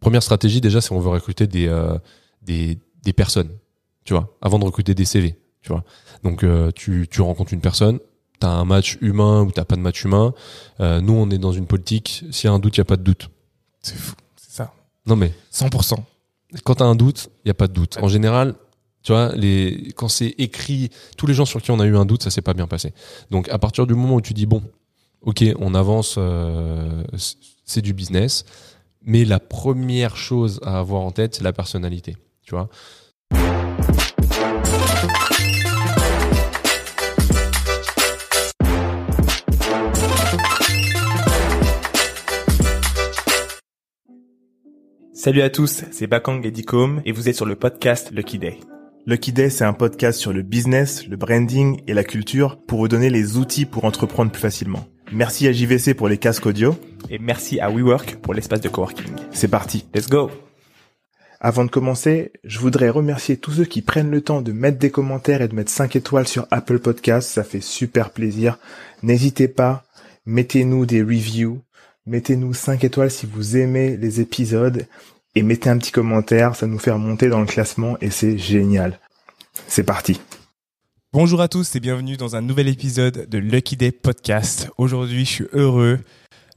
[0.00, 1.96] première stratégie déjà, c'est on veut recruter des, euh,
[2.42, 3.50] des des personnes,
[4.04, 5.84] tu vois, avant de recruter des CV, tu vois.
[6.24, 7.98] Donc euh, tu tu rencontres une personne,
[8.38, 10.34] t'as un match humain ou t'as pas de match humain.
[10.80, 12.24] Euh, nous, on est dans une politique.
[12.30, 13.30] S'il y a un doute, il y a pas de doute.
[13.82, 14.72] C'est fou, c'est ça.
[15.06, 15.96] Non mais 100%.
[16.64, 17.98] quand t'as un doute, il y a pas de doute.
[18.02, 18.54] En général,
[19.02, 22.04] tu vois, les quand c'est écrit, tous les gens sur qui on a eu un
[22.04, 22.92] doute, ça s'est pas bien passé.
[23.30, 24.62] Donc à partir du moment où tu dis bon,
[25.22, 27.02] ok, on avance, euh,
[27.64, 28.44] c'est du business,
[29.02, 32.16] mais la première chose à avoir en tête, c'est la personnalité.
[32.42, 32.68] Tu vois.
[45.12, 48.58] Salut à tous, c'est Bakang et Dicom et vous êtes sur le podcast Lucky Day.
[49.06, 52.88] Lucky Day, c'est un podcast sur le business, le branding et la culture pour vous
[52.88, 54.86] donner les outils pour entreprendre plus facilement.
[55.12, 56.76] Merci à JVC pour les casques audio.
[57.08, 59.12] Et merci à WeWork pour l'espace de coworking.
[59.32, 59.84] C'est parti.
[59.94, 60.30] Let's go
[61.40, 64.90] Avant de commencer, je voudrais remercier tous ceux qui prennent le temps de mettre des
[64.90, 67.28] commentaires et de mettre 5 étoiles sur Apple Podcasts.
[67.28, 68.58] Ça fait super plaisir.
[69.02, 69.84] N'hésitez pas,
[70.26, 71.60] mettez-nous des reviews.
[72.06, 74.86] Mettez-nous 5 étoiles si vous aimez les épisodes
[75.34, 78.98] et mettez un petit commentaire, ça nous fait remonter dans le classement et c'est génial.
[79.68, 80.20] C'est parti.
[81.12, 84.70] Bonjour à tous et bienvenue dans un nouvel épisode de Lucky Day Podcast.
[84.78, 85.98] Aujourd'hui, je suis heureux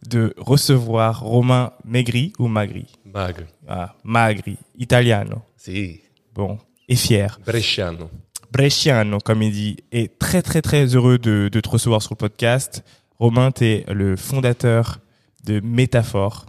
[0.07, 2.85] de recevoir Romain Maigri ou Magri?
[3.03, 5.41] Mag, ah, Magri, italiano.
[5.57, 6.01] si,
[6.35, 7.39] Bon, et fier.
[7.43, 8.11] Bresciano.
[8.51, 12.17] Bresciano, comme il dit, et très très très heureux de, de te recevoir sur le
[12.17, 12.83] podcast.
[13.17, 14.99] Romain, tu es le fondateur
[15.45, 16.45] de Métaphore,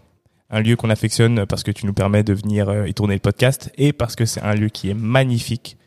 [0.50, 3.20] un lieu qu'on affectionne parce que tu nous permets de venir euh, y tourner le
[3.20, 5.78] podcast et parce que c'est un lieu qui est magnifique.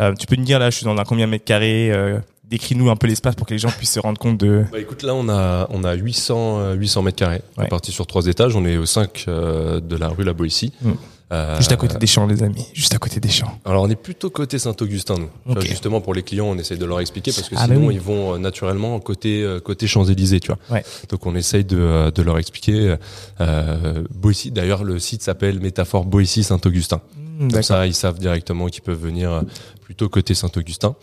[0.00, 2.18] Euh, tu peux nous dire là, je suis dans un combien de mètres carrés euh,
[2.48, 4.64] Décris-nous un peu l'espace pour que les gens puissent se rendre compte de.
[4.70, 7.40] Bah écoute, là on a on a 800 euh, 800 mètres carrés.
[7.56, 7.66] On Ouais.
[7.66, 8.54] est parti sur trois étages.
[8.56, 10.72] On est au 5 euh, de la rue La Boétie.
[10.82, 10.90] Mm.
[11.32, 12.66] Euh, Juste à côté des champs, les amis.
[12.74, 13.58] Juste à côté des champs.
[13.64, 15.14] Alors on est plutôt côté Saint-Augustin
[15.46, 15.60] nous.
[15.62, 17.94] Justement pour les clients, on essaye de leur expliquer parce que Ah, bah sinon oui.
[17.94, 20.58] ils vont euh, naturellement côté euh, côté Champs-Élysées, tu vois.
[20.70, 20.84] Ouais.
[21.08, 22.96] Donc on essaye de, euh, de leur expliquer
[23.40, 24.02] euh.
[24.50, 27.00] D'ailleurs le site s'appelle Métaphore Boétie Saint-Augustin.
[27.46, 29.42] Hmm, Comme ça ils savent directement qu'ils peuvent venir euh,
[29.82, 30.94] plutôt côté Saint-Augustin.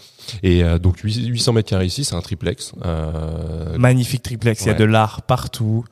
[0.44, 2.74] Et euh, donc 800 mètres carrés ici, c'est un triplex.
[2.86, 4.64] Euh, Magnifique triplex.
[4.64, 5.84] Il y a de l'art partout.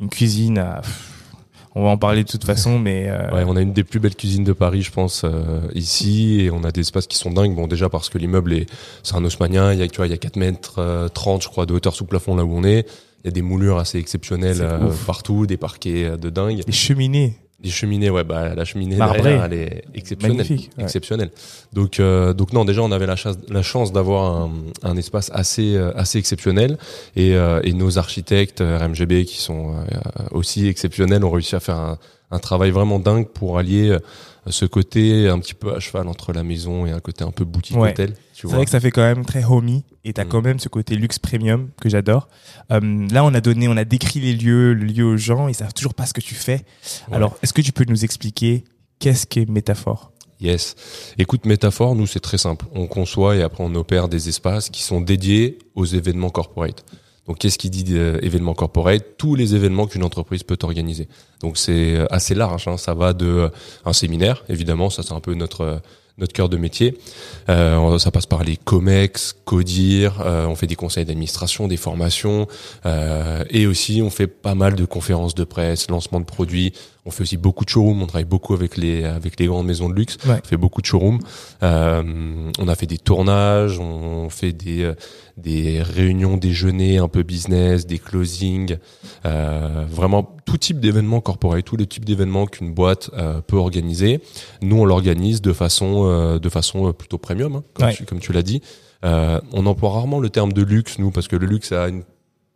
[0.00, 0.58] Une cuisine.
[0.58, 1.10] à- pff,
[1.74, 3.06] On va en parler de toute façon, mais.
[3.08, 6.40] euh, Ouais, on a une des plus belles cuisines de Paris, je pense, euh, ici,
[6.40, 7.54] et on a des espaces qui sont dingues.
[7.54, 8.66] Bon, déjà parce que l'immeuble est,
[9.02, 11.42] c'est un haussmannien, il y a, tu vois, il y a 4 mètres euh, 30,
[11.42, 12.86] je crois, de hauteur sous plafond là où on est.
[13.24, 16.62] Il y a des moulures assez exceptionnelles euh, partout, des parquets euh, de dingue.
[16.66, 17.36] Les cheminées.
[17.62, 20.68] Des cheminées, ouais, bah la cheminée derrière, elle est exceptionnelle, ouais.
[20.78, 21.30] exceptionnelle.
[21.72, 24.50] Donc, euh, donc non, déjà on avait la chance, la chance d'avoir un,
[24.82, 26.76] un espace assez, euh, assez exceptionnel,
[27.14, 29.84] et, euh, et nos architectes euh, RMGB qui sont euh,
[30.32, 31.98] aussi exceptionnels ont réussi à faire un,
[32.32, 33.98] un travail vraiment dingue pour allier euh,
[34.50, 37.44] ce côté un petit peu à cheval entre la maison et un côté un peu
[37.44, 37.90] boutique Ouais.
[37.90, 38.14] hôtel.
[38.32, 40.28] C'est vrai que ça fait quand même très homey et t'as Mm.
[40.28, 42.28] quand même ce côté luxe premium que j'adore.
[42.72, 45.54] Euh, là, on a donné, on a décrit les lieux, le lieu aux gens, ils
[45.54, 46.64] savent toujours pas ce que tu fais.
[47.08, 47.14] Ouais.
[47.16, 48.64] Alors, est-ce que tu peux nous expliquer
[48.98, 50.10] qu'est-ce qu'est métaphore?
[50.40, 50.74] Yes.
[51.18, 52.66] Écoute, métaphore, nous, c'est très simple.
[52.74, 56.84] On conçoit et après on opère des espaces qui sont dédiés aux événements corporate.
[57.28, 59.16] Donc, qu'est-ce qui dit euh, événements corporate?
[59.16, 61.08] Tous les événements qu'une entreprise peut organiser.
[61.40, 62.66] Donc, c'est euh, assez large.
[62.66, 62.76] hein.
[62.76, 63.48] Ça va de euh,
[63.84, 65.80] un séminaire, évidemment, ça c'est un peu notre
[66.18, 66.98] notre cœur de métier.
[67.48, 70.22] Ça passe par les comex, codir.
[70.22, 72.46] on fait des conseils d'administration, des formations,
[73.48, 76.74] et aussi on fait pas mal de conférences de presse, lancement de produits.
[77.04, 78.00] On fait aussi beaucoup de showrooms.
[78.00, 80.18] On travaille beaucoup avec les avec les grandes maisons de luxe.
[80.26, 80.38] Ouais.
[80.44, 81.18] On fait beaucoup de showrooms.
[81.62, 84.94] Euh, on a fait des tournages, on fait des euh,
[85.36, 88.76] des réunions déjeuner un peu business, des closings,
[89.24, 94.20] euh, vraiment tout type d'événements corporels, tous les types d'événements qu'une boîte euh, peut organiser.
[94.60, 97.94] Nous, on l'organise de façon euh, de façon euh, plutôt premium, hein, comme, Ouais.
[97.94, 98.62] tu, comme tu l'as dit.
[99.04, 102.04] Euh, on emploie rarement le terme de luxe, nous, parce que le luxe a une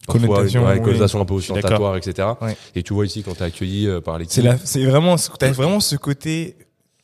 [0.06, 0.84] Connotation, une, oui.
[0.84, 2.28] connotation un peu ostentatoire, etc.
[2.40, 2.56] Ouais.
[2.74, 4.32] Et tu vois ici quand t'es accueilli euh, par l'équipe.
[4.32, 6.56] C'est la, c'est vraiment, t'as vraiment ce côté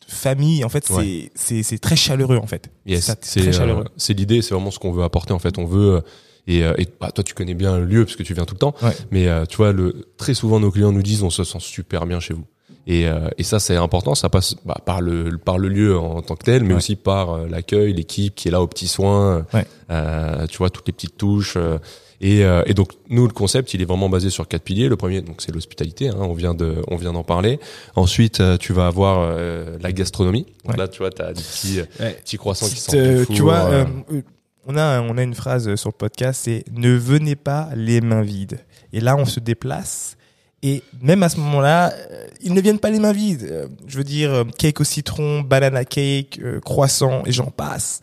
[0.06, 0.64] famille.
[0.64, 1.30] En fait, c'est, Ouais.
[1.34, 2.70] c'est, c'est très chaleureux en fait.
[2.86, 3.84] Yes, c'est très euh, chaleureux.
[3.96, 5.58] c'est l'idée, c'est vraiment ce qu'on veut apporter en fait.
[5.58, 6.00] On veut euh,
[6.46, 8.54] et, euh, et bah, toi tu connais bien le lieu parce que tu viens tout
[8.54, 8.92] le temps, Ouais.
[9.10, 12.04] mais euh, tu vois le très souvent nos clients nous disent on se sent super
[12.04, 12.44] bien chez vous.
[12.88, 16.20] Et, euh, et ça c'est important, ça passe bah, par le par le lieu en
[16.20, 16.74] tant que tel, mais Ouais.
[16.78, 19.64] aussi par euh, l'accueil, l'équipe qui est là aux petits soins, Ouais.
[19.90, 21.54] euh, tu vois toutes les petites touches.
[21.56, 21.78] euh,
[22.24, 24.88] et, euh, et donc nous le concept il est vraiment basé sur quatre piliers.
[24.88, 27.58] Le premier donc c'est l'hospitalité, hein, on vient de on vient d'en parler.
[27.96, 30.46] Ensuite euh, tu vas avoir euh, la gastronomie.
[30.64, 30.76] Ouais.
[30.76, 32.12] là tu vois t'as des petits euh, Ouais.
[32.24, 34.22] petits croissants qui Petite, euh, four, tu vois, euh, euh,
[34.66, 38.22] on a on a une phrase sur le podcast, c'est ne venez pas les mains
[38.22, 38.58] vides.
[38.92, 40.16] Et là, on se déplace
[40.62, 43.48] Et même à ce moment-là, euh, ils ne viennent pas les mains vides.
[43.50, 48.00] Euh, je veux dire, euh, cake au citron, banana cake, croissant, et j'en passe.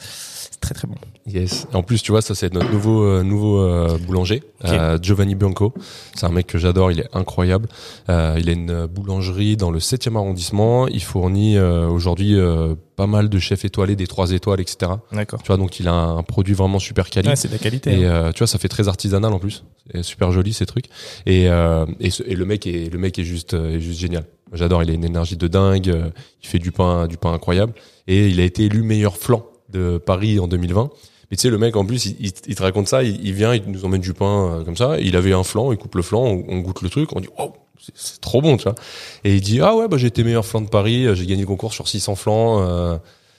[0.51, 0.95] C'est très très bon.
[1.27, 1.67] Yes.
[1.73, 5.73] En plus, tu vois, ça c'est notre nouveau euh, nouveau euh, boulanger, euh, Giovanni Bianco.
[6.15, 7.67] C'est un mec que j'adore, il est incroyable.
[8.07, 8.13] Il
[8.49, 10.87] a une boulangerie dans le 7e arrondissement.
[10.87, 12.37] Il fournit aujourd'hui
[12.95, 14.91] pas mal de chefs étoilés, des 3 étoiles, etc.
[15.11, 15.41] D'accord.
[15.41, 17.27] Tu vois, donc il a un produit vraiment super quali.
[17.29, 17.91] Ouais, c'est de la qualité.
[17.99, 18.11] Et hein.
[18.11, 19.63] euh, tu vois, ça fait très artisanal en plus.
[19.93, 20.85] C'est super joli ces trucs.
[21.25, 24.25] Et euh, et, ce- et le mec est le mec est juste est juste génial.
[24.53, 24.83] J'adore.
[24.83, 25.93] Il a une énergie de dingue.
[26.43, 27.73] Il fait du pain du pain incroyable.
[28.07, 30.89] Et il a été élu meilleur flan de Paris en 2020.
[31.31, 33.03] Mais tu sais, le mec en plus, il, il- il te raconte ça.
[33.03, 34.97] Il, il vient, il nous emmène du pain euh, comme ça.
[34.99, 37.29] Il avait un flan, il coupe le flan, on, on goûte le truc, on dit
[37.37, 37.53] oh
[37.93, 38.75] c'est- trop bon, tu vois.
[39.23, 41.05] Et il dit ah ouais bah j'ai été meilleur flan de Paris.
[41.05, 42.61] euh, J'ai gagné le concours sur 600 flans.
[42.67, 42.97] euh,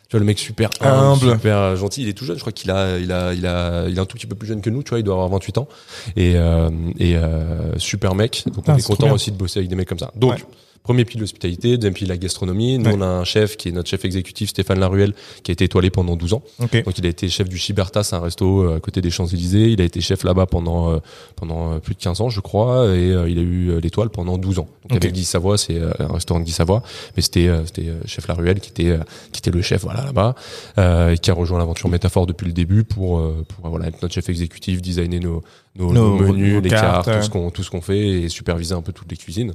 [0.09, 2.03] tu vois le mec super humble, super euh, gentil.
[2.03, 2.35] Il est tout jeune.
[2.37, 4.49] Je crois qu'il a, il a, il a, il est un tout petit peu plus
[4.49, 4.83] jeune que nous.
[4.83, 5.69] Tu vois, il doit avoir 28 ans.
[6.17, 6.69] Et, euh,
[6.99, 8.43] et euh, super mec.
[8.47, 10.11] Donc Ah, on est c'est trop content aussi de bosser avec des mecs comme ça.
[10.17, 10.38] Donc Ouais.
[10.82, 12.79] Premier de l'hospitalité, deuxième de la gastronomie.
[12.79, 12.97] Nous, Ouais.
[12.97, 15.12] on a un chef qui est notre chef exécutif, Stéphane Laruelle,
[15.43, 16.43] qui a été étoilé pendant 12 ans.
[16.61, 16.82] Ok.
[16.85, 19.71] Donc, il a été chef du Chiberta, c'est un resto euh, à côté des Champs-Élysées.
[19.73, 20.99] Il a été chef là-bas pendant, euh,
[21.37, 24.38] pendant euh, plus de 15 ans, je crois, et euh, il a eu l'étoile pendant
[24.38, 24.69] 12 ans.
[24.88, 25.05] Donc, Ok.
[25.05, 26.83] avec Guy Savoie, c'est euh, un restaurant de Guy Savoie,
[27.15, 28.99] mais c'était, c'était chef Laruelle qui était,
[29.33, 30.35] qui était le chef, voilà, là-bas,
[30.79, 34.15] euh, et qui a rejoint l'aventure Métaphore depuis le début pour, pour voilà, être notre
[34.15, 35.43] chef exécutif, designer nos,
[35.76, 37.19] nos, Nos- nos menus, nos les cartes, cartes, ouais.
[37.19, 39.53] tout ce qu'on, tout ce qu'on fait et superviser un peu toutes les cuisines.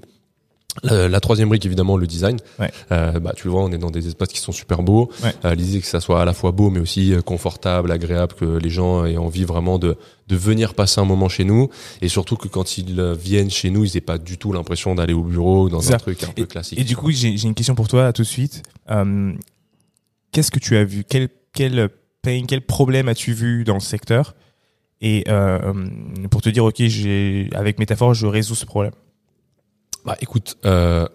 [0.83, 2.37] La, la troisième brique, évidemment, le design.
[2.59, 2.69] Ouais.
[2.91, 5.09] Euh, bah, tu le vois, on est dans des espaces qui sont super beaux.
[5.23, 5.33] Ouais.
[5.45, 8.57] Euh, L'idée que ça soit à la fois beau, mais aussi euh, confortable, agréable, que
[8.57, 9.95] les gens aient envie vraiment de,
[10.27, 11.69] de venir passer un moment chez nous,
[12.01, 14.95] et surtout que quand ils euh, viennent chez nous, ils aient pas du tout l'impression
[14.95, 15.97] d'aller au bureau dans un ça.
[15.97, 16.77] truc un peu classique.
[16.77, 18.63] Et du coup, j'ai une question pour toi tout de suite.
[18.91, 19.33] Euh,
[20.31, 21.89] Qu'est-ce que tu as vu quel, quel
[22.21, 24.35] pain, quel problème as-tu vu dans le secteur?
[25.01, 25.23] Et
[26.29, 26.81] pour te dire, ok,
[27.53, 28.91] avec métaphore, je résous ce problème.
[30.05, 31.07] Bah écoute, euh,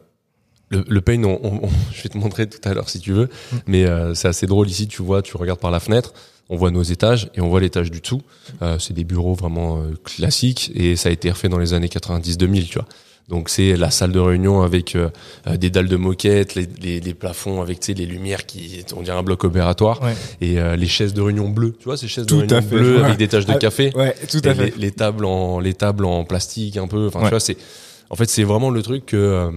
[0.70, 3.12] le, le pain, on, on- on- je vais te montrer tout à l'heure si tu
[3.12, 3.56] veux, Mm.
[3.66, 4.86] mais euh, c'est assez drôle ici.
[4.88, 6.12] Tu vois, tu regardes par la fenêtre,
[6.48, 8.22] on voit nos étages et on voit l'étage du dessous.
[8.62, 11.88] Euh, c'est des bureaux vraiment euh, classiques et ça a été refait dans les années
[11.88, 12.86] 90-2000, tu vois.
[13.28, 15.08] Donc c'est la salle de réunion avec euh,
[15.46, 19.16] euh, des dalles de moquette, les, les, les plafonds avec les lumières qui on dirait
[19.16, 20.14] un bloc opératoire Ouais.
[20.40, 22.74] et euh, les chaises de réunion bleues, tu vois ces chaises de à réunion fait,
[22.74, 23.04] bleues ouais.
[23.04, 23.92] avec des taches de Ah, café.
[23.94, 27.28] Ouais, tout Et les, les tables en les tables en plastique un peu enfin tu
[27.30, 27.56] vois c'est
[28.10, 29.50] en fait c'est vraiment le truc que euh,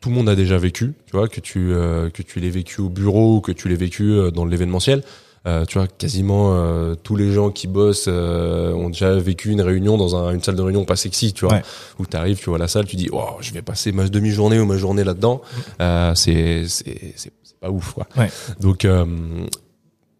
[0.00, 2.80] tout le monde a déjà vécu tu vois que tu euh, que tu l'aies vécu
[2.80, 5.02] au bureau ou que tu l'aies vécu euh, dans l'événementiel
[5.46, 9.62] euh, tu vois quasiment euh, tous les gens qui bossent euh, ont déjà vécu une
[9.62, 11.62] réunion dans un- une salle de réunion pas sexy tu vois Ouais.
[11.98, 14.58] où tu arrives tu vois la salle tu dis oh je vais passer ma demi-journée
[14.60, 15.40] ou ma journée là-dedans
[15.80, 18.28] euh, c'est c'est c'est c'est pas ouf quoi Ouais.
[18.60, 19.04] donc euh,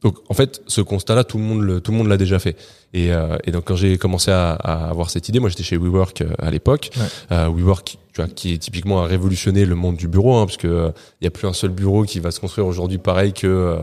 [0.02, 2.56] donc en fait, ce constat-là, tout le monde le, tout le monde l'a déjà fait.
[2.92, 5.76] Et, euh, et donc quand j'ai commencé à, à avoir cette idée, moi j'étais chez
[5.76, 6.90] WeWork euh, à l'époque.
[6.96, 7.02] Ouais.
[7.32, 10.56] Euh, WeWork, tu vois, qui est typiquement a révolutionné le monde du bureau, hein, parce
[10.56, 13.32] que euh, il y a plus un seul bureau qui va se construire aujourd'hui pareil
[13.32, 13.76] que, euh,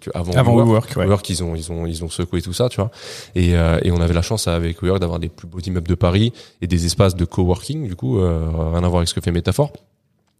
[0.00, 0.66] que avant, Avant WeWork.
[0.66, 1.04] WeWork, ouais.
[1.04, 2.90] WeWork, ils ont, ils ont, ils ont secoué tout ça, tu vois.
[3.34, 5.94] Et, euh, et on avait la chance avec WeWork d'avoir des plus beaux immeubles de
[5.94, 9.20] Paris et des espaces de coworking, du coup, euh, rien à voir avec ce que
[9.20, 9.72] fait Métaphore,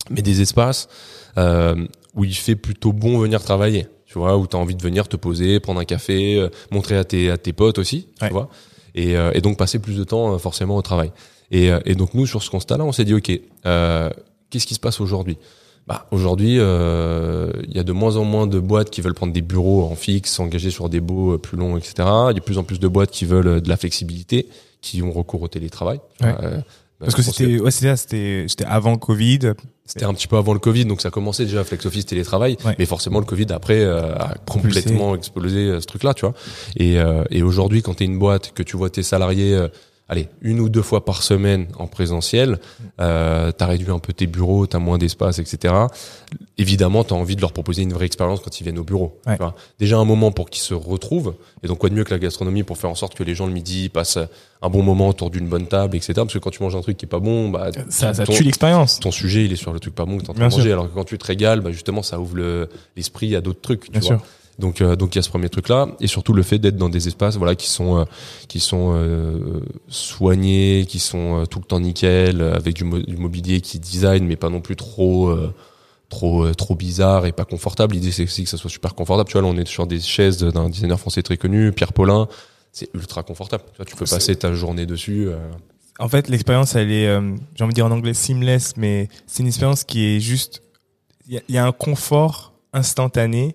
[0.08, 0.88] mais des espaces
[1.38, 1.76] euh,
[2.16, 3.86] où il fait plutôt bon venir travailler.
[4.10, 6.96] Tu vois, où tu as envie de venir te poser, prendre un café, euh, montrer
[6.96, 8.28] à tes, à tes potes aussi, Ouais.
[8.28, 8.48] tu vois,
[8.96, 11.12] et, euh, et donc passer plus de temps euh, forcément au travail.
[11.52, 13.30] Et, et donc nous, sur ce constat-là, on s'est dit, ok,
[13.66, 14.10] euh,
[14.50, 15.36] qu'est-ce qui se passe aujourd'hui?
[15.86, 19.32] Bah, Aujourd'hui, euh, il y a de moins en moins de boîtes qui veulent prendre
[19.32, 21.94] des bureaux en fixe, s'engager sur des baux plus longs, etc.
[21.98, 24.48] Il y a de plus en plus de boîtes qui veulent de la flexibilité,
[24.80, 26.00] qui ont recours au télétravail.
[26.20, 26.34] Ouais.
[26.42, 26.58] euh,
[27.00, 29.52] Parce que c'était, ouais, c'était, c'était avant Covid.
[29.86, 32.76] c'était un petit peu avant le Covid, donc ça commençait déjà flex office télétravail, Ouais.
[32.78, 36.34] mais forcément le Covid après euh, a complètement explosé euh, ce truc-là, tu vois.
[36.76, 39.68] Et, euh, et aujourd'hui, quand t'es une boîte, que tu vois tes salariés, euh,
[40.10, 42.58] allez, une ou deux fois par semaine en présentiel,
[43.00, 45.72] euh, t'as réduit un peu tes bureaux, t'as moins d'espace, etc.
[46.58, 49.18] Évidemment, t'as envie de leur proposer une vraie expérience quand ils viennent au bureau.
[49.26, 49.34] Ouais.
[49.36, 49.54] Tu vois.
[49.78, 52.62] Déjà un moment pour qu'ils se retrouvent, et donc quoi de mieux que la gastronomie
[52.64, 54.18] pour faire en sorte que les gens le midi passent
[54.62, 56.12] un bon moment autour d'une bonne table, etc.
[56.16, 58.32] Parce que quand tu manges un truc qui est pas bon, bah Ça, ça ton-
[58.34, 59.00] tue l'expérience.
[59.00, 60.72] ton sujet il est sur le truc pas bon que t'es en train de manger
[60.72, 63.84] alors que quand tu te régales bah justement ça ouvre le- l'esprit à d'autres trucs
[63.84, 64.20] tu Bien vois sûr.
[64.60, 66.76] Donc euh, donc il y a ce premier truc là et surtout le fait d'être
[66.76, 68.04] dans des espaces voilà qui sont euh,
[68.46, 73.60] qui sont euh, soignés qui sont tout le temps nickel avec du, mo- du mobilier
[73.60, 75.34] qui design mais pas non plus trop
[76.08, 77.94] trop trop bizarre et pas confortable.
[77.94, 79.28] L'idée c'est aussi que ça soit super confortable.
[79.28, 82.28] Tu vois là on est sur des chaises d'un designer français très connu Pierre Paulin.
[82.72, 83.64] C'est ultra confortable.
[83.72, 85.28] Tu vois tu peux passer ta journée dessus
[85.98, 87.06] En fait, l'expérience, elle est,
[87.54, 90.62] j'ai envie de dire en anglais seamless, mais c'est une expérience qui est juste,
[91.28, 93.54] il y a, il y a un confort instantané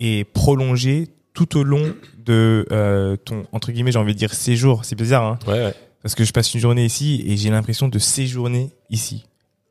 [0.00, 4.84] et prolongé tout au long de euh, ton entre guillemets, j'ai envie de dire séjour.
[4.84, 5.74] C'est bizarre, hein, ouais, ouais.
[6.02, 9.24] parce que je passe une journée ici et j'ai l'impression de séjourner ici.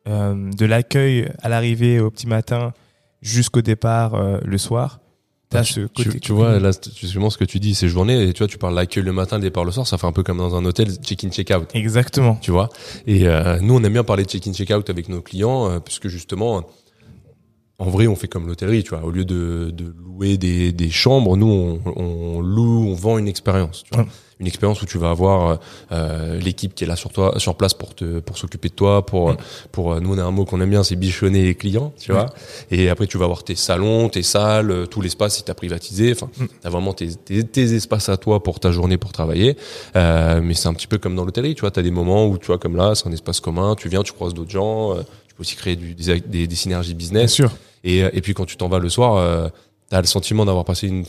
[0.07, 2.73] Euh, de l'accueil à l'arrivée au petit matin
[3.21, 4.99] jusqu'au départ euh, le soir.
[5.51, 8.37] Ce côté tu, tu vois, là, justement, ce que tu dis, ces journées, et tu
[8.37, 10.37] vois, tu parles l'accueil le matin, le départ le soir, ça fait un peu comme
[10.37, 11.67] dans un hôtel, check-in, check-out.
[11.73, 12.35] Exactement.
[12.35, 12.69] Tu vois?
[13.07, 16.63] Et euh, nous, on aime bien parler de check-in, check-out avec nos clients, puisque justement,
[17.79, 19.03] en vrai, on fait comme l'hôtellerie, tu vois.
[19.03, 23.27] Au lieu de, de louer des, des chambres, nous, on, on loue, on vend une
[23.27, 23.83] expérience.
[23.83, 24.03] Tu vois.
[24.03, 24.09] Ouais.
[24.41, 25.59] Une expérience où tu vas avoir
[25.91, 29.05] euh, l'équipe qui est là sur toi, sur place pour te, pour s'occuper de toi,
[29.05, 29.35] pour,
[29.73, 32.13] pour euh, nous, on a un mot qu'on aime bien, c'est bichonner les clients, tu
[32.13, 32.27] vois.
[32.71, 36.13] Et après, tu vas avoir tes salons, tes salles, euh, tout l'espace si t'as privatisé.
[36.13, 36.45] Enfin, Mm.
[36.61, 39.57] t'as vraiment tes, tes, tes espaces à toi pour ta journée pour travailler.
[39.97, 41.71] Euh, mais c'est un petit peu comme dans l'hôtellerie, tu vois.
[41.71, 43.75] T'as des moments où, tu vois, comme là, c'est un espace commun.
[43.77, 44.95] Tu viens, tu croises d'autres gens.
[44.95, 47.33] euh, tu peux aussi créer du, des, des, des synergies Bien business.
[47.33, 47.51] sûr.
[47.83, 49.49] Et, euh, et puis quand tu t'en vas le soir, euh,
[49.89, 51.05] t'as le sentiment d'avoir passé une,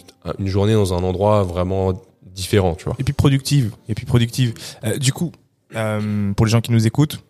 [0.46, 2.96] journée dans un endroit vraiment différent, tu vois.
[2.98, 3.74] Et puis productive.
[3.88, 4.54] Et puis productive.
[4.84, 5.32] Euh, du coup,
[5.76, 7.22] euh, pour les gens qui nous écoutent,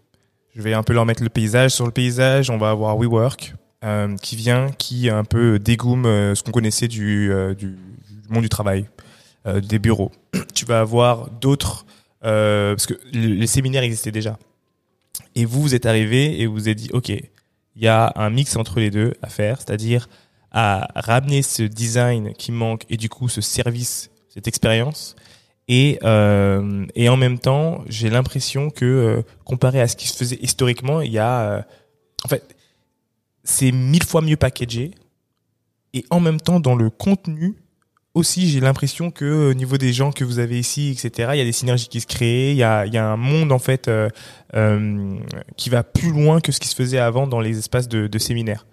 [0.54, 1.72] je vais un peu leur mettre le paysage.
[1.72, 3.54] Sur le paysage, on va avoir WeWork
[4.20, 7.32] qui vient, qui un peu dégomme euh, ce qu'on connaissait du,
[8.28, 8.86] monde du travail,
[9.46, 10.12] des bureaux.
[10.54, 11.86] tu vas avoir d'autres,
[12.20, 14.38] parce que le- les séminaires existaient déjà.
[15.34, 17.10] Et vous, vous êtes arrivé et vous vous êtes dit, OK,
[17.80, 20.06] il y a un mix entre les deux à faire, c'est-à-dire
[20.52, 25.16] à ramener ce design qui manque et du coup ce service, cette expérience.
[25.66, 30.16] Et, euh, et en même temps, j'ai l'impression que euh, comparé à ce qui se
[30.16, 31.62] faisait historiquement, il y a, euh,
[32.24, 32.54] en fait,
[33.44, 34.90] c'est mille fois mieux packagé.
[35.94, 37.56] Et en même temps, dans le contenu,
[38.14, 41.40] aussi, j'ai l'impression que au niveau des gens que vous avez ici, etc., il y
[41.40, 42.50] a des synergies qui se créent.
[42.50, 44.08] Il y a, il y a un monde en fait euh,
[44.54, 45.16] euh,
[45.56, 48.18] qui va plus loin que ce qui se faisait avant dans les espaces de, de
[48.18, 48.66] séminaires.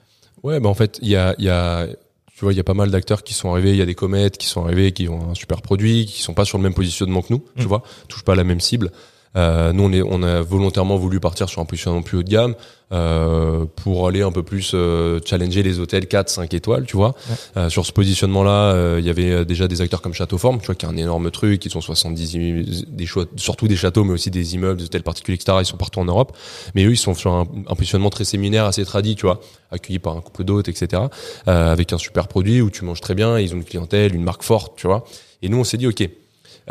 [0.43, 1.87] Ouais, bah en fait, il y a, il y a,
[2.35, 3.71] tu vois, il y a pas mal d'acteurs qui sont arrivés.
[3.71, 6.33] Il y a des comètes qui sont arrivés, qui ont un super produit, qui sont
[6.33, 7.43] pas sur le même positionnement que nous.
[7.57, 7.67] Tu Mm.
[7.67, 8.91] vois, touchent pas à la même cible.
[9.35, 12.29] Euh, nous, on, est, on a volontairement voulu partir sur un positionnement plus haut de
[12.29, 12.55] gamme
[12.93, 17.09] euh, pour aller un peu plus euh, challenger les hôtels 4, 5 étoiles, tu vois.
[17.29, 17.35] Ouais.
[17.57, 20.75] Euh, sur ce positionnement-là, euh, il y avait déjà des acteurs comme Châteauforme, tu vois,
[20.75, 24.13] qui est un énorme truc, qui sont 70, im- des choix, surtout des châteaux, mais
[24.13, 25.57] aussi des immeubles, des hôtels particuliers, etc.
[25.61, 26.35] Ils sont partout en Europe.
[26.73, 29.41] Mais eux, ils sont sur un, un positionnement très séminaire, assez tradit, tu vois,
[29.71, 31.03] accueillis par un couple d'hôtes, etc.
[31.47, 34.23] Euh, avec un super produit où tu manges très bien, ils ont une clientèle, une
[34.23, 35.03] marque forte, tu vois.
[35.41, 36.07] Et nous, on s'est dit, ok,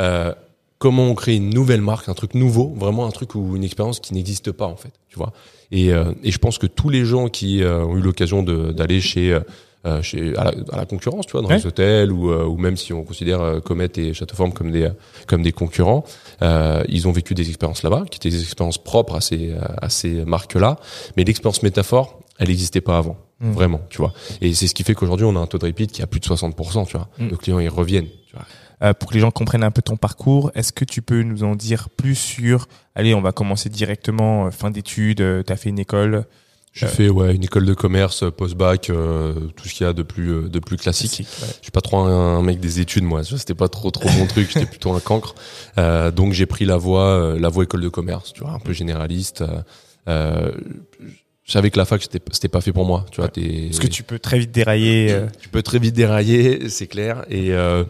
[0.01, 0.33] euh,
[0.79, 4.01] comment on crée une nouvelle marque, un truc nouveau, vraiment un truc ou une expérience
[4.01, 5.33] qui n'existe pas en fait, tu vois.
[5.73, 9.01] Et, euh, et je pense que tous les gens qui euh, ont eu l'occasion d'aller
[9.01, 9.39] chez
[9.87, 11.59] euh, chez à la, à la concurrence, tu vois, dans Ouais.
[11.59, 14.91] les hôtels ou, euh, ou même si on considère euh, Comet et Châteauforme comme des
[15.29, 16.03] comme des concurrents,
[16.43, 19.89] euh, ils ont vécu des expériences là-bas, qui étaient des expériences propres à ces à
[19.89, 20.79] ces marques-là.
[21.17, 23.53] Mais l'expérience métaphore, elle n'existait pas avant, Mm.
[23.53, 24.13] vraiment, tu vois.
[24.41, 26.21] Et c'est ce qui fait qu'aujourd'hui on a un taux de repeat qui a plus
[26.21, 27.09] de 60%, tu vois.
[27.19, 28.45] Nos clients ils reviennent, tu vois.
[28.83, 31.45] Euh, pour que les gens comprennent un peu ton parcours, est-ce que tu peux nous
[31.45, 35.57] en dire plus sur Allez, on va commencer directement, euh, fin d'études, euh, tu as
[35.57, 36.25] fait une école.
[36.75, 40.03] J'ai fait ouais une école de commerce, post-bac, euh, tout ce qu'il y a de
[40.03, 41.21] plus de plus classique.
[41.21, 41.47] ouais.
[41.59, 44.27] Je suis pas trop un, un mec des études moi, c'était pas trop trop mon
[44.27, 45.35] truc, j'étais plutôt un cancre.
[45.79, 48.75] Euh, donc j'ai pris la voie la voie école de commerce, tu vois, un peu
[48.75, 49.43] généraliste.
[50.07, 50.53] Euh,
[51.45, 53.79] je savais que la fac c'était c'était pas fait pour moi, tu vois, t'es- Parce
[53.79, 55.19] que tu peux très vite dérailler.
[55.41, 57.25] tu peux très vite dérailler, c'est clair.
[57.31, 57.85] Et euh,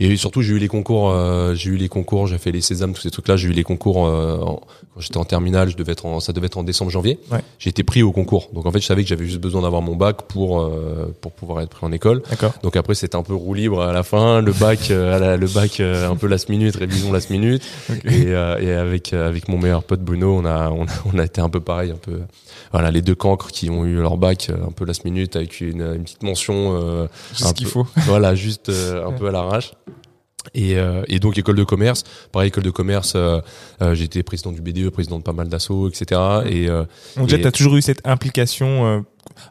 [0.00, 2.92] et surtout j'ai eu les concours, euh, j'ai eu les concours, j'ai fait les sésames,
[2.92, 3.36] tous ces trucs-là.
[3.36, 4.60] J'ai eu les concours euh, en-
[4.94, 5.68] quand j'étais en terminale.
[5.70, 7.18] Je devais être en, ça devait être en décembre janvier.
[7.32, 7.40] Ouais.
[7.58, 8.48] J'ai été pris au concours.
[8.52, 11.32] Donc en fait je savais que j'avais juste besoin d'avoir mon bac pour euh, pour
[11.32, 12.22] pouvoir être pris en école.
[12.30, 12.52] D'accord.
[12.62, 15.36] Donc après c'était un peu roue libre à la fin, le bac, euh, à la-
[15.36, 17.62] le bac euh, un peu last minute, révision last minute.
[18.04, 21.24] Et, euh, et avec avec mon meilleur pote Bruno, on a on a, on a
[21.24, 22.20] été un peu pareil, un peu
[22.72, 25.80] voilà les deux cancres qui ont eu leur bac un peu last minute avec une,
[25.82, 26.76] une petite mention.
[26.80, 27.06] euh,
[27.42, 27.86] un ce qu'il faut.
[28.06, 29.72] voilà, juste euh, un peu à l'arrache.
[30.54, 33.40] Et, euh, et donc école de commerce, pareil école de commerce, euh,
[33.82, 36.20] euh, j'étais président du BDE, président de pas mal d'assauts, etc.
[36.46, 36.84] Et euh,
[37.16, 38.86] Donc Et- tu as toujours eu cette implication.
[38.86, 39.00] euh,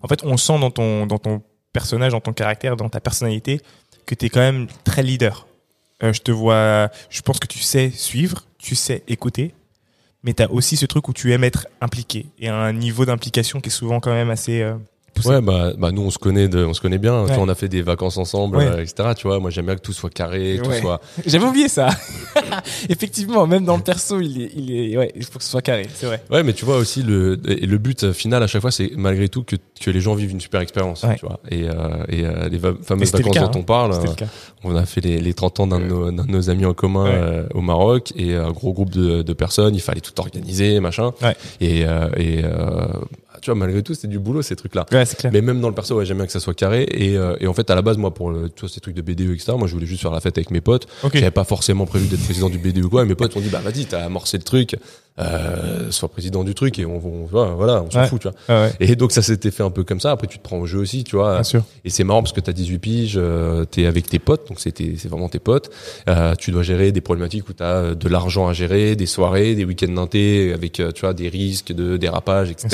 [0.01, 1.41] en fait, on sent dans ton, dans ton
[1.73, 3.61] personnage, dans ton caractère, dans ta personnalité,
[4.05, 5.47] que tu es quand même très leader.
[6.01, 9.53] Je te vois, je pense que tu sais suivre, tu sais écouter,
[10.23, 13.61] mais tu as aussi ce truc où tu aimes être impliqué et un niveau d'implication
[13.61, 14.61] qui est souvent quand même assez
[15.17, 15.29] poussé.
[15.29, 17.24] ouais, bah, bah nous on se connaît, de, on se connaît bien.
[17.25, 17.36] Tu Ouais.
[17.36, 18.65] vois, on a fait des vacances ensemble, Ouais.
[18.67, 19.09] euh, etc.
[19.17, 20.79] Tu vois, moi j'aime bien que tout soit carré, tout Ouais.
[20.81, 21.01] soit.
[21.25, 21.89] J'avais oublié ça.
[22.89, 25.62] Effectivement, même dans le perso, il est, il est, ouais, il faut que ce soit
[25.62, 26.24] carré, c'est vrai.
[26.31, 28.91] Ouais, mais tu vois aussi le et le but euh, final à chaque fois, c'est
[28.95, 31.03] malgré tout que que les gens vivent une super expérience.
[31.03, 31.15] Ouais.
[31.17, 31.39] Tu vois.
[31.50, 33.93] Et euh, et euh, les fameuses le vacances cas, dont on parle.
[33.93, 34.25] Euh, le cas.
[34.63, 36.74] On a fait les, les 30 ans d'un de, nos, d'un de nos amis en
[36.74, 39.75] commun au Maroc et un gros groupe de, de personnes.
[39.75, 41.12] Il fallait tout organiser, machin.
[41.21, 41.36] Ouais.
[41.62, 42.86] Et, euh, et euh,
[43.41, 44.86] tu vois, malgré tout, c'est du boulot ces trucs-là.
[44.91, 45.32] Ouais, c'est clair.
[45.34, 46.84] Mais même dans le perso, ouais, j'aime bien que ça soit carré.
[46.91, 48.96] Et, euh, et en fait, à la base, moi, pour le, tu vois, ces trucs
[48.96, 50.88] de BDE, etc., moi, je voulais juste faire la fête avec mes potes.
[51.03, 51.13] Ok.
[51.15, 53.03] J'avais pas forcément prévu d'être président du BD ou quoi.
[53.03, 54.75] Et mes potes m'ont dit, bah vas-y, t'as amorcé le truc,
[55.20, 58.08] euh, sois président du truc et on, on voilà, on s'en Ouais.
[58.08, 58.38] fout, tu vois.
[58.50, 60.12] Ah ouais, Et donc ça s'était fait un peu comme ça.
[60.12, 61.36] Après, tu te prends au jeu aussi, tu vois.
[61.36, 61.63] bien sûr.
[61.84, 64.48] Et c'est marrant parce que tu as 18 piges, euh, tu es avec tes potes,
[64.48, 65.72] donc c'était c'est vraiment tes potes.
[66.08, 69.56] Euh, tu dois gérer des problématiques où tu as de l'argent à gérer, des soirées,
[69.56, 69.96] des week-ends
[70.53, 72.67] avec euh, tu vois des risques de dérapage, etc.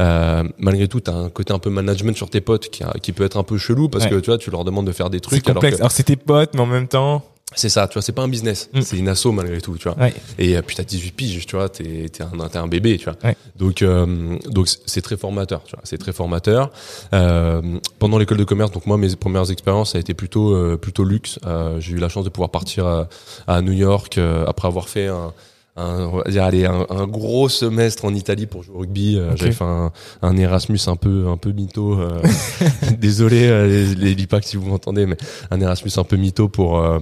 [0.00, 2.94] Euh, malgré tout, tu as un côté un peu management sur tes potes qui, a-
[3.02, 4.10] qui peut être un peu chelou parce Ouais.
[4.10, 5.76] que tu vois, tu leur demandes de faire des C'est trucs alors complexe.
[5.76, 7.24] que Alors, c'est tes potes, mais en même temps.
[7.54, 8.80] c'est ça, tu vois, c'est pas un business, Mm.
[8.80, 9.98] c'est une asso malgré tout, tu vois.
[9.98, 10.14] Ouais.
[10.38, 12.30] Et euh, puis t'as 18 piges, tu vois, t'es t'es un,
[12.62, 13.16] un bébé, tu vois.
[13.22, 13.36] Ouais.
[13.56, 16.70] Donc euh, donc c'est- c'est très formateur, tu vois, c'est très formateur.
[17.12, 17.60] Euh,
[17.98, 21.04] pendant l'école de commerce, donc moi mes premières expériences ça a été plutôt euh, plutôt
[21.04, 21.38] luxe.
[21.46, 23.08] Euh, J'ai eu la chance de pouvoir partir à,
[23.46, 25.32] à New York euh, après avoir fait un
[25.76, 29.16] un, on va dire, allez, un, un gros semestre en Italie pour jouer au rugby.
[29.18, 29.36] Euh, Ok.
[29.38, 31.98] J'avais fait un, un Erasmus un peu un peu mytho.
[31.98, 32.20] euh,
[32.98, 35.16] désolé euh, les, les Lipac si vous m'entendez, mais
[35.50, 36.98] un Erasmus un peu mytho pour euh,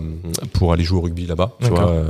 [0.52, 2.04] pour aller jouer au rugby là-bas, tu vois, euh,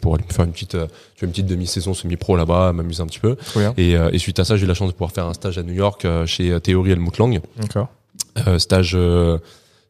[0.00, 0.88] pour aller faire une petite tu vois,
[1.26, 3.36] une petite demi-saison semi-pro là-bas, m'amuser un petit peu.
[3.78, 5.62] Et, et suite à ça, j'ai eu la chance de pouvoir faire un stage à
[5.62, 7.88] New York chez euh, Theory Helmut Lang, D'accord.
[8.58, 8.96] stage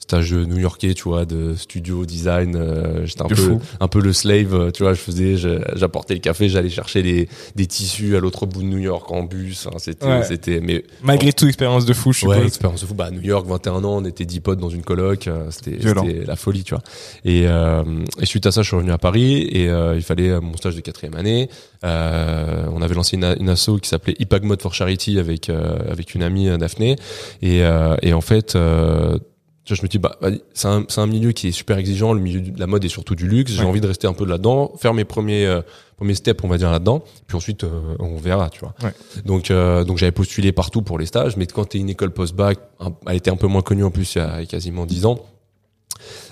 [0.03, 2.57] stage new-yorkais, tu vois, de studio design.
[2.57, 3.61] euh, J'étais un De peu fou.
[3.81, 4.95] un peu le slave, euh, tu vois.
[4.95, 5.37] Je faisais,
[5.75, 9.23] j'apportais le café, j'allais chercher les des tissus à l'autre bout de New York en
[9.23, 9.67] bus.
[9.67, 10.23] Enfin, c'était Ouais.
[10.25, 12.47] c'était mais Malgré tout, expérience de fou, je Ouais, suppose.
[12.49, 12.95] expérience de fou.
[12.95, 15.27] Bah, New York, 21 ans, on était 10 potes dans une coloc.
[15.29, 15.79] euh, C'était
[16.27, 16.83] la folie, tu vois.
[17.25, 17.83] Et, euh,
[18.21, 20.57] et suite à ça, je suis revenu à Paris et euh, il fallait euh, mon
[20.57, 21.49] stage de quatrième année.
[21.85, 25.77] Euh, on avait lancé une, une asso qui s'appelait Ipag Mode for Charity avec euh,
[25.91, 26.97] avec une amie Daphné.
[27.43, 29.19] Et, euh, et en fait, euh,
[29.67, 30.19] je me dis bah
[30.55, 32.13] c'est un c'est un milieu qui est super exigeant.
[32.13, 33.53] Le milieu de la mode est surtout du luxe.
[33.53, 33.67] J'ai Ouais.
[33.67, 35.63] envie de rester un peu là-dedans, faire mes premiers euh,
[35.97, 37.05] premiers steps, on va dire là-dedans.
[37.29, 38.75] Puis ensuite, euh, on verra, tu vois.
[38.83, 38.93] Ouais.
[39.25, 42.11] Donc, euh, donc j'avais postulé partout pour les stages, mais quand tu es une école
[42.13, 42.59] post-bac,
[43.07, 45.19] elle était un peu moins connue en plus il y a quasiment 10 ans.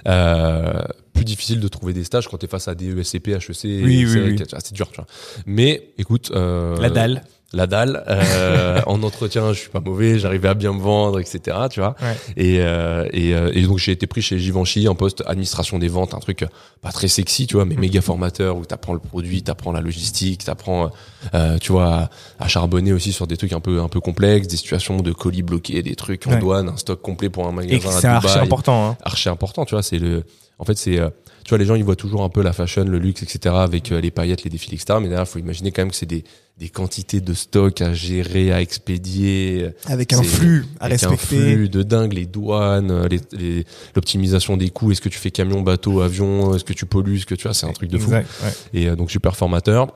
[0.09, 0.83] Euh,
[1.13, 4.07] plus difficile de trouver des stages quand tu es face à des ESCP, HEC, Oui,
[4.07, 4.37] oui, oui.
[4.59, 5.07] c'est dur, tu vois.
[5.47, 7.23] Mais écoute, euh, La dalle.
[7.53, 8.05] La dalle.
[8.09, 11.57] Euh, en entretien, je suis pas mauvais, j'arrivais à bien me vendre, etc.
[11.71, 11.97] Tu vois.
[12.01, 12.17] Ouais.
[12.37, 15.89] Et, euh, et, euh, et donc j'ai été pris chez Givenchy en poste administration des
[15.89, 16.47] ventes, un truc euh,
[16.81, 20.45] pas très sexy, tu vois, mais méga formateur où t'apprends le produit, t'apprends la logistique,
[20.45, 20.91] t'apprends,
[21.35, 24.47] euh, tu vois, à, à charbonner aussi sur des trucs un peu un peu complexes,
[24.49, 26.39] des situations de colis bloqués, des trucs en Ouais.
[26.39, 28.91] douane, un stock complet pour un Et magasin c'est à archi important.
[28.91, 28.97] Hein.
[29.03, 29.83] archi important, tu vois.
[29.83, 30.23] C'est le,
[30.59, 31.11] en fait, c'est, euh,
[31.51, 33.53] tu vois, les gens ils voient toujours un peu la fashion, le luxe, etc.
[33.59, 35.01] avec euh, les paillettes, les défilés, etc.
[35.03, 36.23] Mais derrière, faut imaginer quand même que c'est des,
[36.59, 41.17] des quantités de stock à gérer, à expédier, euh, Avec un flux à avec un
[41.17, 43.65] flux de dingue, les douanes, euh, les- les-
[43.97, 44.93] l'optimisation des coûts.
[44.93, 47.55] Est-ce que tu fais camion, bateau, avion Est-ce que tu pollues Est-ce que tu vois
[47.55, 48.05] C'est un truc de fou.
[48.15, 48.53] Exact, ouais.
[48.81, 49.93] Et euh, donc super formateur.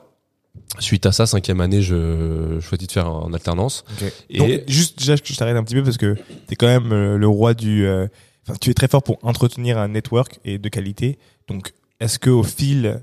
[0.80, 3.84] Suite à ça, cinquième année, je, je choisis de faire en alternance.
[4.28, 6.16] Et Donc, juste déjà je t'arrête un petit peu parce que
[6.48, 7.86] t'es quand même le roi du.
[7.86, 8.08] euh,
[8.46, 11.18] Enfin, tu es très fort pour entretenir un network et de qualité.
[11.48, 13.00] Donc, est-ce que au fil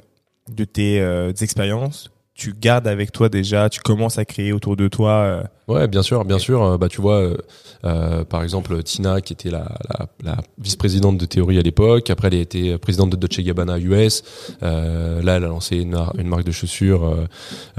[0.49, 4.87] de tes euh, expériences, tu gardes avec toi déjà, tu commences à créer autour de
[4.87, 5.11] toi.
[5.11, 6.63] euh, Ouais, bien sûr, bien sûr.
[6.63, 7.37] Euh, Bah, tu vois, euh,
[7.85, 12.09] euh, par exemple, Tina, qui était la, la, la vice-présidente de Théorie à l'époque.
[12.09, 14.23] Après, elle a été présidente de Dolce Gabbana US.
[14.63, 17.25] Euh, là, elle a lancé une, mar- une marque de chaussures euh,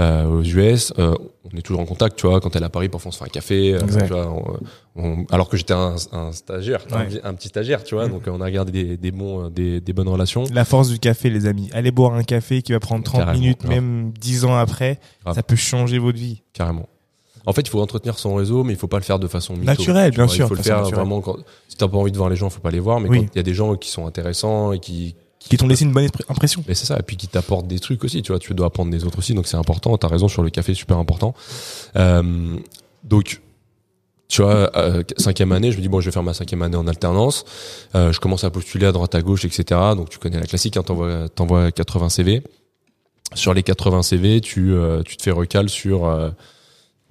[0.01, 0.93] euh, aux US.
[0.99, 1.15] Euh,
[1.53, 2.41] on est toujours en contact, tu vois.
[2.41, 3.77] Quand elle est à Paris, parfois on se fait un café.
[3.81, 4.59] tu vois, on-
[5.03, 7.07] on- alors que j'étais un, un stagiaire, un, Ouais.
[7.09, 8.09] vi- un petit stagiaire, tu vois.
[8.09, 10.45] Donc, on a gardé des, des bons, des, des bonnes relations.
[10.53, 11.69] La force du café, les amis.
[11.73, 13.71] Allez boire un café qui va prendre 30 Carrément, minutes, grave.
[13.75, 14.99] même 10 ans après.
[15.25, 15.35] Grave.
[15.35, 16.43] Ça peut changer votre vie.
[16.53, 16.89] Carrément.
[17.47, 19.55] En fait, il faut entretenir son réseau, mais il faut pas le faire de façon
[19.55, 20.35] mytho, Naturelle, tu bien vois.
[20.35, 20.95] sûr, Il faut le faire naturelle.
[20.97, 21.37] vraiment quand,
[21.69, 23.21] si t'as pas envie de voir les gens, faut pas les voir, mais Oui.
[23.21, 25.93] quand il y a des gens qui sont intéressants et qui, Qui t'ont laissé une
[25.93, 26.63] bonne impression.
[26.69, 28.91] mais c'est ça, et puis qui t'apportent des trucs aussi, tu vois, tu dois apprendre
[28.93, 31.35] des autres aussi, donc c'est important, t'as raison sur le café, super important.
[31.97, 32.57] Euh,
[33.03, 33.41] donc,
[34.29, 36.77] tu vois, euh, cinquième année, je me dis bon, je vais faire ma cinquième année
[36.77, 37.45] en alternance.
[37.95, 39.79] Euh, je commence à postuler à droite à gauche, etc.
[39.95, 42.43] Donc tu connais la classique, hein, t'envoies, t'envoies 80 CV.
[43.35, 46.31] Sur les 80 CV, tu, euh, tu te fais recal sur, euh,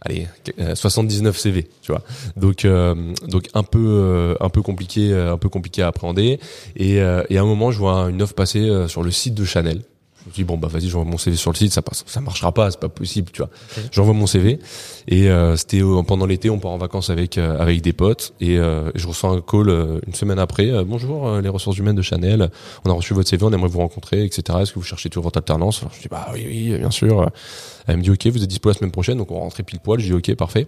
[0.02, 0.28] allez,
[0.60, 2.02] euh, 79 CV, tu vois.
[2.36, 2.96] Donc, euh,
[3.28, 6.40] donc un peu, euh, un peu compliqué, euh, un peu compliqué à appréhender.
[6.76, 9.36] Et, euh, et à un moment, je vois une offre passer euh, sur le site
[9.36, 9.82] de Chanel.
[10.24, 12.22] Je me dis bon bah vas-y, j'envoie mon CV sur le site, ça passe, ça
[12.22, 13.50] marchera pas, c'est pas possible, tu vois.
[13.92, 14.60] J'envoie mon CV
[15.08, 18.60] et euh, c'était pendant l'été, on part en vacances avec euh, avec des potes et
[18.60, 20.70] euh, je reçois un call euh, une semaine après.
[20.70, 22.52] euh, Bonjour, euh, les ressources humaines de Chanel,
[22.86, 24.60] on a reçu votre CV, on aimerait vous rencontrer, etc.
[24.62, 25.80] Est-ce que vous cherchez toujours votre alternance?
[25.82, 27.28] Alors, Je dis bah oui oui bien sûr.
[27.88, 30.00] Elle me dit ok, vous êtes dispo la semaine prochaine, donc on rentrait pile poil.
[30.00, 30.68] Je dis ok parfait.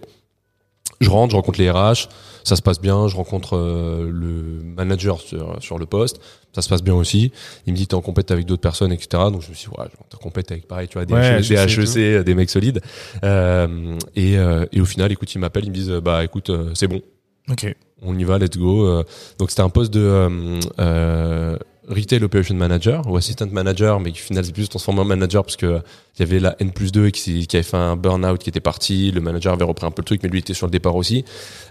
[1.00, 2.08] Je rentre, je rencontre les RH,
[2.44, 3.08] ça se passe bien.
[3.08, 6.20] Je rencontre le manager sur, sur le poste,
[6.54, 7.32] ça se passe bien aussi.
[7.66, 9.24] Il me dit t'es en compète avec d'autres personnes, etc.
[9.32, 11.40] Donc je me suis dit, ouais, t'es en compète avec pareil, tu vois, des, Ouais,
[11.40, 12.80] HEC, des euh, des mecs solides.
[13.24, 16.70] Euh, et, euh, et au final, écoute, ils m'appellent, ils me disent bah écoute, euh,
[16.74, 17.02] c'est bon,
[17.50, 17.74] Ok.
[18.02, 18.86] on y va, let's go.
[18.86, 19.02] Euh,
[19.38, 21.56] donc c'était un poste de euh,
[21.88, 25.42] retail operation manager ou assistant manager, mais qui au final c'est plus transformé en manager
[25.44, 25.80] parce que
[26.16, 28.60] il y avait la N plus 2 qui, qui avait fait un burn-out qui était
[28.60, 30.96] parti, le manager avait repris un peu le truc, mais lui était sur le départ
[30.96, 31.24] aussi.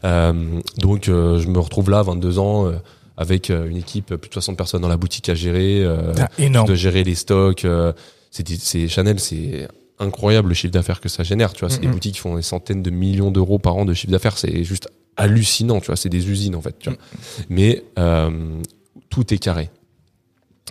[0.04, 0.34] Euh,
[0.78, 2.72] donc euh, je me retrouve là, 22 ans,
[3.18, 6.30] avec euh, une équipe plus de 60 personnes dans la boutique à gérer, euh, Ah,
[6.40, 6.68] énorme.
[6.68, 7.66] de gérer les stocks.
[7.66, 7.94] euh,
[8.32, 9.68] c'est Chanel, c'est
[10.00, 11.54] incroyable le chiffre d'affaires que ça génère.
[11.54, 13.94] Tu vois, c'est des boutiques qui font des centaines de millions d'euros par an de
[13.94, 14.38] chiffre d'affaires.
[14.38, 15.80] C'est juste hallucinant.
[15.80, 16.78] Tu vois, c'est des usines en fait.
[16.80, 16.98] Tu vois.
[17.50, 18.60] Mais euh,
[19.10, 19.70] tout est carré.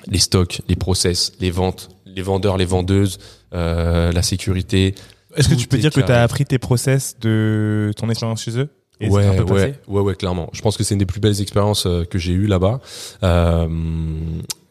[0.08, 3.18] Les stocks, les process, les ventes, les vendeurs, les vendeuses,
[3.54, 4.96] euh, la sécurité.
[5.36, 8.42] Est-ce que tu peux est dire que tu as appris tes process de ton expérience
[8.42, 8.68] chez eux?
[9.02, 10.48] Et ouais, un peu passé ouais, ouais, ouais, clairement.
[10.52, 12.80] Je pense que c'est une des plus belles expériences euh, que j'ai eues là-bas.
[13.24, 13.68] Euh,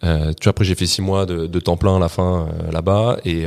[0.04, 2.48] euh, tu vois, après j'ai fait six mois de, de temps plein à la fin
[2.48, 3.46] euh, là-bas et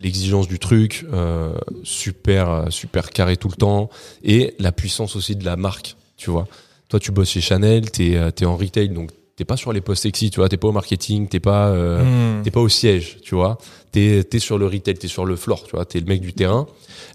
[0.00, 1.52] l'exigence du truc, euh,
[1.84, 3.90] super, super carré tout le temps
[4.24, 5.96] et la puissance aussi de la marque.
[6.16, 6.48] Tu vois,
[6.88, 10.02] toi tu bosses chez Chanel, t'es t'es en retail donc t'es pas sur les postes
[10.02, 12.02] sexy, tu vois, t'es pas au marketing, t'es pas euh,
[12.38, 12.42] Hmm.
[12.42, 13.58] T'es pas au siège, tu vois.
[13.92, 15.84] T'es es sur le retail, t'es sur le floor, tu vois.
[15.84, 16.66] T'es le mec du terrain.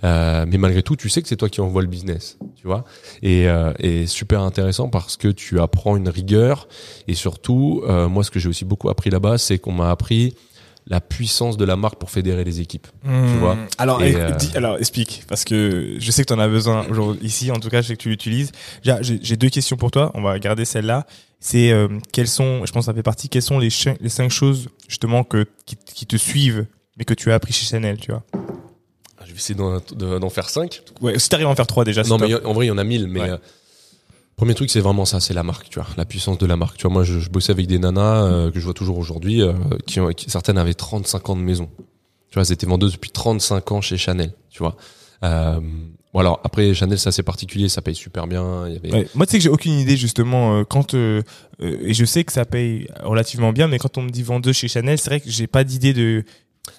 [0.03, 2.85] Euh, mais malgré tout, tu sais que c'est toi qui envoie le business, tu vois.
[3.23, 6.67] Et, euh, et super intéressant parce que tu apprends une rigueur.
[7.07, 10.35] Et surtout, euh, moi, ce que j'ai aussi beaucoup appris là-bas, c'est qu'on m'a appris
[10.89, 12.87] la puissance de la marque pour fédérer les équipes.
[13.03, 13.39] Hmm.
[13.39, 13.57] vois.
[13.77, 16.47] Alors, Et, eh, euh, dis- alors explique, parce que je sais que tu en as
[16.47, 17.25] besoin aujourd'hui.
[17.25, 18.51] Ici, en tout cas, je sais que tu l'utilises.
[19.01, 20.11] J'ai deux questions pour toi.
[20.13, 21.05] On va garder celle-là.
[21.39, 24.69] C'est euh, quelles sont, je pense que ça fait partie, quelles sont les, cinq choses
[24.87, 26.65] justement que qui, qui te suivent,
[26.97, 28.23] mais que tu as appris chez Chanel, tu vois?
[29.25, 30.81] Je vais essayer d'en de- d'en faire cinq.
[31.01, 32.01] Ouais, si t'arrives à en faire trois déjà.
[32.03, 33.07] Non, mais en vrai, il y en a mille.
[33.07, 33.29] Mais Ouais.
[33.31, 33.37] euh,
[34.35, 36.77] premier truc, c'est vraiment ça, c'est la marque, tu vois, la puissance de la marque.
[36.77, 39.41] Tu vois, moi, je, je bossais avec des nanas euh, que je vois toujours aujourd'hui,
[39.41, 39.53] euh,
[39.85, 41.69] qui, ont- qui certaines avaient 35 ans de maison.
[42.29, 44.33] Tu vois, elles étaient vendeuses depuis 35 ans chez Chanel.
[44.49, 44.75] Tu vois.
[45.23, 45.59] Euh,
[46.17, 48.63] bon alors après Chanel, c'est assez particulier, ça paye super bien.
[48.63, 49.07] Ouais.
[49.13, 51.21] Moi, tu sais que j'ai aucune idée justement euh, quand euh,
[51.61, 54.55] euh, et je sais que ça paye relativement bien, mais quand on me dit vendeuse
[54.55, 56.23] chez Chanel, c'est vrai que j'ai pas d'idée de.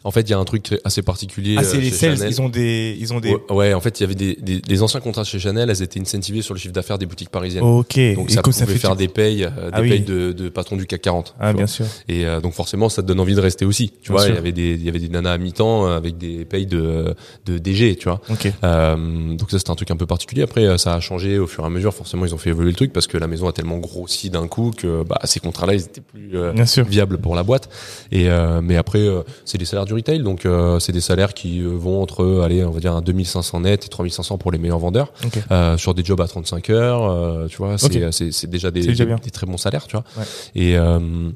[0.04, 1.56] En fait, il y a un truc assez particulier.
[1.58, 2.30] Ah, c'est euh, les sales, Chanel.
[2.32, 3.30] ils ont des, ils ont des.
[3.30, 5.82] Ouais, ouais, en fait, il y avait des, des, des anciens contrats chez Chanel, elles
[5.82, 7.64] étaient incentivées sur le chiffre d'affaires des boutiques parisiennes.
[7.64, 7.98] Ok.
[8.14, 9.88] Donc Et ça pouvait fait faire des payes, euh, Ah des oui.
[9.90, 11.34] payes de, de patrons du CAC 40.
[11.38, 11.58] Ah vois.
[11.58, 11.86] bien sûr.
[12.08, 13.90] Et euh, donc forcément, ça te donne envie de rester aussi.
[14.02, 15.96] Tu Bien vois, il y avait des, il y avait des nanas à mi-temps euh,
[15.96, 17.14] avec des payes de,
[17.46, 18.20] de DG, tu vois.
[18.30, 18.50] Ok.
[18.64, 20.42] Euh, donc ça c'était un truc un peu particulier.
[20.42, 21.92] Après ça a changé au fur et à mesure.
[21.94, 24.46] Forcément ils ont fait évoluer le truc parce que la maison a tellement grossi d'un
[24.48, 26.84] coup que bah ces contrats-là ils étaient plus euh, Bien sûr.
[26.84, 27.68] viables pour la boîte.
[28.12, 29.06] Et euh, mais après
[29.44, 32.64] c'est des salaires du retail donc euh, c'est des salaires qui euh, vont entre allez
[32.64, 35.12] on va dire un 2500 net et 3500 pour les meilleurs vendeurs
[35.50, 37.02] euh, sur des jobs à 35 heures.
[37.10, 39.16] euh, tu vois c'est déjà des C'est déjà des, bien.
[39.22, 40.04] des très bons salaires tu vois.
[40.16, 40.24] Ouais.
[40.54, 41.30] Et euh,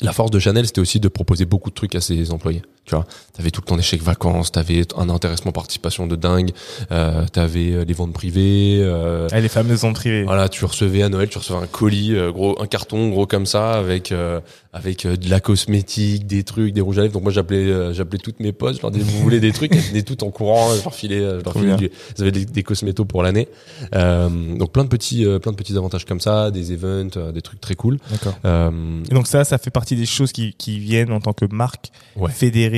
[0.00, 2.62] la force de Chanel, c'était aussi de proposer beaucoup de trucs à ses employés.
[2.84, 6.50] Tu vois, t'avais tout le temps des chèques vacances, t'avais un intéressement participation de dingue,
[6.90, 8.78] euh, t'avais euh, les ventes privées.
[8.82, 10.24] Euh, Ah, les fameuses ventes privées.
[10.24, 13.46] voilà, tu recevais à Noël, tu recevais un colis, euh, gros, un carton gros comme
[13.46, 14.40] ça, avec euh,
[14.72, 17.12] avec euh, de la cosmétique, des trucs, des rouges à lèvres.
[17.14, 19.72] Donc moi j'appelais euh, j'appelais toutes mes potes, je leur disais vous voulez des trucs,
[19.72, 22.32] elles venaient toutes en courant, je leur filais, euh, je leur filais du- ils avaient
[22.32, 23.46] des, des cosmétos pour l'année.
[23.94, 27.30] Euh, donc plein de petits euh, plein de petits avantages comme ça, des events, euh,
[27.30, 27.98] des trucs très cool.
[28.10, 28.34] D'accord.
[28.44, 28.70] Euh,
[29.08, 31.92] Et donc ça, ça fait partie des choses qui, qui viennent en tant que marque
[32.16, 32.30] Ouais.
[32.32, 32.71] fédérée.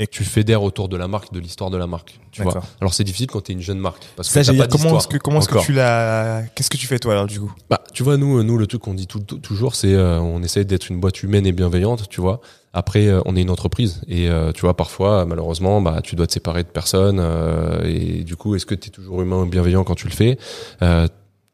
[0.00, 2.20] Et que tu fédères autour de la marque, de l'histoire de la marque.
[2.30, 2.62] Tu vois.
[2.80, 5.40] Alors c'est difficile quand t'es une jeune marque parce Ça, pas comment est-ce que comment
[5.40, 7.52] est-ce que tu l'as Qu'est-ce que tu fais toi alors du coup?
[7.68, 10.40] Bah, tu vois, nous, nous, le truc qu'on dit tout, tout- toujours, c'est euh, on
[10.42, 12.40] essaie d'être une boîte humaine et bienveillante, tu vois.
[12.72, 16.28] Après, euh, on est une entreprise et euh, tu vois, parfois, malheureusement, bah, tu dois
[16.28, 19.48] te séparer de personnes euh, et du coup, est-ce que tu es toujours humain et
[19.48, 20.38] bienveillant quand tu le fais?
[20.82, 21.08] Euh,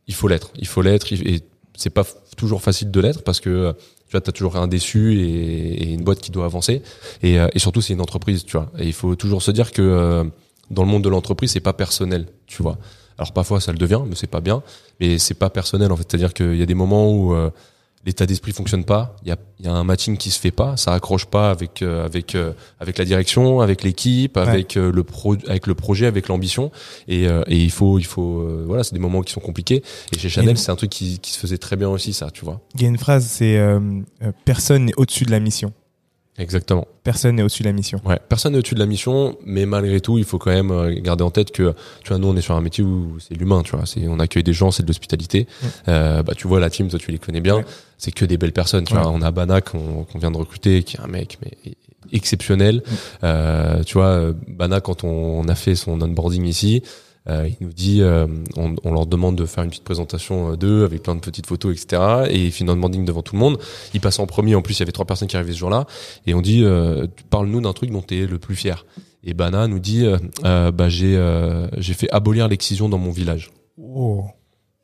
[0.07, 1.41] Il faut l'être, il faut l'être et
[1.77, 2.05] c'est pas
[2.37, 3.73] toujours facile de l'être parce que euh,
[4.21, 6.83] tu t'as toujours un déçu et, une boîte qui doit avancer
[7.23, 8.71] et, euh, et surtout, c'est une entreprise, tu vois.
[8.79, 10.25] Et il faut toujours se dire que euh,
[10.71, 12.79] dans le monde de l'entreprise, c'est pas personnel, tu vois.
[13.19, 14.63] Alors parfois ça le devient, mais c'est pas bien.
[15.01, 16.05] Mais c'est pas personnel en fait.
[16.09, 17.51] C'est-à-dire qu'il y a des moments où euh,
[18.07, 19.17] l'état d'esprit fonctionne pas.
[19.23, 20.77] Il y a, y a un matching qui se fait pas.
[20.77, 25.05] Ça accroche pas avec euh, avec euh, avec la direction, avec l'équipe, avec euh, le
[25.05, 26.71] pro, avec le projet, avec l'ambition.
[27.09, 29.83] Et, euh, et il faut il faut euh, voilà, c'est des moments qui sont compliqués.
[30.13, 32.45] Et chez Chanel, c'est un truc qui, qui se faisait très bien aussi, ça, tu
[32.45, 32.61] vois.
[32.75, 33.81] Il y a une phrase, c'est euh,
[34.45, 35.73] personne n'est au-dessus de la mission.
[36.37, 36.87] Exactement.
[37.05, 38.01] Personne n'est au-dessus de la mission.
[38.05, 40.93] Ouais, personne n'est au-dessus de la mission, mais malgré tout, il faut quand même euh,
[41.01, 43.63] garder en tête que, tu vois, nous, on est sur un métier où c'est l'humain,
[43.63, 45.47] tu vois, c'est, on accueille des gens, c'est de l'hospitalité.
[45.63, 45.69] Ouais.
[45.89, 47.65] Euh, bah, tu vois, la team, toi, tu les connais bien, Ouais.
[47.99, 49.01] c'est que des belles personnes, tu Ouais.
[49.01, 49.11] vois.
[49.13, 51.75] On a Bana qu'on, vient de recruter, qui est un mec, mais
[52.13, 52.83] exceptionnel.
[53.23, 55.09] Euh, tu vois, euh, Bana, quand on,
[55.41, 56.83] on a fait son onboarding ici,
[57.29, 60.57] euh, il nous dit, euh, on, on leur demande de faire une petite présentation euh,
[60.57, 62.03] d'eux avec plein de petites photos, etc.
[62.29, 63.59] Et il fait onboarding devant tout le monde.
[63.95, 64.55] Il passe en premier.
[64.55, 65.87] En plus, il y avait trois personnes qui arrivaient ce jour-là.
[66.27, 68.85] Et on dit, euh, parle-nous d'un truc dont tu es le plus fier.
[69.25, 70.05] Et Bana nous dit,
[70.45, 73.51] euh, bah, j'ai euh, j'ai fait abolir l'excision dans mon village.
[73.83, 74.25] Oh.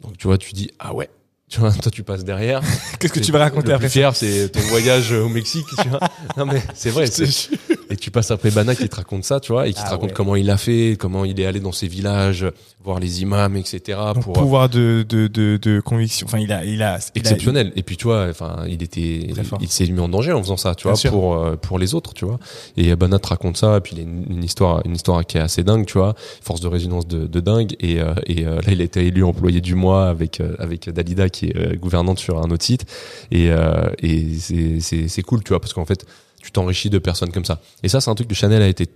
[0.03, 1.11] Donc tu vois, tu dis, ah ouais.
[1.51, 2.63] Tu vois, toi tu passes derrière.
[3.01, 5.89] Qu'est-ce que tu vas raconter le après plus fier, c'est ton voyage au Mexique, tu
[5.89, 6.01] vois.
[6.39, 7.07] Non mais c'est vrai.
[7.07, 7.51] c'est-
[7.91, 9.91] Et tu passes après Bana qui te raconte ça, tu vois, et qui Ah te
[9.91, 10.15] raconte ouais.
[10.15, 12.47] comment il a fait, comment il est allé dans ces villages,
[12.85, 13.99] voir les imams, etc.
[14.15, 16.27] Donc, pour euh, pouvoir de, de, de, de conviction.
[16.27, 17.73] Enfin, il a, il a, il a- exceptionnel.
[17.77, 19.27] Et puis tu vois, enfin, il était,
[19.61, 22.15] il s'est mis en danger en faisant ça, tu vois, pour euh, pour les autres,
[22.15, 22.39] tu vois.
[22.77, 25.39] Et Bana te raconte ça, et puis il a une, une histoire, une histoire qui
[25.39, 27.75] est assez dingue, tu vois, force de résilience de, de dingue.
[27.81, 31.47] Et euh, et là, il a été élu employé du mois avec avec Dalida qui
[31.47, 32.87] est gouvernante sur un autre site.
[33.33, 36.07] Et euh, et c'est c'est c'est cool, tu vois, parce qu'en fait,
[36.43, 37.61] tu t'enrichis de personnes comme ça.
[37.83, 38.89] Et ça, c'est un truc que Chanel a été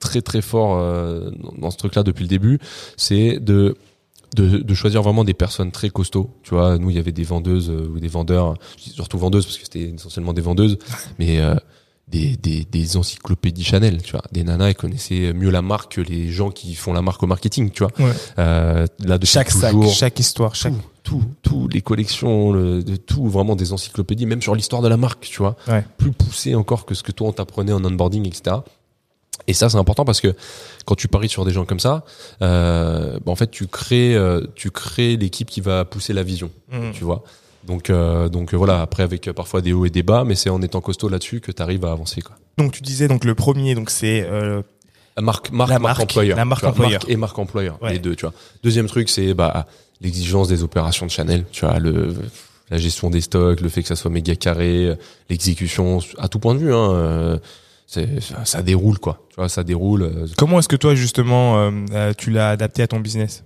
[0.00, 2.58] très très fort euh, dans- ce truc-là depuis le début,
[2.96, 3.76] c'est de
[4.36, 6.28] de, de choisir vraiment des personnes très costauds.
[6.42, 9.58] Tu vois, nous, il y avait des vendeuses euh, ou des vendeurs, surtout vendeuses parce
[9.58, 10.76] que c'était essentiellement des vendeuses,
[11.20, 11.54] mais euh,
[12.08, 14.22] des, des, des encyclopédies Chanel, tu vois.
[14.30, 17.26] Des nanas, elles connaissaient mieux la marque que les gens qui font la marque au
[17.26, 17.92] marketing, tu vois.
[17.98, 18.12] Ouais.
[18.38, 20.74] Euh, là, depuis chaque sac, chaque histoire, chaque.
[21.02, 24.88] tout, tout, tout, les collections, le, de tout, vraiment des encyclopédies, même sur l'histoire de
[24.88, 25.56] la marque, tu vois.
[25.66, 25.84] Ouais.
[25.96, 28.56] Plus poussé encore que ce que toi on t'apprenait en onboarding, etc.
[29.46, 30.34] Et ça, c'est important parce que
[30.86, 32.04] quand tu paries sur des gens comme ça,
[32.42, 36.50] euh, bah, en fait, tu crées, euh, tu crées l'équipe qui va pousser la vision,
[36.70, 36.92] Mhm.
[36.92, 37.24] tu vois.
[37.66, 38.82] Donc, euh, donc euh, voilà.
[38.82, 41.40] Après, avec euh, parfois des hauts et des bas, mais c'est en étant costaud là-dessus
[41.40, 42.36] que tu arrives à avancer, quoi.
[42.58, 44.62] Donc tu disais donc le premier donc c'est euh,
[45.16, 46.36] La Marque, marque, La marque marque, employeur.
[46.36, 47.00] la marque vois, employeur.
[47.00, 47.92] marque et marque employeur, Ouais.
[47.94, 48.34] les deux, tu vois.
[48.62, 49.66] Deuxième truc, c'est bah
[50.00, 52.14] l'exigence des opérations de Chanel, tu vois, le
[52.70, 54.94] la gestion des stocks, le fait que ça soit méga carré,
[55.28, 57.38] l'exécution à tout point de vue, hein, euh,
[57.86, 58.00] ça,
[58.44, 59.20] ça déroule quoi.
[59.30, 60.10] Tu vois, ça déroule.
[60.38, 61.58] comment est-ce que toi justement
[61.92, 63.44] euh, tu l'as adapté à ton business?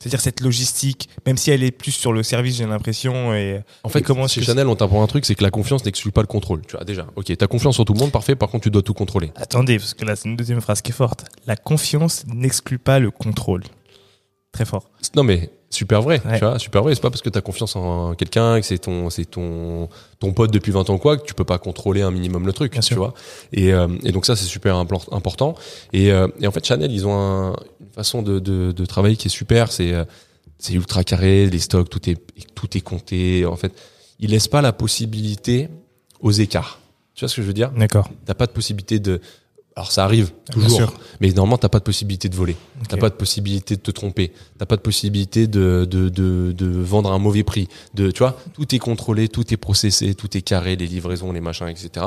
[0.00, 3.90] C'est-à-dire cette logistique, même si elle est plus sur le service, j'ai l'impression et En
[3.90, 6.22] fait, Et comment chez Chanel, on t'apprend un truc, c'est que la confiance n'exclut pas
[6.22, 6.62] le contrôle.
[6.66, 8.34] Tu vois, déjà, ok, t'as confiance en tout le monde, parfait.
[8.34, 9.30] Par contre, tu dois tout contrôler.
[9.36, 11.26] Attendez, parce que là c'est une deuxième phrase qui est forte.
[11.46, 13.62] La confiance n'exclut pas le contrôle.
[14.52, 14.90] Très fort.
[15.14, 16.38] Non mais super vrai, Ouais.
[16.38, 16.94] tu vois, super vrai.
[16.94, 20.50] C'est pas parce que t'as confiance en quelqu'un que c'est ton, c'est ton, ton pote
[20.52, 22.80] depuis 20 ans ou quoi que tu peux pas contrôler un minimum le truc, Bien
[22.80, 22.96] tu sûr.
[22.98, 23.14] vois.
[23.52, 25.54] Et, euh, et donc ça c'est super impor- important.
[25.92, 29.16] Et, euh, et en fait Chanel ils ont un- une façon de, de, de travailler
[29.16, 29.70] qui est super.
[29.70, 30.04] C'est, euh,
[30.58, 32.18] c'est ultra carré, les stocks tout est,
[32.56, 33.46] tout est compté.
[33.46, 33.72] En fait,
[34.18, 35.68] ils laissent pas la possibilité
[36.20, 36.80] aux écarts.
[37.14, 37.70] Tu vois ce que je veux dire?
[37.70, 38.10] D'accord.
[38.26, 39.20] T'as pas de possibilité de
[39.80, 40.94] alors ça arrive Bien toujours, sûr.
[41.20, 42.56] mais normalement t'as pas de possibilité de voler,
[42.88, 43.00] t'as Ok.
[43.00, 47.10] pas de possibilité de te tromper, t'as pas de possibilité de, de, de, de vendre
[47.10, 47.66] à un mauvais prix.
[47.94, 51.40] De, tu vois, tout est contrôlé, tout est processé, tout est carré, les livraisons, les
[51.40, 52.06] machins, etc.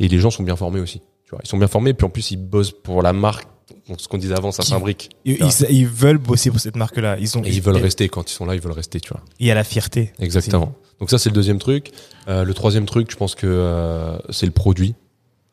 [0.00, 1.00] Et les gens sont bien formés aussi.
[1.24, 3.46] Tu vois, ils sont bien formés, puis en plus ils bossent pour la marque.
[3.88, 5.10] Donc, ce qu'on disait avant, ça s'imbrique.
[5.24, 7.16] Ils, veulent bosser pour cette marque-là.
[7.18, 7.42] Ils ont.
[7.44, 9.22] Et ils veulent rester quand ils sont là, ils veulent rester, tu vois.
[9.40, 10.12] Il y a la fierté.
[10.18, 10.74] Exactement.
[11.00, 11.90] Donc ça c'est le deuxième truc.
[12.28, 14.94] Euh, le troisième truc, je pense que euh, c'est le produit.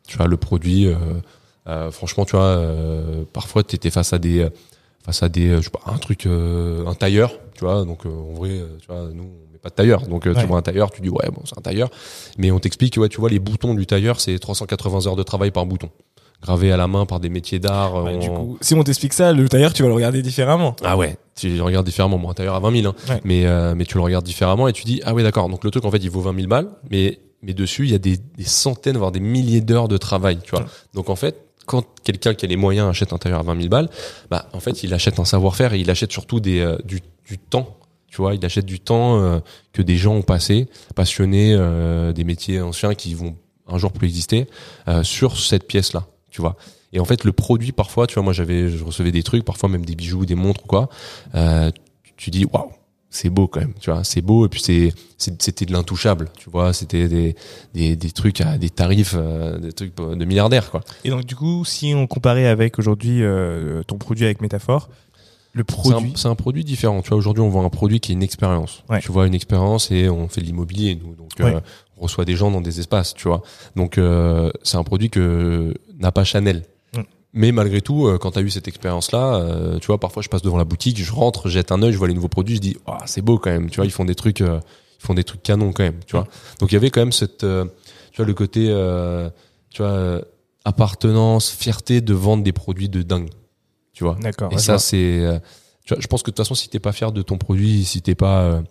[0.08, 0.88] Tu vois, le produit.
[0.88, 0.96] euh,
[1.92, 4.48] franchement, tu vois, euh, parfois tu étais face à des,
[5.06, 7.32] face à des, euh, je sais pas, un truc, euh, un tailleur.
[7.54, 10.02] Tu vois, donc euh, en vrai, euh, tu vois, nous on met pas de tailleur.
[10.08, 10.42] Donc euh, Ouais.
[10.42, 11.90] tu vois un tailleur, tu dis ouais bon c'est un tailleur,
[12.38, 15.52] mais on t'explique, ouais, tu vois les boutons du tailleur, c'est 380 heures de travail
[15.52, 15.90] par bouton,
[16.42, 18.04] gravé à la main par des métiers d'art.
[18.04, 20.76] Ouais, du coup, si on t'explique ça, le tailleur, tu vas le regarder différemment.
[20.84, 22.18] ah ouais, tu le regardes différemment.
[22.18, 22.96] Bon, un tailleur à 20 000, hein.
[23.10, 23.22] Ouais.
[23.24, 25.48] mais, euh, mais tu le regardes différemment et tu dis, ah ouais, d'accord.
[25.50, 27.96] Donc le truc, en fait, il vaut 20 000 balles, mais, mais dessus, il y
[27.96, 30.66] a des, des centaines, voire des milliers d'heures de travail, tu vois.
[30.96, 31.36] Donc en fait,
[31.72, 33.90] quand quelqu'un qui a les moyens achète un tailleur à 20 000 balles,
[34.30, 37.78] bah, en fait, il achète un savoir-faire et il achète surtout euh, du, temps.
[38.08, 39.40] Tu vois, il achète du temps euh,
[39.72, 44.10] que des gens ont passé, passionnés euh, des métiers anciens qui vont un jour plus
[44.10, 44.48] exister,
[45.04, 46.06] sur cette pièce-là.
[46.30, 46.58] Tu vois.
[46.92, 49.70] Et en fait, le produit, parfois, tu vois, moi, j'avais, je recevais des trucs, parfois
[49.70, 50.90] même des bijoux, des montres ou quoi.
[52.18, 52.72] Tu dis, waouh,
[53.12, 54.46] c'est beau quand même, tu vois, c'est beau.
[54.46, 56.74] Et puis c'est, c'était de l'intouchable, tu vois.
[56.74, 57.36] C'était des,
[57.74, 60.82] des, des trucs à des tarifs, euh, des trucs de milliardaires, quoi.
[61.04, 64.90] Et donc, du coup, si on comparait avec aujourd'hui euh, ton produit avec Métaphore,
[65.54, 66.14] le produit.
[66.16, 67.02] c'est un produit différent.
[67.02, 68.84] Tu vois, aujourd'hui, on vend un produit qui est une expérience.
[68.90, 69.02] Ouais.
[69.02, 71.14] Tu vois, une expérience et on fait de l'immobilier, nous.
[71.14, 71.60] Donc, euh,
[71.98, 73.42] on reçoit des gens dans des espaces, tu vois.
[73.76, 76.64] Donc, euh, c'est un produit que n'a pas Chanel.
[77.34, 80.28] Mais malgré tout, euh, quand tu as eu cette expérience-là, euh, tu vois, parfois, je
[80.28, 82.62] passe devant la boutique, je rentre, jette un œil, je vois les nouveaux produits, je
[82.62, 83.70] dis, ah, c'est beau quand même.
[83.70, 84.60] Tu vois, ils font des trucs, euh,
[85.00, 86.28] ils font des trucs canons quand même, tu vois.
[86.60, 87.46] Donc, il y avait quand même cette,
[88.12, 89.30] tu vois, le côté, euh,
[89.70, 90.22] tu vois,
[90.66, 93.30] appartenance, fierté de vendre des produits de dingue.
[93.94, 94.18] Tu vois.
[94.20, 94.52] D'accord.
[94.52, 95.42] Et ouais, ça, c'est.
[95.86, 97.86] tu vois, je pense que de toute façon, si t'es pas fier de ton produit,
[97.86, 98.62] si t'es pas euh,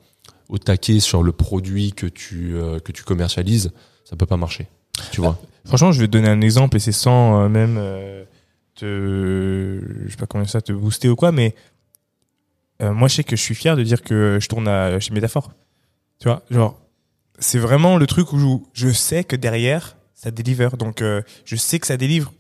[0.49, 3.73] au taquet sur le produit que tu euh, que tu commercialises,
[4.05, 4.69] ça peut pas marcher.
[5.13, 5.31] Tu vois.
[5.31, 5.41] vois.
[5.65, 7.79] Franchement, je vais te donner un exemple et c'est sans même
[8.81, 11.55] je sais pas comment ça, te booster ou quoi, mais
[12.83, 15.53] euh, moi, je sais que je suis fier de dire que je tourne chez Métaphore.
[16.19, 16.81] Tu vois, genre,
[17.39, 20.77] c'est vraiment le truc où je sais que derrière, ça délivre.
[20.77, 22.33] Donc, euh, je sais que ça délivre.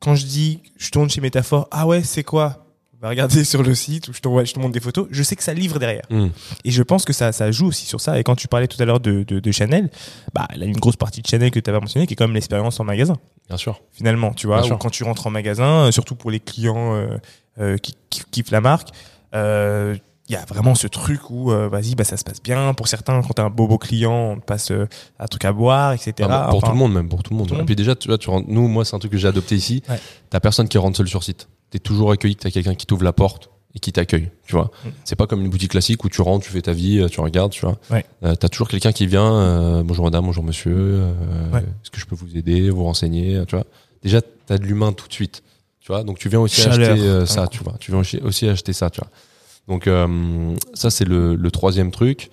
[0.00, 2.63] Quand je dis, je tourne chez Métaphore, ah ouais, c'est quoi?
[3.04, 5.36] Va regarder sur le site où je, t'envoie- je te montre des photos, je sais
[5.36, 6.02] que ça livre derrière.
[6.10, 6.28] Hmm.
[6.64, 8.18] Et je pense que ça, ça joue aussi sur ça.
[8.18, 9.90] Et quand tu parlais tout à l'heure de, de, de Chanel,
[10.34, 12.34] bah, a une grosse partie de Chanel que tu avais mentionné qui est quand même
[12.34, 13.16] l'expérience en magasin,
[13.48, 13.80] Bien sûr.
[13.92, 14.32] finalement.
[14.32, 17.18] Tu vois, ou quand tu rentres en magasin, euh, surtout pour les clients euh,
[17.60, 18.88] euh, qui, qui kiffent la marque,
[19.34, 19.96] euh,
[20.28, 22.72] il y a vraiment ce truc où, euh, vas-y, bah, ça se passe bien.
[22.74, 24.86] Pour certains, quand t'es un bobo client, on te passe euh,
[25.18, 26.12] un truc à boire, etc.
[26.22, 27.48] Ah bah, pour Enfin, tout le monde même, pour tout le monde.
[27.48, 27.66] tout Et monde.
[27.66, 29.82] puis déjà, tu vois, tu rentres, nous, moi, c'est un truc que j'ai adopté ici.
[29.88, 30.00] Ouais.
[30.30, 31.48] T'as personne qui rentre seul sur site.
[31.70, 34.70] T'es toujours accueilli, t'as quelqu'un qui t'ouvre la porte et qui t'accueille, tu vois.
[34.84, 34.88] Mm.
[35.04, 37.20] C'est pas comme une boutique classique où tu rentres, tu fais ta vie, euh, tu
[37.20, 37.76] regardes, tu vois.
[37.90, 38.06] Ouais.
[38.22, 41.02] Euh, t'as toujours quelqu'un qui vient, bonjour madame, bonjour monsieur,
[41.52, 41.60] Ouais.
[41.60, 43.64] est-ce que je peux vous aider, vous renseigner, tu vois.
[44.02, 45.42] Déjà, t'as de l'humain tout de suite,
[45.80, 46.04] tu vois.
[46.04, 46.92] Donc tu viens aussi Chaleur.
[46.92, 47.74] acheter ça, tu vois.
[47.80, 49.10] Tu viens aussi acheter ça, tu vois.
[49.68, 52.30] Donc euh, ça, c'est le, le troisième truc.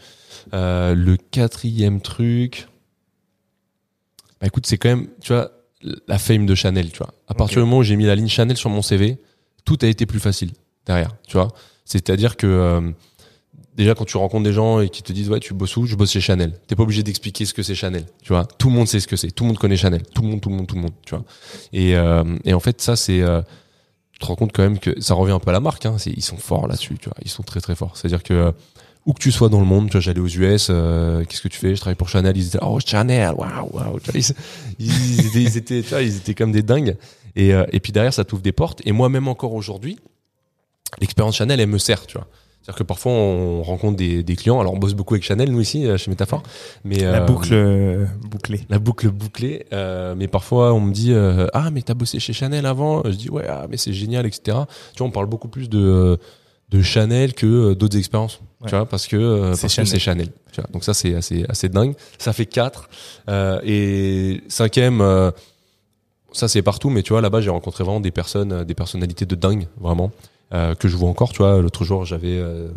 [0.53, 2.67] Euh, le quatrième truc,
[4.39, 5.51] bah écoute, c'est quand même, tu vois,
[6.07, 7.13] la fame de Chanel, tu vois.
[7.27, 9.17] À partir du moment où j'ai mis la ligne Chanel sur mon CV,
[9.65, 10.51] tout a été plus facile
[10.85, 11.49] derrière, tu vois.
[11.85, 12.91] C'est-à-dire que euh,
[13.75, 15.95] déjà quand tu rencontres des gens et qui te disent ouais tu bosses où, je
[15.95, 16.59] bosse chez Chanel.
[16.67, 18.45] T'es pas obligé d'expliquer ce que c'est Chanel, tu vois.
[18.45, 20.41] Tout le monde sait ce que c'est, tout le monde connaît Chanel, tout le monde,
[20.41, 21.23] tout le monde, tout le monde, tu vois.
[21.71, 23.41] Et, euh, et en fait ça c'est, euh,
[24.21, 25.97] te rends compte quand même que ça revient un peu à la marque, hein.
[26.05, 27.09] Ils sont forts là-dessus, tu.
[27.23, 27.97] Ils sont très très forts.
[27.97, 28.51] C'est-à-dire que euh,
[29.05, 31.47] où que tu sois dans le monde, tu vois, j'allais aux US, euh, qu'est-ce que
[31.47, 31.75] tu fais?
[31.75, 34.11] Je travaille pour Chanel, ils étaient oh Chanel, waouh waouh, tu
[34.79, 36.97] ils, étaient, ils étaient, tu ils étaient comme des dingues.
[37.35, 38.81] Et, euh, et puis derrière, ça t'ouvre des portes.
[38.85, 39.97] Et moi, même encore aujourd'hui,
[40.99, 42.27] l'expérience Chanel, elle me sert, tu vois.
[42.61, 44.59] C'est-à-dire que parfois, on rencontre des, des clients.
[44.59, 46.43] Alors, on bosse beaucoup avec Chanel, nous ici, euh, chez Métaphore.
[46.83, 48.61] Mais La euh, boucle euh, bouclée.
[48.69, 49.65] la boucle bouclée.
[49.73, 53.01] Euh, mais parfois, on me dit euh, ah mais t'as bossé chez Chanel avant.
[53.05, 54.57] Je dis ouais ah mais c'est génial etc.
[54.93, 56.19] Tu vois, on parle beaucoup plus de
[56.69, 58.39] de Chanel que d'autres expériences.
[58.61, 58.69] Ouais.
[58.69, 59.87] Tu vois parce que C'est parce que Chanel.
[59.87, 60.27] c'est Chanel.
[60.53, 61.95] Tu vois, donc ça c'est assez assez dingue.
[62.19, 62.89] Ça fait quatre
[63.27, 65.01] Euh, et cinquième.
[66.31, 68.75] Euh, ça c'est partout, mais tu vois là-bas j'ai rencontré vraiment des personnes, euh, des
[68.75, 70.11] personnalités de dingue vraiment
[70.53, 71.31] euh, que je vois encore.
[71.31, 72.69] Tu vois l'autre jour j'avais euh,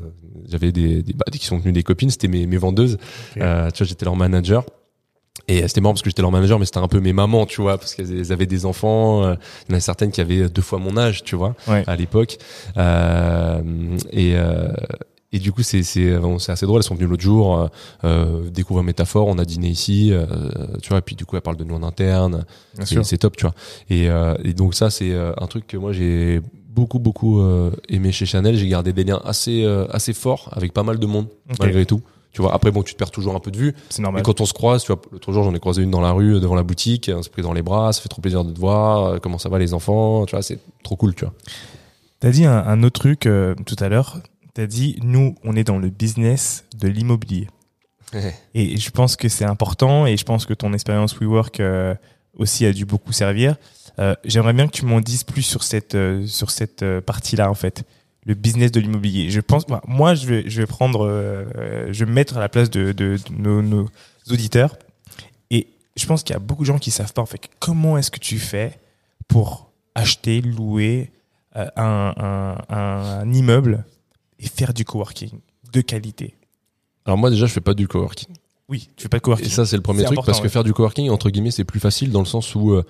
[0.48, 2.98] j'avais des, des bah, qui sont venues des copines, c'était mes mes vendeuses.
[3.38, 4.64] Euh, tu vois j'étais leur manager.
[5.48, 7.60] Et c'était marrant parce que j'étais leur manager, mais c'était un peu mes mamans, tu
[7.60, 9.24] vois, parce qu'elles avaient des enfants.
[9.24, 9.34] euh,
[9.68, 11.82] Il y en a certaines qui avaient deux fois mon âge, tu vois, Ouais.
[11.86, 12.38] à l'époque.
[12.78, 13.60] Euh,
[14.12, 14.68] et, euh,
[15.34, 16.14] et du coup, c'est c'est
[16.48, 16.78] assez drôle.
[16.78, 17.66] Elles sont venues l'autre jour euh,
[18.04, 19.26] euh, découvrir Métaphore.
[19.28, 20.26] On a dîné ici, euh,
[20.82, 20.98] tu vois.
[20.98, 22.44] Et puis du coup, elles parlent de nous en interne.
[22.84, 23.54] C'est top, tu vois.
[23.90, 27.70] Et, euh, et donc ça, c'est euh, un truc que moi j'ai beaucoup beaucoup euh,
[27.88, 28.56] aimé chez Chanel.
[28.56, 31.26] J'ai gardé des liens assez euh, assez forts avec pas mal de monde
[31.60, 32.02] malgré tout.
[32.32, 32.52] Tu vois.
[32.52, 33.74] Après, bon, tu te perds toujours un peu de vue.
[33.90, 34.24] C'est Et normal.
[34.24, 36.40] quand on se croise, tu vois, l'autre jour, j'en ai croisé une dans la rue,
[36.40, 38.58] devant la boutique, on s'est pris dans les bras, ça fait trop plaisir de te
[38.58, 41.32] voir, euh, comment ça va les enfants, tu vois, c'est trop cool, tu vois.
[42.18, 44.18] T'as dit un, un autre truc euh, tout à l'heure.
[44.54, 47.48] T'as dit, nous, on est dans le business de l'immobilier.
[48.54, 51.96] Et je pense que c'est important et je pense que ton expérience WeWork euh,
[52.34, 53.56] aussi a dû beaucoup servir.
[53.98, 57.54] Euh, J'aimerais bien que tu m'en dises plus sur cette, euh, sur cette partie-là, en
[57.54, 57.82] fait.
[58.24, 59.30] Le business de l'immobilier.
[59.30, 61.08] Je pense, bah, moi, je vais, je vais prendre,
[61.90, 63.88] je vais me mettre à la place de, de, de nos, nos
[64.30, 64.78] auditeurs.
[65.50, 67.98] Et je pense qu'il y a beaucoup de gens qui savent pas, en fait, comment
[67.98, 68.78] est-ce que tu fais
[69.26, 71.10] pour acheter, louer
[71.54, 73.84] un, un, un immeuble
[74.44, 75.40] et faire du coworking
[75.72, 76.37] de qualité.
[77.04, 78.28] Alors moi, déjà, je fais pas du coworking.
[78.68, 79.46] Oui, tu fais pas de coworking.
[79.46, 80.48] Et ça, c'est le premier truc, parce que ouais.
[80.48, 82.85] faire du coworking, entre guillemets, c'est plus facile dans le sens où euh,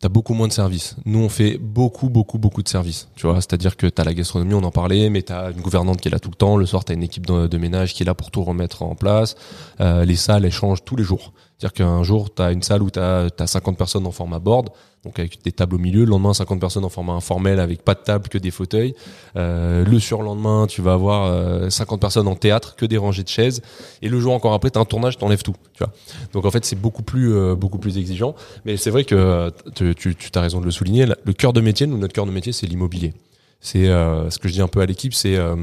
[0.00, 0.96] t'as beaucoup moins de services.
[1.04, 3.08] Nous, on fait beaucoup, beaucoup, beaucoup de services.
[3.14, 6.08] Tu vois, c'est-à-dire que t'as la gastronomie, on en parlait, mais t'as une gouvernante qui
[6.08, 6.56] est là tout le temps.
[6.56, 8.96] Le soir, t'as une équipe de, de ménage qui est là pour tout remettre en
[8.96, 9.36] place.
[9.80, 11.32] Euh, les salles, elles changent tous les jours.
[11.62, 14.70] C'est-à-dire qu'un jour, t'as une salle où t'as as 50 personnes en format board,
[15.04, 16.00] donc avec des tables au milieu.
[16.00, 18.96] Le lendemain, 50 personnes en format informel avec pas de table, que des fauteuils.
[19.36, 23.28] Euh, le surlendemain, tu vas avoir euh, 50 personnes en théâtre, que des rangées de
[23.28, 23.62] chaises.
[24.02, 25.54] Et le jour encore après, t'as un tournage, t'enlèves tout.
[25.72, 25.92] Tu vois.
[26.32, 28.34] Donc en fait, c'est beaucoup plus, euh, beaucoup plus exigeant.
[28.64, 31.06] Mais c'est vrai que euh, tu, tu, tu as raison de le souligner.
[31.06, 33.14] Le cœur de métier, nous, notre cœur de métier, c'est l'immobilier.
[33.62, 35.14] C'est euh, ce que je dis un peu à l'équipe.
[35.14, 35.54] C'est euh,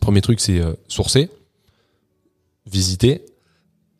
[0.00, 1.30] premier truc, c'est euh, sourcer,
[2.66, 3.24] visiter.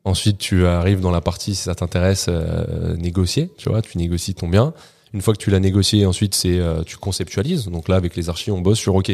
[0.05, 3.51] Ensuite, tu arrives dans la partie, si ça t'intéresse, euh, négocier.
[3.57, 4.75] Tu vois, tu négocies ton bien.
[5.15, 7.67] Une fois que tu l'as négocié, ensuite, c'est euh, tu conceptualises.
[7.67, 9.13] Donc là, avec les archives, on bosse sur OK.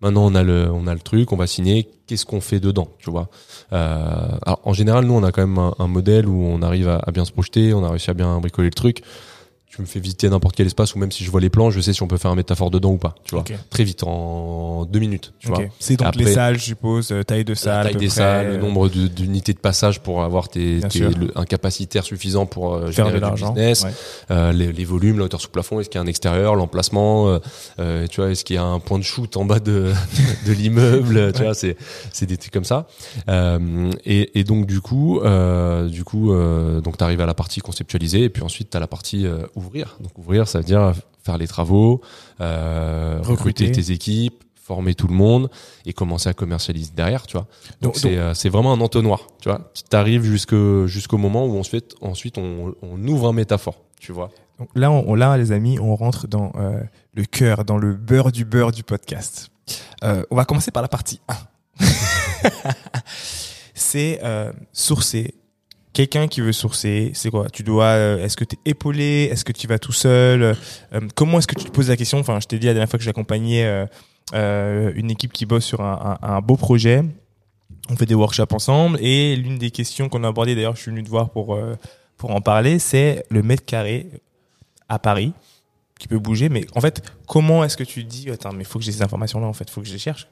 [0.00, 1.88] Maintenant, on a le, on a le truc, on va signer.
[2.06, 3.28] Qu'est-ce qu'on fait dedans, tu vois?
[3.72, 7.24] Euh, en général, nous, on a quand même un, modèle où on arrive à bien
[7.24, 9.02] se projeter, on a réussi à bien bricoler le truc.
[9.68, 11.80] Tu me fais visiter n'importe quel espace ou même si je vois les plans, je
[11.80, 13.14] sais si on peut faire un métaphore dedans ou pas.
[13.24, 15.32] Tu vois, très vite, en deux minutes.
[15.38, 15.58] Tu vois.
[15.78, 18.06] C'est donc Après- les salles, je suppose, euh, taille de salle, à taille peu des
[18.06, 21.44] près, salles, le euh, nombre de- d'unités de passage pour avoir tes, tes- le- un
[21.44, 23.52] capacitaire suffisant pour euh, faire de générer du l'argent.
[23.52, 23.90] business, Ouais.
[24.30, 27.28] euh, les, les volumes, la hauteur sous plafond, est-ce qu'il y a un extérieur, l'emplacement,
[27.28, 27.38] euh,
[27.80, 29.92] euh, tu vois, est-ce qu'il y a un point de shoot en bas de,
[30.46, 31.44] de l'immeuble, tu Ouais.
[31.46, 31.76] vois, c'est
[32.12, 32.86] c'est des trucs comme ça.
[33.28, 37.60] Euh, et, et donc du coup, euh, du coup, euh, donc t'arrives à la partie
[37.60, 39.96] conceptualisée et puis ensuite t'as la partie euh, ouvrir.
[40.00, 40.92] Donc ouvrir, ça veut dire
[41.24, 42.00] faire les travaux,
[42.40, 43.64] euh, recruter.
[43.64, 43.72] Recruter.
[43.72, 45.48] tes équipes, former tout le monde
[45.84, 47.46] et commencer à commercialiser derrière, tu vois.
[47.80, 49.70] Donc c'est euh, vraiment un entonnoir, tu vois.
[49.74, 54.12] Tu t'arrives jusqu'au moment où on se fait ensuite on, on ouvre un métaphore, tu
[54.12, 54.30] vois.
[54.58, 56.80] Donc là, on, là, les amis, on rentre dans euh,
[57.14, 59.50] le cœur, dans le beurre du beurre du podcast.
[60.02, 61.84] Euh, on va commencer par la partie 1.
[63.74, 64.20] c'est
[64.72, 65.34] sourcer.
[65.96, 67.48] Quelqu'un qui veut sourcer, c'est quoi?
[67.48, 69.30] Tu dois, euh, est-ce que tu es épaulé?
[69.32, 70.42] Est-ce que tu vas tout seul?
[70.42, 72.18] Euh, Comment est-ce que tu te poses la question?
[72.18, 73.86] Enfin, je t'ai dit la dernière fois que j'accompagnais euh,
[74.34, 77.02] euh, une équipe qui bosse sur un, beau projet.
[77.88, 80.90] On fait des workshops ensemble et l'une des questions qu'on a abordées, d'ailleurs, je suis
[80.90, 81.58] venu te voir pour
[82.18, 84.06] pour en parler, c'est le mètre carré
[84.90, 85.32] à Paris
[85.98, 86.50] qui peut bouger.
[86.50, 89.46] Mais en fait, comment est-ce que tu dis, attends, mais faut que j'ai ces informations-là,
[89.46, 90.28] en fait, faut que je les cherche?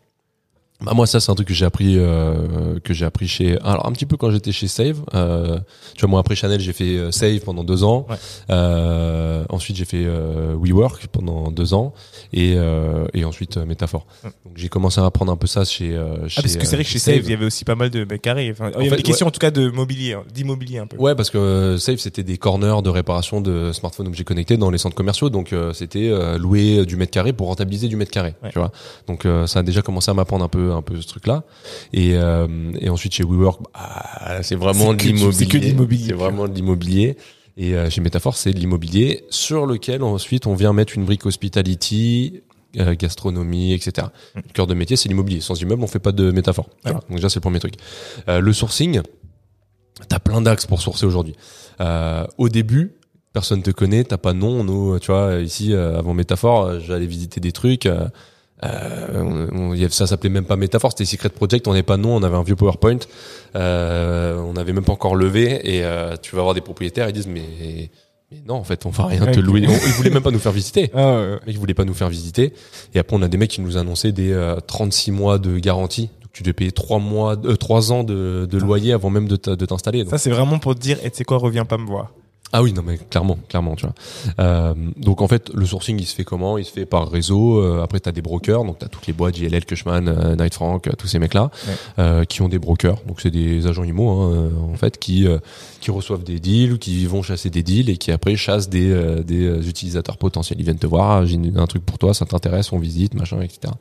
[0.80, 3.86] Bah moi ça c'est un truc que j'ai appris euh, que j'ai appris chez alors
[3.86, 5.58] un petit peu quand j'étais chez Save euh,
[5.94, 8.16] tu vois moi après Chanel j'ai fait euh, Save pendant deux ans Ouais.
[8.50, 11.94] euh, ensuite j'ai fait euh, WeWork pendant deux ans
[12.32, 14.30] et euh, et ensuite Métaphore Ouais.
[14.44, 16.74] donc j'ai commencé à apprendre un peu ça chez, euh, chez Ah, parce que c'est
[16.76, 18.50] vrai que chez Save, il y avait aussi pas mal de mètres carrés.
[18.50, 20.86] Enfin, il y avait fait, des questions, en tout cas, de mobilier, hein, d'immobilier un
[20.86, 20.96] peu.
[20.96, 24.78] Ouais, parce que Save c'était des corners de réparation de smartphones objets connectés dans les
[24.78, 28.58] centres commerciaux, donc euh, c'était louer du mètre carré pour rentabiliser du mètre carré, tu
[28.58, 28.72] vois.
[29.06, 31.44] Donc ça a déjà commencé à m'apprendre un peu un peu ce truc-là.
[31.92, 36.06] Et euh, et ensuite chez WeWork, bah, c'est vraiment de l'immobilier.
[36.08, 37.16] C'est vraiment de l'immobilier.
[37.56, 41.24] Et euh, chez Métaphore, c'est de l'immobilier sur lequel ensuite on vient mettre une brique
[41.24, 42.42] hospitality,
[42.80, 44.08] euh, gastronomie, etc.
[44.34, 44.40] Mm.
[44.46, 45.40] Le cœur de métier, c'est l'immobilier.
[45.40, 46.68] Sans immeuble, on fait pas de métaphore.
[46.84, 47.74] Donc déjà, c'est le premier truc.
[48.28, 49.00] Euh, le sourcing,
[50.08, 51.36] t'as plein d'axes pour sourcer aujourd'hui.
[51.80, 52.96] Euh, au début,
[53.32, 54.64] personne te connaît, t'as pas de nom.
[54.64, 57.88] Nous, tu vois, ici, avant Métaphore, j'allais visiter des trucs.
[58.62, 58.68] Euh,
[59.14, 61.66] euh, on- ça s'appelait même pas Métaphore, c'était Secret Project.
[61.66, 62.98] On n'avait pas nom, on avait un vieux PowerPoint.
[63.56, 65.60] Euh, on n'avait même pas encore levé.
[65.76, 67.42] Et euh, tu vas voir des propriétaires, ils disent mais,
[68.30, 69.64] mais non, en fait, on va rien te louer.
[69.68, 70.90] On- ils voulaient même pas nous faire visiter.
[70.94, 72.52] Ah, ouais, mecs voulaient pas nous faire visiter.
[72.94, 76.10] Et après, on a des mecs qui nous annonçaient des euh, 36 mois de garantie.
[76.22, 79.36] Donc, tu devais payer 3 mois, euh, 3 ans de, de loyer avant même de
[79.36, 80.04] t'a- de t'installer.
[80.06, 82.12] Ça, c'est vraiment pour te dire, et tu sais quoi, reviens pas me voir.
[82.52, 83.94] Ah oui, non mais clairement, clairement, tu vois.
[84.38, 86.56] Euh, donc en fait, le sourcing, il se fait comment?
[86.56, 87.58] Il se fait par réseau.
[87.60, 90.86] Euh, après, t'as des brokers, donc t'as toutes les boîtes JLL, Cushman, euh, Knight Frank,
[90.86, 91.74] euh, tous ces mecs-là, Ouais.
[91.98, 92.98] euh, qui ont des brokers.
[93.08, 95.38] Donc c'est des agents IMO, hein, euh, en fait, qui euh,
[95.84, 98.90] qui reçoivent des deals ou qui vont chasser des deals et qui après chassent des
[98.90, 100.58] euh, des euh, utilisateurs potentiels.
[100.58, 103.40] Ils viennent te voir, ah, j'ai un truc pour toi, ça t'intéresse, on visite, machin,
[103.42, 103.74] etc.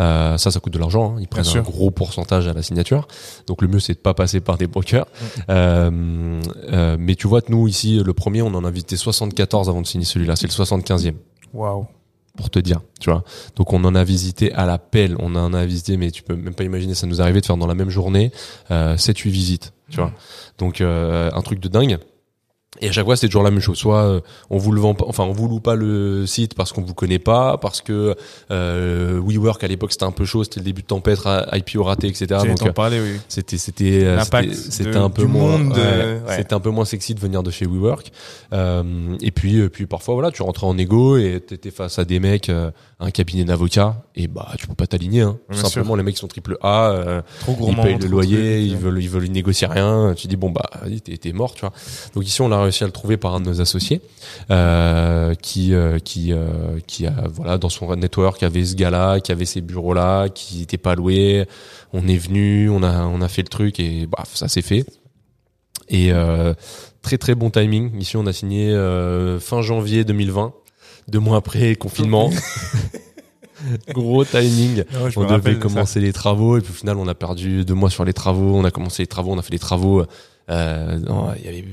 [0.00, 1.16] Euh, ça, ça coûte de l'argent.
[1.16, 1.18] hein.
[1.20, 1.62] Ils prennent un sûr.
[1.62, 3.06] gros pourcentage à la signature.
[3.46, 5.06] Donc le mieux, c'est de pas passer par des brokers.
[5.50, 9.86] Euh, mais tu vois, nous ici, le premier, on en a visité 74 avant de
[9.86, 10.36] signer celui-là.
[10.36, 11.12] C'est le 75e,
[11.52, 11.86] Waouh.
[12.38, 12.80] pour te dire.
[13.00, 13.22] Tu vois.
[13.56, 15.14] Donc on en a visité à la pelle.
[15.18, 16.94] On en a visité, mais tu peux même pas imaginer.
[16.94, 18.32] Ça nous arrivait de faire dans la même journée
[18.70, 19.73] euh, 7-8 visites.
[19.90, 20.12] Tu vois.
[20.58, 21.98] Donc euh, un truc de dingue.
[22.80, 23.78] Et à chaque fois, c'est toujours la même chose.
[23.78, 24.20] Soit euh,
[24.50, 26.94] on vous le vend pas, enfin on vous loue pas le site parce qu'on vous
[26.94, 28.14] connaît pas, parce que
[28.50, 31.20] euh, WeWork à l'époque c'était un peu chaud, c'était le début de tempête,
[31.52, 32.26] IPO raté, etc.
[32.46, 33.20] Donc euh, parler, oui.
[33.28, 34.20] c'était c'était euh,
[34.52, 38.10] c'était- un peu moins ouais, c'était un peu moins sexy de venir de chez WeWork
[38.52, 42.20] euh, et puis puis parfois voilà tu rentrais en égo et t'étais face à des
[42.20, 42.50] mecs
[43.00, 45.38] un cabinet d'avocats et bah tu peux pas t'aligner hein.
[45.50, 47.82] Tout simplement les mecs qui sont triple A euh, Trop ils gourmand.
[47.82, 48.70] payent le loyer truc.
[48.70, 50.70] ils veulent ils veulent négocier rien tu dis bon bah
[51.20, 51.72] t'es mort tu vois
[52.14, 54.00] donc ici on a réussi à le trouver par un de nos associés
[54.50, 59.32] euh, qui euh, qui euh, qui a voilà dans son network avait ce gars-là qui
[59.32, 61.46] avait ces bureaux là qui n'étaient pas loués
[61.92, 64.84] on est venu on a on a fait le truc et bah ça s'est fait.
[65.90, 66.12] Et
[67.02, 67.98] très très bon timing.
[68.00, 68.72] Ici on a signé
[69.40, 70.54] fin janvier 2020
[71.08, 72.30] deux mois après confinement.
[73.88, 74.84] Gros timing.
[74.92, 77.74] Non, on devait de commencer les travaux et puis au final on a perdu deux
[77.74, 78.56] mois sur les travaux.
[78.56, 80.04] On a commencé les travaux on a fait les travaux
[80.50, 80.98] euh,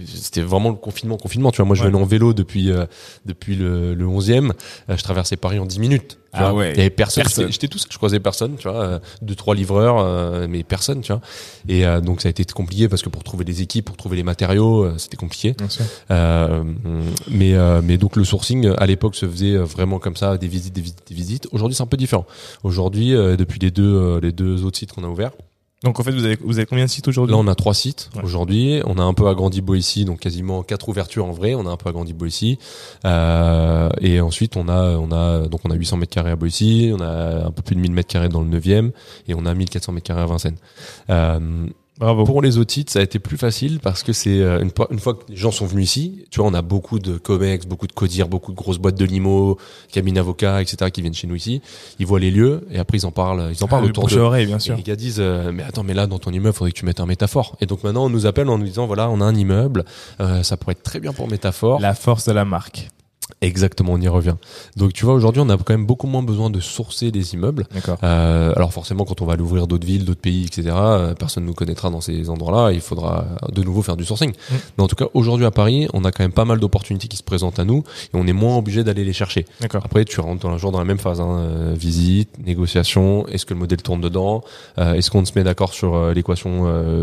[0.07, 1.89] c'était vraiment le confinement confinement tu vois moi je Ouais.
[1.89, 2.85] venais en vélo depuis euh,
[3.25, 4.51] depuis le, le 11e
[4.89, 6.59] euh, je traversais Paris en 10 minutes tu Ah vois.
[6.61, 6.71] ouais.
[6.71, 7.51] il y avait personne, Personne.
[7.51, 11.01] J'étais- tout seul je croisais personne tu vois euh, deux trois livreurs euh, mais personne
[11.01, 11.19] tu vois
[11.67, 14.15] et euh, donc ça a été compliqué parce que pour trouver des équipes pour trouver
[14.15, 15.83] les matériaux euh, c'était compliqué Bien sûr.
[16.11, 16.63] euh,
[17.29, 20.73] mais euh, mais donc le sourcing à l'époque se faisait vraiment comme ça des visites
[20.73, 22.25] des visites des visites aujourd'hui c'est un peu différent
[22.63, 25.31] aujourd'hui euh, depuis les deux euh, les deux autres sites qu'on a ouverts
[25.83, 27.73] Donc en fait, vous avez, vous avez combien de sites aujourd'hui là on a trois
[27.73, 28.23] sites Ouais.
[28.23, 28.81] aujourd'hui.
[28.85, 31.55] On a un peu agrandi Boissy donc quasiment quatre ouvertures en vrai.
[31.55, 32.59] On a un peu agrandi Boissy.
[33.05, 36.91] Euh, et ensuite on a on a donc on a 800 mètres carrés à Boissy
[36.93, 38.91] on a un peu plus de 1000 mètres carrés dans le 9e
[39.27, 40.57] et on a 1400 mètres carrés à Vincennes.
[41.09, 41.65] Euh,
[42.01, 42.23] Bravo.
[42.25, 44.87] pour les autres sites, ça a été plus facile parce que c'est euh, une, fois-
[44.91, 47.65] une fois que les gens sont venus ici, tu vois, on a beaucoup de comex,
[47.65, 49.57] beaucoup de codir, beaucoup de grosses boîtes de limo,
[49.91, 50.89] cabines avocats, etc.
[50.91, 51.61] qui viennent chez nous ici.
[51.99, 54.17] Ils voient les lieux et après ils en parlent, ils en parlent Ah, autour de.
[54.17, 54.75] oreille, bien Et sûr.
[54.75, 56.99] les gars disent euh, mais attends mais là dans ton immeuble faudrait que tu mettes
[56.99, 59.35] un métaphore et donc maintenant on nous appelle en nous disant voilà on a un
[59.35, 59.85] immeuble
[60.19, 62.89] euh, ça pourrait être très bien pour métaphore La force de la marque.
[63.41, 64.35] Exactement, on y revient.
[64.77, 67.65] Donc tu vois, aujourd'hui, on a quand même beaucoup moins besoin de sourcer des immeubles.
[67.73, 67.97] D'accord.
[68.03, 71.47] Euh, alors forcément, quand on va l'ouvrir d'autres villes, d'autres pays, etc., euh, personne ne
[71.47, 72.71] nous connaîtra dans ces endroits-là.
[72.71, 74.31] Il faudra de nouveau faire du sourcing.
[74.31, 74.55] Mm.
[74.77, 77.17] Mais en tout cas, aujourd'hui à Paris, on a quand même pas mal d'opportunités qui
[77.17, 77.83] se présentent à nous
[78.13, 79.45] et on est moins obligé d'aller les chercher.
[79.59, 79.81] D'accord.
[79.83, 81.19] Après, tu rentres dans, toujours dans la même phase.
[81.19, 83.27] Hein, euh, visite, négociation.
[83.27, 84.43] Est-ce que le modèle tourne dedans?
[84.77, 86.41] Euh, Est-ce qu'on se met d'accord sur euh, l'équation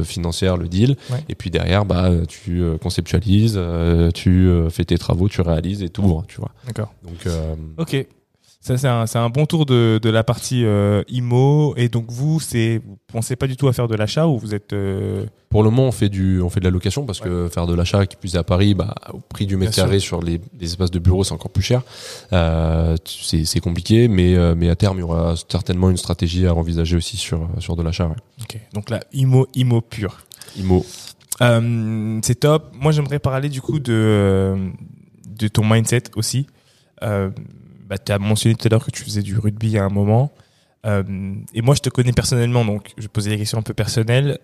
[0.04, 0.96] financière, le deal?
[1.10, 1.24] Ouais.
[1.28, 3.58] Et puis derrière, bah, tu conceptualises,
[4.14, 6.22] tu fais tes travaux, tu réalises et tout.
[6.28, 6.50] Tu vois.
[6.66, 6.92] D'accord.
[7.02, 8.06] Donc euh, Ok.
[8.60, 11.74] Ça, c'est un, un bon tour de, de la partie euh, IMO.
[11.76, 14.52] Et donc, vous, c'est, vous pensez pas du tout à faire de l'achat ou vous
[14.52, 14.72] êtes.
[14.72, 17.68] euh, Pour le moment, on fait du, on fait de la location parce que faire
[17.68, 19.84] de l'achat qui plus est à Paris, bah, au prix du mètre Bien sûr.
[19.84, 21.82] carré sur les, les espaces de bureau, c'est encore plus cher.
[22.32, 26.52] Euh, c'est, compliqué, mais, euh, mais à terme, il y aura certainement une stratégie à
[26.52, 28.08] envisager aussi sur, sur de l'achat.
[28.08, 28.16] Ouais.
[28.42, 28.58] Ok.
[28.74, 30.18] Donc là, IMO, IMO pur.
[30.56, 30.84] Imo.
[31.40, 32.72] C'est top.
[32.74, 34.56] Moi, j'aimerais parler du coup de,
[35.38, 36.46] de ton mindset aussi.
[37.02, 37.30] Euh,
[37.86, 40.32] bah, tu as mentionné tout à l'heure que tu faisais du rugby à un moment.
[40.86, 44.38] Euh, et moi, je te connais personnellement, donc je poser des questions un peu personnelles.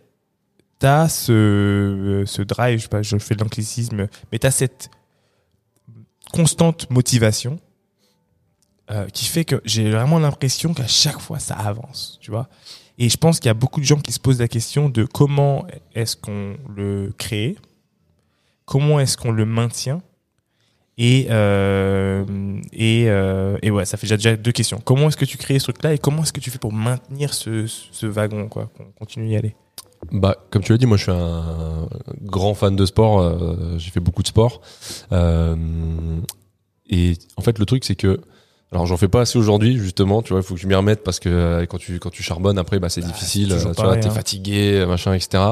[0.80, 4.50] Tu as ce, ce drive, je, sais pas, je fais de l'anglicisme, mais tu as
[4.50, 4.90] cette
[6.32, 7.60] constante motivation
[8.90, 12.48] euh, qui fait que j'ai vraiment l'impression qu'à chaque fois, ça avance, tu vois.
[12.98, 15.04] Et je pense qu'il y a beaucoup de gens qui se posent la question de
[15.04, 17.56] comment est-ce qu'on le crée,
[18.66, 20.02] comment est-ce qu'on le maintient,
[20.96, 22.24] et euh,
[22.72, 24.80] et, euh, et ouais, ça fait déjà, deux questions.
[24.84, 27.34] Comment est-ce que tu crées ce truc-là et comment est-ce que tu fais pour maintenir
[27.34, 29.54] ce, ce wagon, quoi, qu'on continue d'y aller?
[30.12, 31.88] Bah, comme tu l'as dit, moi, je suis un
[32.22, 33.20] grand fan de sport.
[33.20, 34.60] euh, J'ai fait beaucoup de sport.
[36.90, 38.20] Et en fait, le truc, c'est que
[38.74, 41.02] alors j'en fais pas assez aujourd'hui justement, tu vois, il faut que je m'y remette
[41.04, 43.82] parce que euh, quand tu quand tu charbonnes après bah c'est Bah, difficile, euh, tu
[43.82, 44.10] vois, t'es hein.
[44.10, 45.42] fatigué, machin, etc.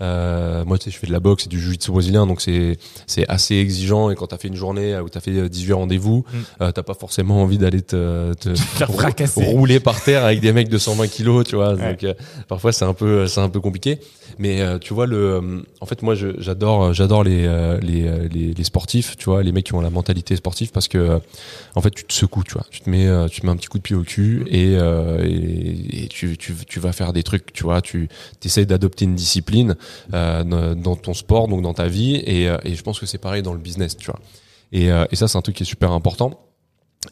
[0.00, 2.78] Euh, moi tu sais, je fais de la boxe et du jiu-jitsu brésilien, donc c'est
[3.06, 6.24] c'est assez exigeant et quand t'as fait une journée où t'as fait euh, 18 rendez-vous,
[6.32, 6.62] Mm.
[6.62, 9.44] euh, t'as pas forcément envie d'aller te, te faire fracasser.
[9.44, 11.74] rouler par terre avec des mecs de 120 kilos, tu vois.
[11.74, 11.90] Ouais.
[11.92, 12.14] Donc euh,
[12.48, 13.98] parfois c'est un peu c'est un peu compliqué,
[14.38, 18.28] mais euh, tu vois le, euh, en fait moi j'adore j'adore les, euh, les euh,
[18.32, 21.18] les les sportifs, tu vois, les mecs qui ont la mentalité sportive parce que euh,
[21.74, 23.56] en fait tu te secoues, tu vois, tu te mets euh, tu te mets un
[23.56, 27.22] petit coup de pied au cul et euh, et, tu, tu tu vas faire des
[27.22, 28.08] trucs, tu vois, tu
[28.44, 29.76] essayes d'adopter une discipline
[30.14, 33.06] euh, dans- dans ton sport, donc dans ta vie et euh, et je pense que
[33.06, 34.20] c'est pareil dans le business, tu vois.
[34.72, 36.38] Et euh, et ça c'est un truc qui est super important.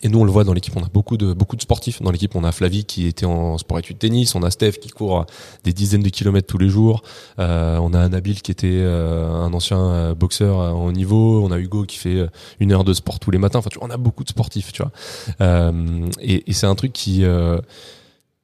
[0.02, 2.00] Et nous, on le voit dans l'équipe, on a beaucoup de beaucoup de sportifs.
[2.00, 4.88] Dans l'équipe, on a Flavie qui était en sport études tennis, on a Steph qui
[4.88, 5.26] court
[5.64, 7.02] des dizaines de kilomètres tous les jours,
[7.40, 11.50] euh, on a Nabil qui était euh, un ancien euh, boxeur à haut niveau, on
[11.50, 12.28] a Hugo qui fait euh,
[12.60, 13.58] une heure de sport tous les matins.
[13.58, 14.92] Enfin, tu vois, on a beaucoup de sportifs, tu vois.
[15.40, 17.60] Euh, et et c'est un truc qui euh,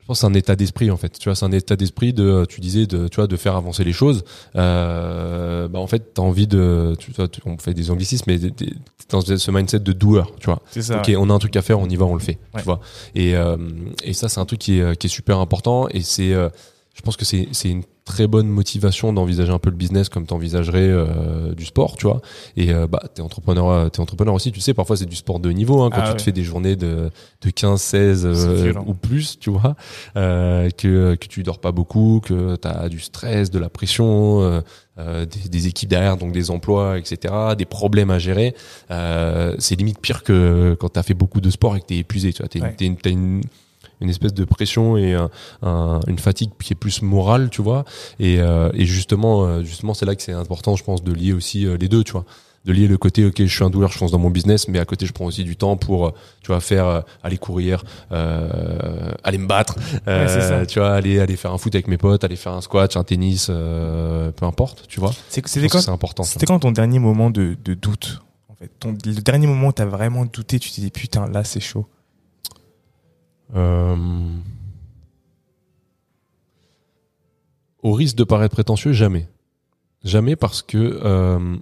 [0.07, 2.45] je pense c'est un état d'esprit en fait tu vois c'est un état d'esprit de
[2.49, 4.23] tu disais de tu vois de faire avancer les choses
[4.55, 8.73] euh, bah en fait t'as envie de tu vois on fait des anglicismes mais t'es-
[9.11, 10.99] dans ce mindset de doueur tu vois C'est ça.
[10.99, 12.61] ok on a un truc à faire on y va on le fait Ouais.
[12.61, 12.81] tu vois
[13.15, 13.57] et euh,
[14.05, 16.49] et ça c'est un truc qui est qui est super important et c'est euh,
[16.97, 20.26] je pense que c'est c'est une très bonne motivation d'envisager un peu le business comme
[20.26, 22.20] t'envisagerais euh, du sport tu vois.
[22.57, 24.51] Et euh, bah t'es entrepreneur euh, t'es entrepreneur aussi.
[24.53, 26.16] Tu sais parfois c'est du sport de niveau hein, quand Ah tu ouais.
[26.16, 27.11] te fais des journées de
[27.42, 29.74] de 15 16 C'est euh, ou plus tu vois
[30.16, 34.62] euh, que que tu dors pas beaucoup que t'as du stress de la pression
[34.97, 38.55] des, des équipes derrière donc des emplois etc des problèmes à gérer.
[38.90, 42.32] Euh, c'est limite pire que quand t'as fait beaucoup de sport et que t'es épuisé
[42.32, 42.49] tu vois.
[42.62, 42.74] Ouais.
[42.80, 43.42] une- t'as une
[44.01, 45.30] une espèce de pression et un-
[45.62, 47.84] un- une fatigue qui est plus morale tu vois.
[48.20, 51.32] Et, euh, et justement euh, justement c'est là que c'est important je pense de lier
[51.32, 52.24] aussi euh, les deux tu vois.
[52.66, 54.80] De lier le côté ok je suis un douleur je fonce dans mon business mais
[54.80, 59.38] à côté je prends aussi du temps pour tu vois faire aller courir euh, aller
[59.38, 59.76] me battre
[60.09, 60.26] euh,
[60.61, 60.66] ça.
[60.66, 63.05] tu vois aller aller faire un foot avec mes potes aller faire un squat un
[63.05, 65.12] tennis euh, peu importe tu vois.
[65.28, 68.70] C'était quand, c'est important c'était quand ton dernier moment de, de doute en fait?
[68.80, 71.86] Ton, Le dernier moment où t'as vraiment douté, tu t'es dit putain, là c'est chaud.
[73.55, 73.97] Euh,
[77.82, 79.28] Au risque de paraître prétentieux, jamais.
[80.03, 81.57] Jamais parce que euh,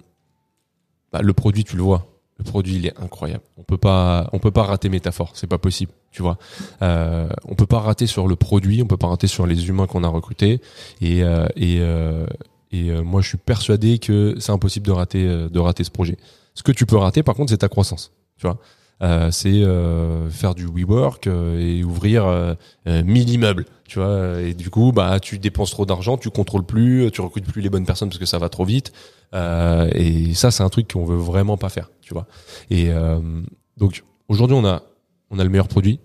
[1.13, 2.07] bah, le produit, tu le vois.
[2.37, 3.43] Le produit, il est incroyable.
[3.57, 5.31] On peut pas, on peut pas rater métaphore.
[5.35, 6.37] C'est pas possible, tu vois.
[6.81, 9.87] Euh, on peut pas rater sur le produit, on peut pas rater sur les humains
[9.87, 10.61] qu'on a recrutés.
[10.99, 12.25] Et euh, et euh,
[12.71, 16.17] et euh, moi, je suis persuadé que c'est impossible de rater de rater ce projet.
[16.55, 18.11] Ce que tu peux rater, par contre, c'est ta croissance.
[18.37, 18.57] Tu vois.
[19.03, 22.53] Euh, c'est euh, faire du WeWork euh, et ouvrir euh,
[22.87, 24.39] euh, 1000 immeubles, tu vois.
[24.41, 27.69] Et du coup, bah, tu dépenses trop d'argent, tu contrôles plus, tu recrutes plus les
[27.69, 28.93] bonnes personnes parce que ça va trop vite.
[29.33, 32.25] Euh, et ça, c'est un truc qu'on veut vraiment pas faire, tu vois.
[32.69, 33.19] Et euh,
[33.77, 34.81] donc aujourd'hui, on a
[35.29, 35.99] on a le meilleur produit,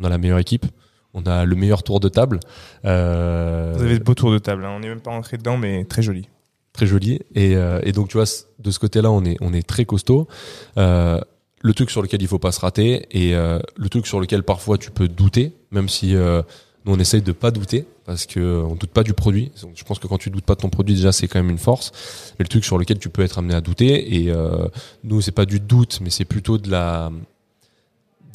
[0.00, 0.66] on a la meilleure équipe,
[1.14, 2.38] on a le meilleur tour de table.
[2.84, 4.72] Euh, Vous avez de beaux tours de table, hein.
[4.76, 6.28] on n'est même pas rentré dedans, mais très joli.
[6.72, 8.26] très joli et, euh, et donc tu vois
[8.60, 10.28] de ce côté-là on est on est très costaud
[10.76, 11.20] euh,
[11.60, 14.42] le truc sur lequel il faut pas se rater et euh, le truc sur lequel
[14.42, 16.42] parfois tu peux douter, même si euh,
[16.84, 19.52] nous on essaye de pas douter parce que euh, on doute pas du produit.
[19.62, 21.50] Donc, je pense que quand tu doutes pas de ton produit déjà c'est quand même
[21.50, 21.92] une force.
[22.38, 24.68] Mais le truc sur lequel tu peux être amené à douter et euh,
[25.04, 27.10] nous c'est pas du doute mais c'est plutôt de la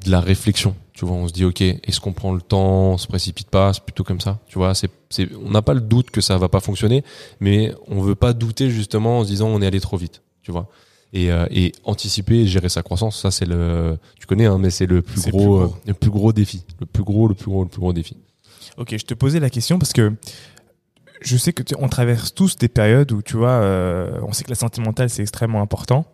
[0.05, 0.75] de la réflexion.
[0.93, 3.73] Tu vois, on se dit ok, est-ce qu'on prend le temps, on se précipite pas,
[3.73, 4.39] c'est plutôt comme ça.
[4.47, 7.03] Tu vois, c'est c'est on n'a pas le doute que ça va pas fonctionner,
[7.39, 10.21] mais on veut pas douter justement en se disant on est allé trop vite.
[10.43, 10.67] Tu vois?
[11.13, 14.69] Et, euh, et anticiper et gérer sa croissance ça c'est le tu connais hein, mais
[14.71, 15.61] c'est le plus gros, le plus gros.
[15.61, 18.17] euh, le plus gros défi le plus gros le plus gros le plus gros défi
[18.77, 20.13] Ok, je te posais la question parce que
[21.21, 24.43] je sais que tu- on traverse tous des périodes où tu vois, euh, on sait
[24.43, 26.05] que la santé mentale c'est extrêmement important.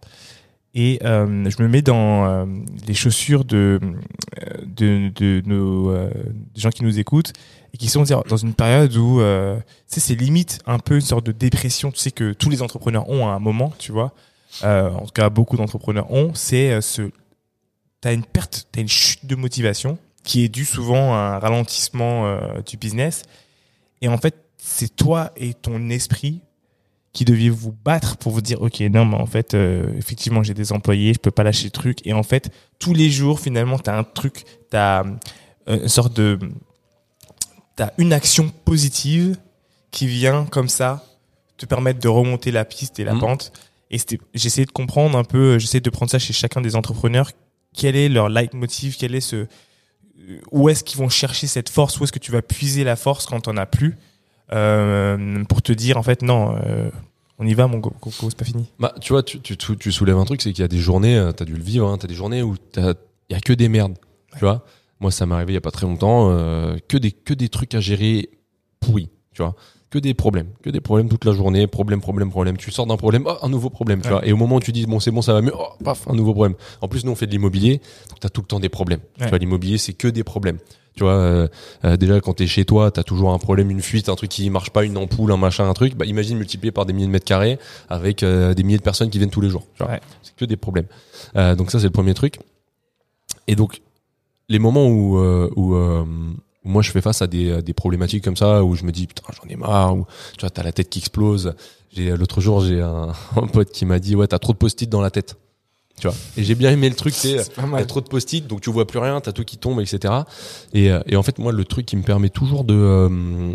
[0.76, 2.46] Et euh, je me mets dans euh,
[2.88, 3.80] les chaussures de,
[4.66, 7.34] de, de nos des gens qui nous écoutent
[7.74, 11.26] et qui sont dans une période où tu sais, c'est limite un peu une sorte
[11.26, 11.92] de dépression.
[11.92, 14.14] Tu sais que tous les entrepreneurs ont à un moment, tu vois.
[14.64, 16.34] Euh, en tout cas, beaucoup d'entrepreneurs ont.
[16.34, 17.12] C'est euh, ce,
[18.02, 22.26] t'as une perte, t'as une chute de motivation qui est due souvent à un ralentissement
[22.28, 23.24] euh, du business.
[24.02, 26.42] Et en fait, c'est toi et ton esprit
[27.14, 30.54] qui deviez vous battre pour vous dire, OK, non, mais en fait, euh, effectivement, j'ai
[30.54, 32.06] des employés, je peux pas lâcher le truc.
[32.06, 35.04] Et en fait, tous les jours, finalement, tu as un truc, tu as
[35.68, 36.38] une sorte de...
[37.78, 39.38] Tu as une action positive
[39.92, 41.04] qui vient comme ça
[41.58, 43.20] te permettre de remonter la piste et la Mhm.
[43.20, 43.52] pente.
[43.92, 43.98] Et
[44.34, 47.32] j'essayais de comprendre un peu, j'essayais de prendre ça chez chacun des entrepreneurs.
[47.76, 48.96] Quel est leur leitmotiv?
[48.98, 49.48] Quel est ce
[50.52, 52.00] où est-ce qu'ils vont chercher cette force?
[52.00, 53.96] Où est-ce que tu vas puiser la force quand t'en as plus?
[54.52, 56.90] Euh, pour te dire en fait non, euh,
[57.38, 58.68] on y va mon go, c'est pas fini.
[58.80, 61.32] bah tu vois tu, tu, soulèves un truc c'est qu'il y a des journées euh,
[61.32, 62.96] t'as dû le vivre hein, t'as des journées où il
[63.30, 63.96] y a que des merdes
[64.34, 64.66] tu vois.
[65.00, 67.48] Moi ça m'est arrivé il y a pas très longtemps euh, que des que des
[67.50, 68.30] trucs à gérer
[68.80, 69.56] pourris tu vois
[69.90, 72.58] que des problèmes, que des problèmes toute la journée, problème, problème, problème.
[72.58, 74.26] Tu sors d'un problème, oh, un nouveau problème, tu vois.
[74.26, 76.14] Et au moment où tu dis bon c'est bon ça va mieux, oh, paf, un
[76.14, 76.56] nouveau problème.
[76.82, 79.00] En plus nous on fait de l'immobilier, donc t'as tout le temps des problèmes.
[79.20, 79.26] Ouais.
[79.26, 80.60] Tu vois l'immobilier c'est que des problèmes.
[80.96, 81.48] Tu vois euh,
[81.86, 84.50] euh, déjà quand t'es chez toi t'as toujours un problème, une fuite, un truc qui
[84.50, 85.96] marche pas, une ampoule, un machin, un truc.
[85.96, 87.58] Bah imagine multiplié par des milliers de mètres carrés
[87.90, 89.66] avec euh, des milliers de personnes qui viennent tous les jours.
[89.76, 89.94] Tu vois.
[89.94, 90.02] Ouais.
[90.22, 90.88] C'est que des problèmes.
[91.36, 92.38] Euh, donc ça c'est le premier truc.
[93.48, 93.82] Et donc
[94.50, 96.36] les moments où où, où
[96.70, 99.08] moi je fais face à des, à des problématiques comme ça où je me dis
[99.08, 100.06] putain j'en ai marre ou
[100.38, 101.54] tu vois t'as la tête qui explose
[101.92, 104.90] j'ai l'autre jour j'ai un, un pote qui m'a dit ouais t'as trop de post-it
[104.90, 105.36] dans la tête
[106.00, 108.72] tu vois et j'ai bien aimé le truc c'est T'as trop de post-it, donc tu
[108.72, 110.14] vois plus rien, t'as tout qui tombe, etc.
[110.74, 113.54] Et, euh, et en fait, moi, le truc qui me permet toujours de, euh,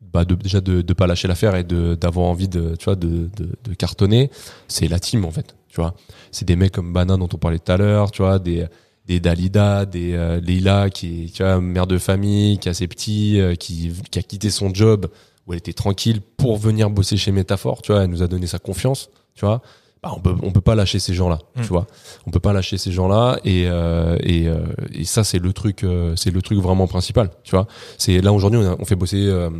[0.00, 3.30] bah, de déjà de, de pas lâcher l'affaire et d'avoir envie de, tu vois, de,
[3.36, 4.30] de, de cartonner,
[4.66, 5.54] c'est la team en fait.
[5.68, 5.94] Tu vois,
[6.32, 8.66] c'est des mecs comme Bana dont on parlait tout à l'heure, tu vois, des
[9.06, 12.88] des Dalida, des euh, Leila qui est, tu vois, mère de famille, qui a ses
[12.88, 15.08] petits, euh, qui qui a quitté son job
[15.46, 18.46] où elle était tranquille pour venir bosser chez Métaphore, tu vois, elle nous a donné
[18.46, 19.62] sa confiance, tu vois.
[20.06, 21.62] Bah, on peut on peut pas lâcher ces gens-là, Mm.
[21.62, 21.86] tu vois.
[22.26, 24.58] On peut pas lâcher ces gens-là et euh, et, euh,
[24.92, 27.66] et ça c'est le truc euh, c'est le truc vraiment principal tu vois.
[27.98, 29.50] C'est là aujourd'hui on, fait bosser euh,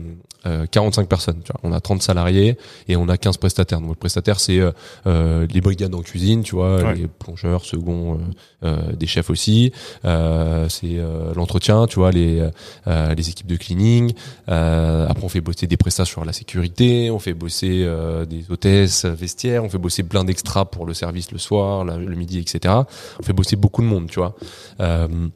[0.46, 1.60] euh, 45 personnes tu vois.
[1.64, 2.56] On a 30 salariés
[2.88, 3.80] et on a 15 prestataires.
[3.80, 4.70] Donc le prestataire c'est euh,
[5.06, 6.94] euh, les brigades en cuisine tu vois Ouais.
[6.94, 8.16] les plongeurs euh,
[8.64, 9.72] euh, des chefs aussi.
[10.04, 12.42] Euh, c'est euh, l'entretien tu vois les
[12.86, 14.12] euh, les équipes de cleaning.
[14.48, 18.44] Euh, après on fait bosser des prestations sur la sécurité on fait bosser euh, des
[18.50, 22.38] hôtesses vestiaires on fait bosser plein d'extras pour le service le soir la- le midi
[22.38, 22.74] etc
[23.18, 24.34] on fait bosser beaucoup de monde tu vois.
[24.80, 25.28] Euh,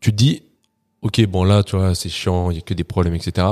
[0.00, 0.42] tu te dis
[1.02, 3.46] ok bon là tu vois c'est chiant il y a que des problèmes etc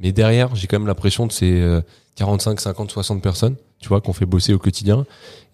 [0.00, 1.80] mais derrière j'ai quand même l'impression de ces euh,
[2.16, 5.04] 45 50 60 personnes tu vois qu'on fait bosser au quotidien.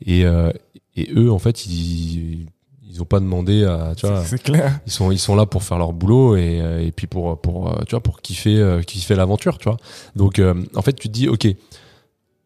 [0.07, 0.51] Et euh,
[0.95, 2.47] et eux en fait ils
[2.89, 4.81] ils ont pas demandé à tu vois clair.
[4.87, 7.75] ils sont ils sont là pour faire leur boulot et euh, et puis pour pour
[7.87, 9.79] tu vois pour kiffer kiffer l'aventure tu vois.
[10.15, 11.49] Donc euh, en fait tu te dis ok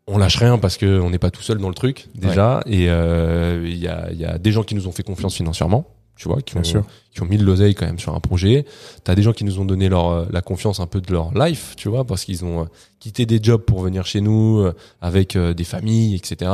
[0.07, 2.89] on lâche rien parce que on n'est pas tout seul dans le truc déjà et
[2.89, 5.87] euh, il y a il y a des gens qui nous ont fait confiance financièrement
[6.17, 6.85] tu vois qui Bien ont sûr.
[7.13, 8.65] qui ont mis de l'oseille quand même sur un projet
[9.05, 11.35] t'as des gens qui nous ont donné leur euh, la confiance un peu de leur
[11.35, 12.67] life tu vois parce qu'ils ont euh,
[13.01, 14.67] quitté des jobs pour venir chez nous
[15.03, 16.51] avec des familles etc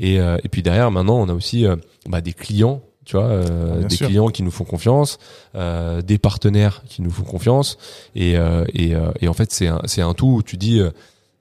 [0.00, 1.76] et, euh, et puis derrière, maintenant, on a aussi euh,
[2.08, 4.06] bah, des clients, tu vois, euh, des sûr.
[4.06, 5.18] clients qui nous font confiance,
[5.54, 7.76] euh, des partenaires qui nous font confiance.
[8.14, 10.80] Et, euh, et, euh, et en fait, c'est un, c'est un tout où tu dis
[10.80, 10.90] euh,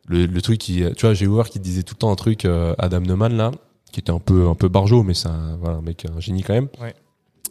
[0.08, 2.46] le, le truc qui, tu vois, j'ai ouvert qui disait tout le temps un truc,
[2.46, 3.52] euh, Adam Neumann là,
[3.92, 6.44] qui était un peu un peu barjot, mais c'est un, voilà, un mec, un génie
[6.44, 6.68] quand même.
[6.82, 6.94] Ouais.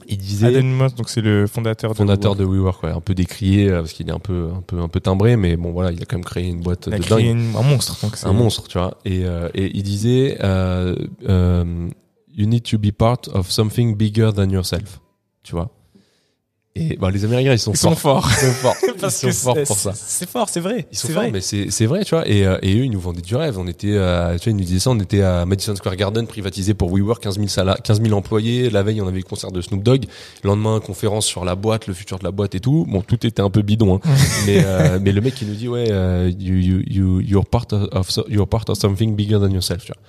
[0.09, 2.41] Il disait Adam Moss, donc c'est le fondateur de fondateur WeWork.
[2.41, 4.89] de WeWork, ouais, un peu décrié euh, parce qu'il est un peu un peu un
[4.89, 7.05] peu timbré, mais bon voilà, il a quand même créé une boîte Il a de
[7.05, 7.97] créé dingue une- un monstre.
[8.03, 8.99] Donc c'est- un monstre, tu vois.
[9.05, 10.97] Et, euh, et il disait, euh,
[11.29, 11.89] euh,
[12.35, 15.01] you need to be part of something bigger than yourself,
[15.45, 15.71] tu vois.
[16.75, 18.25] Et bah, les Américains, ils sont Ils sont forts.
[18.27, 18.31] forts.
[18.41, 18.77] Ils sont forts.
[19.01, 19.93] Parce ils sont forts pour ça.
[19.95, 20.87] C'est fort, c'est vrai.
[20.91, 21.31] Ils sont forts, vrai.
[21.31, 22.27] mais c'est vrai, tu vois.
[22.27, 23.59] Et, euh, et eux, ils nous vendaient du rêve.
[23.59, 24.89] On était, à, tu vois, ils nous disaient ça.
[24.89, 28.71] On était à Madison Square Garden, privatisé pour WeWork, 15 000 sala 15 000 employés.
[28.71, 30.07] La veille, on avait le concert de Snoop Dogg.
[30.45, 32.87] Le lendemain, conférence sur la boîte, le futur de la boîte et tout.
[32.89, 34.01] Bon, tout était un peu bidon, hein.
[34.47, 37.67] mais euh, mais le mec, il nous dit, ouais, euh, you, you, you, you're part
[37.71, 39.85] of, so- you're part of something bigger than yourself.
[39.85, 40.01] Tu vois.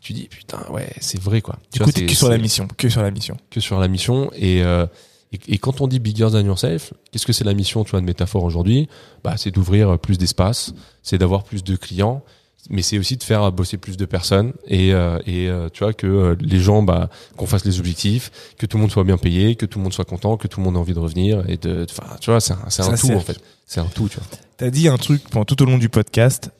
[0.00, 1.58] Tu dis, putain, ouais, c'est vrai, quoi.
[1.72, 3.36] Du Tu coup, vois, que sur la mission, que sur la mission.
[3.50, 4.84] que sur la mission et euh,
[5.32, 8.00] et, et quand on dit bigger than yourself, qu'est-ce que c'est la mission, tu vois,
[8.00, 8.88] de métaphore aujourd'hui?
[9.24, 12.22] Bah, c'est d'ouvrir plus d'espace, c'est d'avoir plus de clients,
[12.70, 15.92] mais c'est aussi de faire bosser plus de personnes et euh, et euh, tu vois
[15.92, 19.18] que euh, les gens, bah, qu'on fasse les objectifs, que tout le monde soit bien
[19.18, 21.42] payé, que tout le monde soit content, que tout le monde ait envie de revenir
[21.48, 24.08] et de, enfin, tu vois, c'est un, c'est un tout en fait, c'est un tout,
[24.08, 24.26] tu vois.
[24.58, 26.50] T'as dit un truc pendant tout au long du podcast.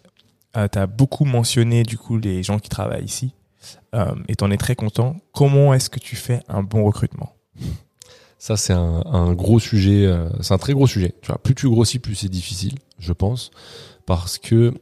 [0.57, 3.33] Euh, T'as beaucoup mentionné du coup les gens qui travaillent ici.
[3.95, 5.17] Euh, et t'en es très content.
[5.33, 7.37] Comment est-ce que tu fais un bon recrutement?
[8.45, 10.05] Ça, c'est un, un gros sujet.
[10.05, 11.15] euh, c'est un très gros sujet.
[11.23, 13.53] Tu vois, plus tu grossis, plus c'est difficile, je pense,
[14.05, 14.75] parce que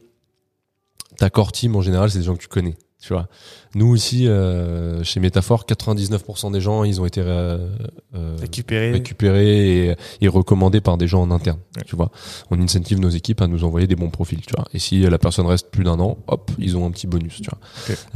[1.17, 2.75] ta core team en général, c'est des gens que tu connais.
[2.99, 3.27] Tu vois,
[3.75, 7.69] nous aussi euh, chez Métaphore, 99% des gens, ils ont été euh,
[8.15, 8.91] euh, Récupérer.
[8.93, 11.59] récupérés et, et recommandés par des gens en interne.
[11.77, 11.83] Ouais.
[11.85, 12.09] Tu vois,
[12.49, 14.41] on incentive nos équipes à nous envoyer des bons profils.
[14.41, 17.05] Tu vois, et si la personne reste plus d'un an, hop, ils ont un petit
[17.05, 17.41] bonus.
[17.43, 17.59] Tu vois.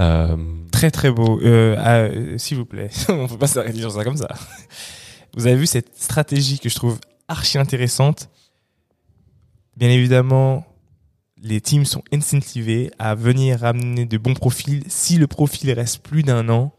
[0.06, 0.36] Euh,
[0.72, 1.40] Très très beau.
[1.44, 4.28] Euh, ah, euh, S'il vous plaît, on peut pas s'arrêter sur ça comme ça.
[5.36, 8.30] Vous avez vu cette stratégie que je trouve archi intéressante.
[9.76, 10.66] Bien évidemment,
[11.38, 14.84] les teams sont incentivés à venir ramener de bons profils.
[14.88, 16.74] Si le profil reste plus d'un an,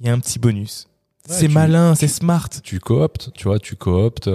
[0.00, 0.88] il y a un petit bonus.
[1.28, 2.48] Ouais, c'est malin, c'est smart.
[2.64, 4.28] tu cooptes, tu vois, tu cooptes.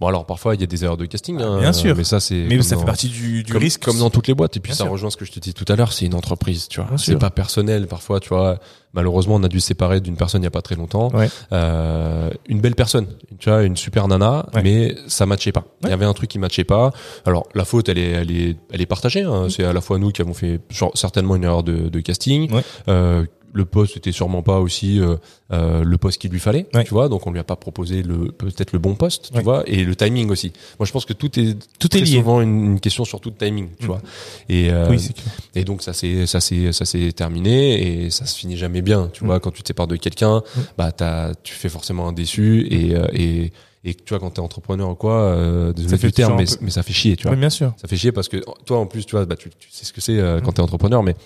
[0.00, 1.94] Bon alors parfois il y a des erreurs de casting, Ah, hein, bien sûr.
[1.94, 3.82] mais ça c'est Mais ça dans- fait partie du, du comme, risque.
[3.82, 4.56] comme dans toutes les boîtes.
[4.56, 4.92] Et puis Bien ça sûr.
[4.92, 6.88] rejoint ce que je te dis tout à l'heure, c'est une entreprise, tu vois.
[6.96, 7.86] C'est pas personnel.
[7.86, 8.58] Parfois, tu vois,
[8.94, 11.10] malheureusement on a dû se séparer d'une personne il y a pas très longtemps.
[11.14, 11.28] Ouais.
[11.52, 13.08] Euh, une belle personne,
[13.38, 14.62] tu vois, une super nana, Ouais.
[14.62, 15.64] mais ça matchait pas.
[15.82, 16.92] Il y avait un truc qui matchait pas.
[17.26, 19.22] Alors la faute, elle est, elle est, elle est partagée.
[19.22, 19.26] Mm.
[19.28, 19.46] hein.
[19.50, 22.50] C'est à la fois nous qui avons fait genre, certainement une erreur de, de casting.
[22.50, 22.64] Ouais.
[22.88, 25.16] Euh, le poste était sûrement pas aussi euh,
[25.52, 26.84] euh, le poste qu'il lui fallait, Ouais.
[26.84, 27.08] tu vois.
[27.08, 29.42] Donc on lui a pas proposé le peut-être le bon poste, tu Ouais.
[29.42, 30.52] vois, et le timing aussi.
[30.78, 32.16] Moi, je pense que tout est Tout est lié.
[32.16, 33.86] souvent une, une question surtout de timing, tu Mm.
[33.88, 34.00] vois.
[34.48, 35.14] Et euh, Oui, c'est
[35.54, 39.10] et donc ça c'est ça c'est ça s'est terminé et ça se finit jamais bien,
[39.12, 39.26] tu Mm.
[39.26, 39.40] vois.
[39.40, 40.60] Quand tu te sépares de quelqu'un, Mm.
[40.78, 43.52] bah t'as tu fais forcément un déçu et euh, et
[43.84, 46.70] et tu vois quand t'es entrepreneur ou quoi, euh, désolé Ça fait du terme, mais,
[46.70, 47.32] ça fait chier, tu vois.
[47.32, 47.74] Oui, bien sûr.
[47.82, 49.92] Ça fait chier parce que toi en plus tu vois bah tu, tu sais ce
[49.92, 51.16] que c'est euh, quand t'es entrepreneur mais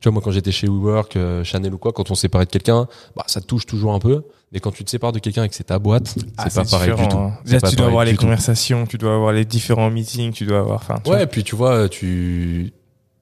[0.00, 2.50] tu vois moi quand j'étais chez WeWork, euh, Chanel ou quoi quand on séparait de
[2.50, 2.86] quelqu'un,
[3.16, 4.22] bah ça te touche toujours un peu
[4.52, 6.68] mais quand tu te sépares de quelqu'un et que c'est ta boîte, Ah, c'est pas
[6.70, 7.16] pareil du tout.
[7.16, 7.32] hein.
[7.60, 8.20] Pas tu dois avoir les tout.
[8.20, 10.76] conversations, tu dois avoir les différents meetings, tu dois avoir.
[10.76, 11.22] Enfin, Ouais, vois.
[11.22, 12.72] et puis tu vois, tu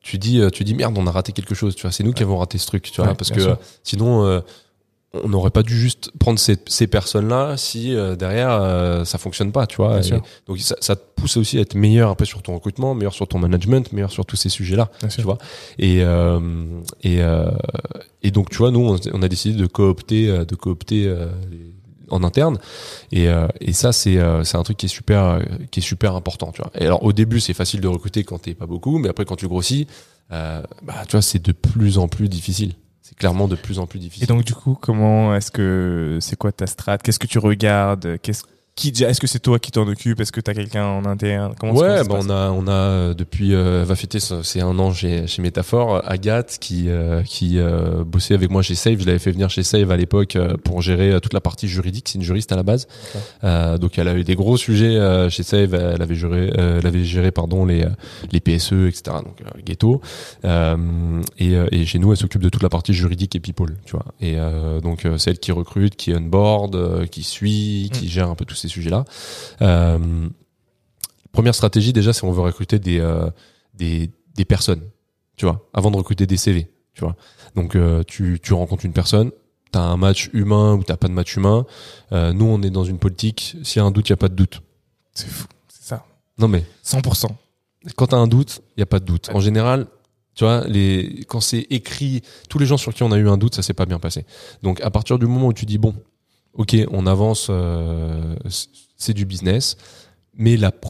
[0.03, 2.13] tu dis euh, tu dis merde, on a raté quelque chose, tu vois, c'est nous
[2.13, 3.51] qui avons raté ce truc, tu vois, Ouais, parce que sûr.
[3.53, 4.41] euh, sinon euh,
[5.15, 9.53] on n'aurait pas dû juste prendre ces, ces personnes-là si euh, derrière euh, ça fonctionne
[9.53, 9.99] pas, tu vois.
[10.01, 10.03] Et
[10.47, 13.13] donc ça, ça te pousse aussi à être meilleur un peu sur ton recrutement, meilleur
[13.13, 15.25] sur ton management, meilleur sur tous ces sujets-là, tu sûr.
[15.25, 15.39] vois.
[15.79, 16.41] Et euh,
[17.03, 17.51] et euh,
[18.23, 21.27] et donc tu vois, nous on, on a décidé de coopter euh, de coopter euh,
[21.51, 21.73] les-
[22.11, 22.59] en interne
[23.11, 25.41] et, euh, et ça c'est euh, c'est un truc qui est super
[25.71, 28.37] qui est super important tu vois et alors au début c'est facile de recruter quand
[28.43, 29.87] t'es pas beaucoup mais après quand tu grossis
[30.31, 33.87] euh, bah tu vois c'est de plus en plus difficile c'est clairement de plus en
[33.87, 36.99] plus Et difficile donc, du coup, comment est-ce que c'est quoi ta strat?
[36.99, 38.19] Qu'est-ce que tu regardes?
[38.75, 40.19] Qui Est-ce que c'est toi qui t'en occupes?
[40.21, 41.55] Est-ce que t'as quelqu'un en interne?
[41.61, 44.43] Comment ouais, ça bah passe on a on a euh, depuis euh, va fêter ce-
[44.43, 48.75] c'est un an chez chez Métaphore, Agathe qui euh, qui euh, bossait avec moi chez
[48.75, 51.43] Save, je l'avais fait venir chez Save à l'époque euh, pour gérer euh, toute la
[51.43, 52.89] partie juridique, c'est une juriste à la base.
[53.45, 56.79] Euh, donc elle a eu des gros sujets euh, chez Save, elle avait géré euh,
[56.81, 57.91] elle avait géré pardon les euh,
[58.33, 59.03] les PSE etc.
[59.23, 60.01] donc euh, ghetto.
[60.47, 60.77] Euh,
[61.39, 63.93] et euh, et chez nous elle s'occupe de toute la partie juridique et people, tu
[63.93, 64.07] vois.
[64.21, 68.31] Et euh, donc euh, c'est elle qui recrute, qui onboard, euh, qui suit, qui gère
[68.31, 69.05] un peu tous ces sujets-là.
[69.61, 70.29] Euh,
[71.33, 73.31] première stratégie déjà, c'est on veut recruter des euh,
[73.75, 74.83] des des personnes,
[75.37, 77.17] tu vois, avant de recruter des CV, tu vois.
[77.55, 79.31] Donc euh, tu tu rencontres une personne,
[79.71, 81.67] t'as un match humain ou t'as pas de match humain.
[82.11, 83.57] Nous, on est dans une politique.
[83.63, 84.63] S'il y a un doute, il y a pas de doute.
[85.15, 86.05] C'est fou, c'est ça.
[86.39, 87.29] Non mais 100%.
[87.97, 89.31] quand t'as un doute, il y a pas de doute.
[89.35, 89.87] En général,
[90.35, 93.37] tu vois, les quand c'est écrit, tous les gens sur qui on a eu un
[93.37, 94.25] doute, ça s'est pas bien passé.
[94.63, 95.95] Donc à partir du moment où tu dis bon,
[96.55, 98.37] ok, on avance, euh,
[98.97, 99.77] c'est du business,
[100.35, 100.89] mais la pr-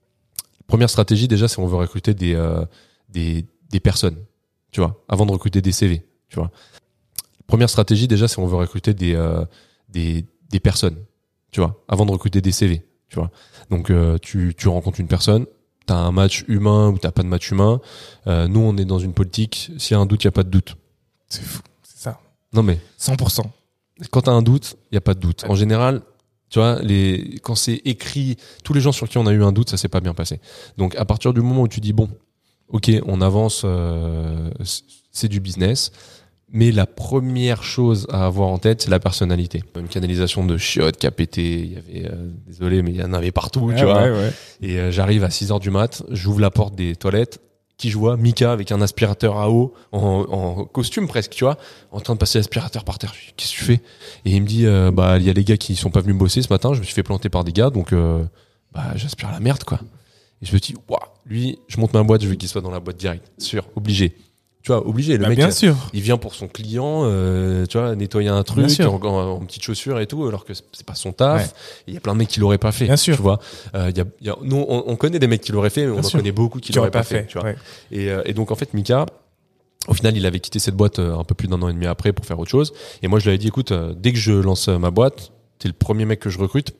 [0.67, 2.65] première stratégie déjà, c'est on veut recruter des euh,
[3.09, 4.17] des des personnes,
[4.71, 6.51] tu vois, avant de recruter des CV, tu vois.
[7.47, 9.45] Première stratégie déjà, c'est on veut recruter des euh,
[9.89, 10.97] des des personnes,
[11.51, 13.31] tu vois, avant de recruter des CV, tu vois.
[13.71, 13.91] Donc
[14.21, 15.47] tu tu rencontres une personne,
[15.87, 17.81] t'as un match humain ou t'as pas de match humain.
[18.27, 19.71] Euh, nous, on est dans une politique.
[19.79, 20.77] S'il y a un doute, il y a pas de doute.
[21.29, 22.21] C'est fou, c'est ça.
[22.53, 23.43] Non mais 100%.
[24.11, 25.45] Quand t'as un doute, il y a pas de doute.
[25.49, 26.03] En général,
[26.51, 29.53] Tu vois, les, quand c'est écrit, tous les gens sur qui on a eu un
[29.53, 30.39] doute, ça s'est pas bien passé.
[30.77, 32.09] Donc, à partir du moment où tu dis, bon,
[32.69, 34.51] ok, on avance, euh,
[35.13, 35.93] c'est du business,
[36.55, 39.65] mais la première chose à avoir en tête, c'est la personnalité.
[39.77, 43.03] Une canalisation de chiottes qui a pété, il y avait, euh, désolé, mais il y
[43.03, 44.07] en avait partout, tu vois.
[44.61, 47.41] Et euh, j'arrive à 6 heures du mat, j'ouvre la porte des toilettes,
[47.83, 51.59] qui je vois Mika avec un aspirateur à eau en, costume presque, tu vois,
[51.91, 53.13] en train de passer l'aspirateur par terre.
[53.37, 53.81] Qu'est-ce que tu fais?
[54.25, 56.17] Et il me dit, euh, bah il y a les gars qui sont pas venus
[56.17, 58.25] bosser ce matin, je me suis fait planter par des gars, donc euh,
[58.73, 59.81] bah j'aspire la merde quoi.
[60.41, 62.71] Et je me dis, waouh, lui, je monte ma boîte, je veux qu'il soit dans
[62.71, 64.17] la boîte direct, sûr, obligé.
[64.63, 65.15] Tu vois, obligé.
[65.17, 65.75] Le Bah, mec, bien euh, sûr.
[65.93, 69.63] il vient pour son client, euh, tu vois, nettoyer un truc en, en, en petites
[69.65, 71.43] chaussures et tout, alors que c'est pas son taf.
[71.47, 71.53] Ouais.
[71.89, 72.85] Il y a plein de mecs qui l'auraient pas fait.
[72.85, 73.17] Bien sûr.
[73.17, 73.41] Tu vois,
[73.75, 75.69] Euh, il y a, il y a- nous, on, on connaît des mecs qui l'auraient
[75.71, 77.27] fait, mais on en connaît beaucoup qui l'auraient pas fait.
[77.27, 77.49] tu vois.
[77.49, 77.57] ouais.
[77.91, 79.07] Et, euh, et donc en fait, Mika,
[79.89, 82.13] au final, il avait quitté cette boîte un peu plus d'un an et demi après
[82.13, 82.73] pour faire autre chose.
[83.03, 85.75] Et moi, je lui avais dit, écoute, dès que je lance ma boîte, t'es le
[85.75, 86.73] premier mec que je recrute,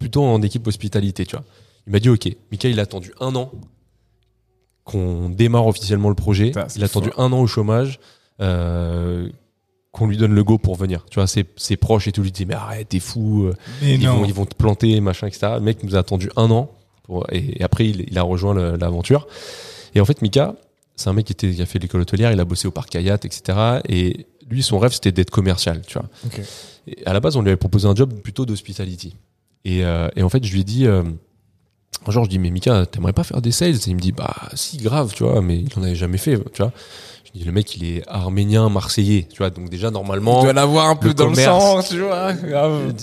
[0.00, 1.44] plutôt en équipe hospitalité, tu vois.
[1.86, 2.28] Il m'a dit, ok.
[2.50, 3.52] Mika, il a attendu un an
[4.88, 6.52] qu'on démarre officiellement le projet.
[6.76, 8.00] Il a attendu un an au chômage.
[8.40, 9.28] Euh,
[9.90, 11.04] qu'on lui donne le go pour venir.
[11.10, 13.94] Tu vois, ses, ses proches et tout lui disent mais arrête, t'es fou, euh, Mais
[13.94, 15.54] ils vont, ils vont te planter, machin, etc.
[15.54, 16.70] Le mec nous a attendu un an
[17.02, 19.26] pour, et, et après il, il a rejoint l'aventure.
[19.94, 20.54] Et en fait, Mika,
[20.94, 22.94] c'est un mec qui, était, qui a fait l'école hôtelière, il a bossé au parc
[22.94, 23.80] Hayat, etc.
[23.88, 26.08] Et lui, son rêve, c'était d'être commercial, tu vois.
[26.86, 29.16] Et à la base, on lui avait proposé un job plutôt d'hospitality.
[29.64, 31.02] Et, euh, et en fait, je lui ai dit, euh,
[32.08, 33.74] jour, je dis, mais Mika, t'aimerais pas faire des sales?
[33.74, 36.38] Et il me dit, bah, si, grave, tu vois, mais il en avait jamais fait,
[36.52, 36.72] tu vois.
[37.34, 39.50] Je dis, le mec, il est arménien, marseillais, tu vois.
[39.50, 41.46] Donc déjà, normalement, Il doit l'avoir un peu le dans commerce.
[41.76, 42.32] le sang, tu vois.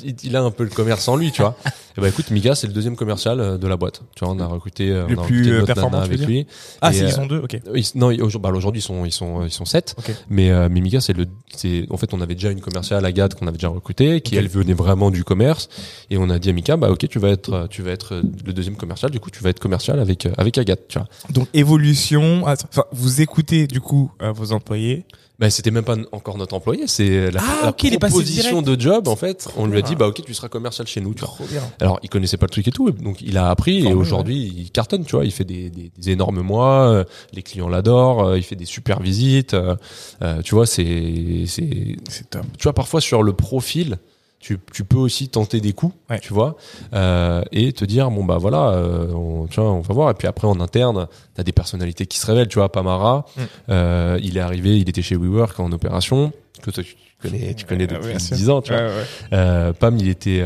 [0.04, 1.56] il, il a un peu le commerce en lui, tu vois.
[1.98, 4.02] Et bah écoute, Mika, c'est le deuxième commercial euh, de la boîte.
[4.18, 6.46] Tu vois, on a recruté, euh, Le on a plus, recruté euh, performant, avec lui.
[6.82, 7.58] Ah, euh, ils sont deux, ok.
[7.74, 9.96] Ils- non, bah, aujourd'hui, ils sont, ils sont, ils sont sept.
[10.30, 13.36] Mais, euh, mais Mika, c'est le, c'est, en fait, on avait déjà une commerciale, Agathe,
[13.36, 15.70] qu'on avait déjà recrutée, qui elle venait vraiment du commerce.
[16.10, 18.52] Et on a dit à Mika, bah, ok, tu vas être, tu vas être le
[18.52, 19.10] deuxième commercial.
[19.10, 21.08] Du coup, tu vas être commercial avec, avec Agathe, tu vois.
[21.30, 22.46] Donc, évolution.
[22.46, 25.06] Attends, Enfin, vous écoutez, du coup, euh, vos employés.
[25.38, 28.14] Bah, c'était même pas encore notre employé, c'est la, Ah, la ok, il est passé
[28.14, 29.50] proposition de job, en fait.
[29.58, 29.88] On lui a Ah.
[29.90, 31.36] dit, bah, ok, tu seras commercial chez nous, tu vois.
[31.82, 34.72] Alors, il connaissait pas le truc et tout, donc il a appris et aujourd'hui, il
[34.72, 35.26] cartonne, tu vois.
[35.26, 37.04] Il fait des, des, des énormes mois, euh,
[37.34, 39.76] les clients l'adorent, euh, il fait des super visites, euh,
[40.22, 40.66] euh, tu vois.
[40.66, 42.46] C'est, c'est, C'est top.
[42.58, 43.98] tu vois, parfois sur le profil,
[44.40, 46.20] tu, tu peux aussi tenter des coups, Ouais.
[46.20, 46.56] tu vois,
[46.94, 50.12] euh, et te dire bon bah voilà, euh, on, vois, on va voir.
[50.12, 52.72] Et puis après en interne, t'as des personnalités qui se révèlent, tu vois.
[52.72, 53.42] Pamara, Mm.
[53.70, 56.32] euh, il est arrivé, il était chez WeWork en opération,
[56.62, 58.36] que toi tu connais, tu connais Ouais, depuis sûr.
[58.38, 58.82] 10 ans, tu vois.
[58.84, 58.92] Ouais,
[59.32, 59.74] ouais.
[59.74, 60.44] Pam, il était,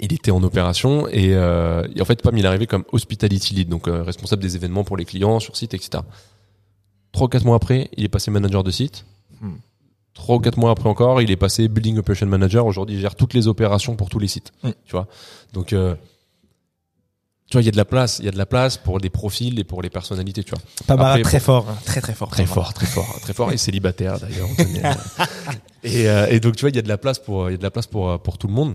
[0.00, 3.68] il était en opération et, et en fait, Pam, il est arrivé comme hospitality lead,
[3.68, 6.02] donc responsable des événements pour les clients sur site, etc.
[7.12, 9.04] Trois quatre mois après, il est passé manager de site.
[9.40, 9.52] Hmm.
[10.14, 12.66] Trois ou quatre mois après encore, il est passé building operation manager.
[12.66, 14.52] Aujourd'hui, il gère toutes les opérations pour tous les sites.
[14.62, 14.70] Hmm.
[14.84, 15.06] Tu vois.
[15.52, 15.94] Donc, euh,
[17.50, 19.00] tu vois, il y a de la place, il y a de la place pour
[19.00, 20.60] des profils et pour les personnalités, tu vois.
[20.86, 21.66] Pamara, Après, très fort.
[21.70, 21.78] hein.
[21.86, 22.28] Très, très fort.
[22.30, 22.54] Très Pamara.
[22.62, 24.48] fort, très fort, très fort et célibataire d'ailleurs.
[24.56, 24.82] connaît.
[25.84, 27.54] et, euh, et donc tu vois, il y a de la place pour, il y
[27.54, 28.74] a de la place pour euh, pour tout le monde.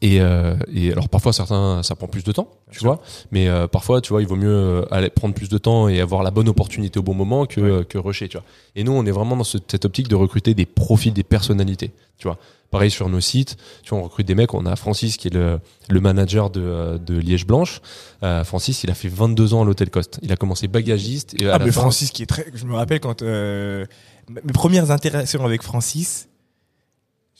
[0.00, 3.00] Et, euh, et alors parfois certains ça prend plus de temps, tu vois,
[3.32, 6.00] mais euh, parfois tu vois il vaut mieux euh, aller prendre plus de temps et
[6.00, 7.68] avoir la bonne opportunité au bon moment que Ouais.
[7.70, 8.46] euh, que rusher, tu vois.
[8.76, 11.90] Et nous on est vraiment dans ce- cette optique de recruter des profils, des personnalités,
[12.16, 12.38] tu vois.
[12.70, 15.34] Pareil sur nos sites, tu vois on recrute des mecs, on a Francis qui est
[15.34, 17.80] le le manager de euh, de Liège Blanche.
[18.22, 20.20] Euh, Francis il a fait 22 ans à l'hôtel Coste.
[20.22, 22.46] Il a commencé bagagiste et Ah, mais fin- Francis qui est très.
[22.54, 23.84] Je me rappelle quand euh,
[24.30, 26.28] mes premières interactions avec Francis,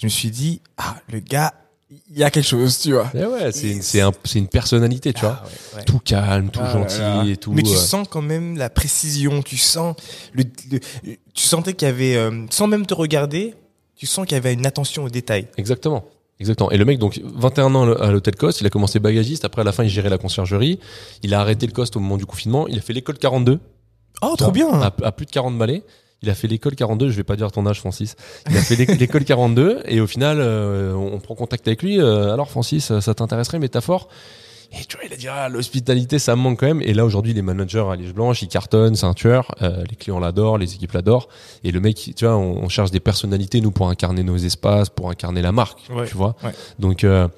[0.00, 1.54] je me suis dit ah le gars,
[2.10, 3.10] il y a quelque chose, tu vois.
[3.14, 5.40] Eh ouais, c'est une, c'est un, c'est une personnalité, tu vois.
[5.42, 5.84] Ah, ouais, ouais.
[5.84, 7.24] Tout calme, tout Ah gentil là.
[7.26, 7.52] et tout.
[7.52, 9.96] Mais tu euh, sens quand même la précision, tu sens
[10.32, 10.80] le, le-
[11.34, 13.54] tu sentais qu'il y avait euh, sans même te regarder,
[13.96, 15.48] tu sens qu'il y avait une attention au détail.
[15.56, 16.04] Exactement.
[16.40, 16.70] Exactement.
[16.70, 19.44] Et le mec, donc, 21 ans à l'hôtel Coste, il a commencé bagagiste.
[19.44, 20.78] Après, à la fin, il gérait la conciergerie.
[21.24, 22.68] Il a arrêté le Coste au moment du confinement.
[22.68, 23.58] Il a fait l'école 42.
[24.22, 24.68] Oh, trop bien.
[24.80, 25.82] À, à plus de 40 balais.
[26.22, 27.10] Il a fait l'école 42.
[27.10, 28.16] Je vais pas dire ton âge, Francis.
[28.50, 29.82] Il a fait l'é- l'école 42.
[29.86, 32.00] Et au final, euh, on prend contact avec lui.
[32.00, 34.08] Euh, alors, Francis, ça t'intéresserait, métaphore?
[34.72, 36.82] Et tu vois, il a dit, ah, l'hospitalité, ça me manque quand même.
[36.82, 39.54] Et là, aujourd'hui, les managers à Liège Blanche, ils cartonnent, c'est un tueur.
[39.62, 41.28] Euh, les clients l'adorent, les équipes l'adorent.
[41.64, 44.90] Et le mec, tu vois, on, on cherche des personnalités, nous, pour incarner nos espaces,
[44.90, 45.78] pour incarner la marque.
[45.90, 46.36] Ouais, Tu vois?
[46.44, 46.50] ouais.
[46.78, 47.28] Donc, euh,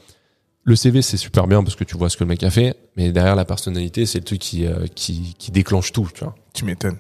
[0.65, 2.75] le CV, c'est super bien parce que tu vois ce que le mec a fait.
[2.97, 6.35] Mais derrière la personnalité, c'est le truc qui, euh, qui, qui déclenche tout, tu vois.
[6.53, 6.99] Tu m'étonnes.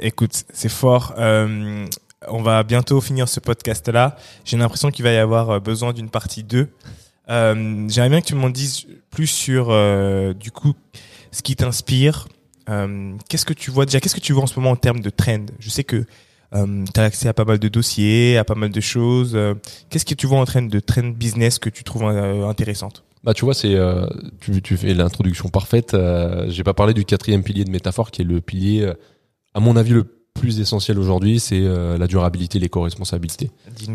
[0.00, 1.14] Écoute, c'est fort.
[1.18, 1.86] Euh,
[2.26, 4.16] on va bientôt finir ce podcast-là.
[4.44, 6.68] J'ai l'impression qu'il va y avoir euh, besoin d'une partie 2.
[7.30, 9.66] Euh, J'aimerais bien que tu m'en dises plus sur,
[10.34, 10.74] du coup,
[11.32, 12.28] ce qui t'inspire.
[13.28, 15.10] Qu'est-ce que tu vois déjà Qu'est-ce que tu vois en ce moment en termes de
[15.10, 16.04] trend Je sais que
[16.52, 19.38] tu as accès à pas mal de dossiers, à pas mal de choses.
[19.90, 23.04] Qu'est-ce que tu vois en train de trend business que tu trouves intéressante?
[23.24, 23.76] Bah tu vois, c'est
[24.40, 25.92] tu, fais l'introduction parfaite.
[25.92, 28.90] Euh, J'ai pas parlé du quatrième pilier de métaphore qui est le pilier,
[29.58, 30.04] à mon avis, le
[30.34, 33.50] plus essentiel aujourd'hui, c'est euh, la durabilité, l'éco-responsabilité.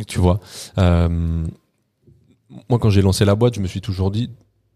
[0.06, 0.42] Tu vois.
[0.78, 1.46] Euh,
[2.68, 4.30] moi, quand j'ai lancé la boîte, je me suis toujours dit,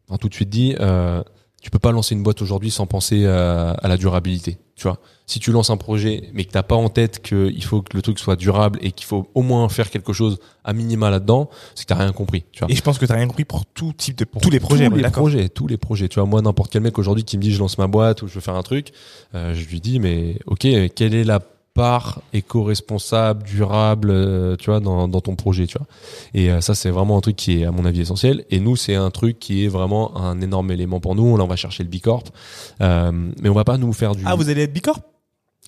[0.08, 1.22] enfin, tout de suite dit, euh,
[1.68, 4.58] tu peux pas lancer une boîte aujourd'hui sans penser à, à la durabilité.
[4.78, 5.00] Tu vois.
[5.26, 8.02] Si tu lances un projet, mais que t'as pas en tête qu'il faut que le
[8.02, 11.84] truc soit durable et qu'il faut au moins faire quelque chose à minima là-dedans, c'est
[11.84, 12.46] que t'as rien compris.
[12.54, 12.72] Tu vois.
[12.72, 14.88] Et je pense que tu rien compris pour tout type de pour tous les projets.
[14.88, 16.08] tous les projets, tous les projets.
[16.08, 18.30] Tu vois, moi, n'importe quel mec aujourd'hui qui me dit je lance ma boîte ou
[18.30, 18.94] je veux faire un truc,
[19.36, 20.66] euh, je lui dis mais ok,
[20.96, 21.42] quelle est la
[21.78, 25.88] part éco-responsable, durable, euh, tu vois, dans, ton projet, tu vois.
[26.34, 28.46] Et euh, ça, c'est vraiment un truc qui est à mon avis essentiel.
[28.50, 31.38] Et nous, c'est un truc qui est vraiment un énorme élément pour nous.
[31.38, 32.24] Là, on va chercher le Bicorp,
[32.82, 33.12] euh,
[33.42, 34.24] mais on va pas nous faire du.
[34.26, 35.00] Ah, vous allez être Bicorp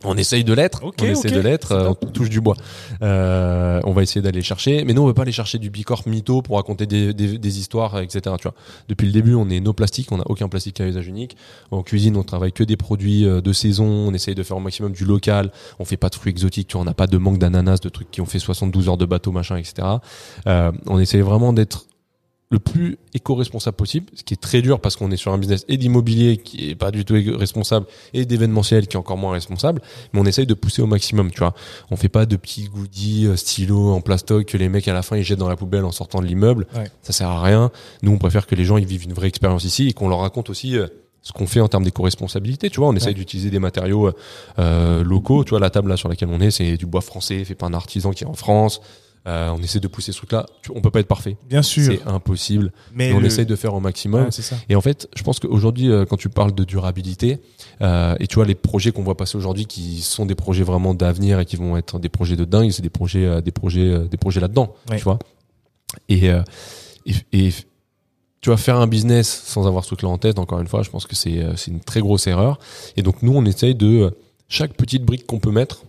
[0.06, 2.56] On essaye de l'être, on essaie ok, de l'être, euh, on touche du bois.
[3.02, 6.08] Euh, on va essayer d'aller chercher, mais nous on veut pas aller chercher du bicorp
[6.08, 8.22] mytho pour raconter des, des, des histoires, etc.
[8.38, 8.54] Tu vois.
[8.88, 11.36] Depuis le début, on est no plastique, on n'a aucun plastique à usage unique.
[11.72, 14.62] En cuisine, on travaille que des produits euh, de saison, on essaye de faire au
[14.62, 15.52] maximum du local.
[15.80, 17.90] On fait pas de fruits exotiques, tu vois, on n'a pas de manque d'ananas, de
[17.90, 19.86] trucs qui ont fait 72 heures de bateau, machin, etc.
[20.48, 21.89] Euh, on essaye vraiment d'être
[22.52, 25.66] le plus éco-responsable possible, ce qui est très dur parce qu'on est sur un business
[25.68, 29.82] et d'immobilier qui est pas du tout responsable et d'événementiel qui est encore moins responsable,
[30.14, 31.54] mais on essaye de pousser au maximum, tu vois.
[31.92, 35.04] On fait pas de petits goodies euh, stylos en plastoc que les mecs à la
[35.04, 36.66] fin ils jettent dans la poubelle en sortant de l'immeuble.
[36.76, 36.86] Ouais.
[37.04, 37.70] Ça sert à rien.
[38.02, 40.20] Nous on préfère que les gens ils vivent une vraie expérience ici et qu'on leur
[40.22, 40.88] raconte aussi euh,
[41.22, 43.14] ce qu'on fait en termes d'éco-responsabilité, tu vois, on essaye Ouais.
[43.14, 44.14] d'utiliser des matériaux euh,
[44.58, 47.44] euh, locaux, tu vois, la table là sur laquelle on est, c'est du bois français,
[47.44, 48.82] fait par un artisan qui est en France.
[49.28, 50.46] Euh, on essaie de pousser ce truc-là.
[50.74, 51.92] On peut pas être parfait, Bien sûr.
[51.94, 52.72] c'est impossible.
[52.94, 54.32] Mais Mais on le- essaye de faire au maximum.
[54.32, 54.56] Ça.
[54.70, 57.40] Et en fait, je pense qu'aujourd'hui, euh, quand tu parles de durabilité,
[57.82, 60.94] euh, et tu vois les projets qu'on voit passer aujourd'hui, qui sont des projets vraiment
[60.94, 64.08] d'avenir et qui vont être des projets de dingue, c'est des projets, euh, des projets,
[64.08, 65.20] des projets là-dedans, tu vois.
[66.08, 66.28] Et,
[67.06, 67.50] et, et
[68.42, 70.40] tu vas faire un business sans avoir ce truc-là en tête.
[70.40, 72.58] Encore une fois, je pense que c'est une très grosse erreur.
[72.96, 74.16] Et donc nous, on essaye de
[74.48, 75.84] chaque petite brique qu'on peut mettre.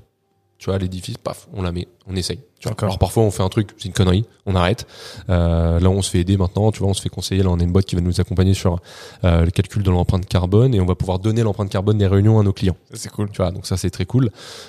[0.60, 2.36] Tu vois, l'édifice, paf, on la met, on essaye.
[2.58, 2.72] Tu vois.
[2.72, 2.88] D'accord.
[2.88, 4.86] Alors parfois on fait un truc, c'est une connerie, on arrête.
[5.30, 7.42] Euh, là on se fait aider maintenant, tu vois, on se fait conseiller.
[7.42, 8.78] Là on a une boîte qui va nous accompagner sur
[9.24, 12.38] euh, le calcul de l'empreinte carbone et on va pouvoir donner l'empreinte carbone des réunions
[12.38, 12.76] à nos clients.
[12.92, 13.30] C'est cool.
[13.30, 14.28] Tu vois, donc ça c'est très cool.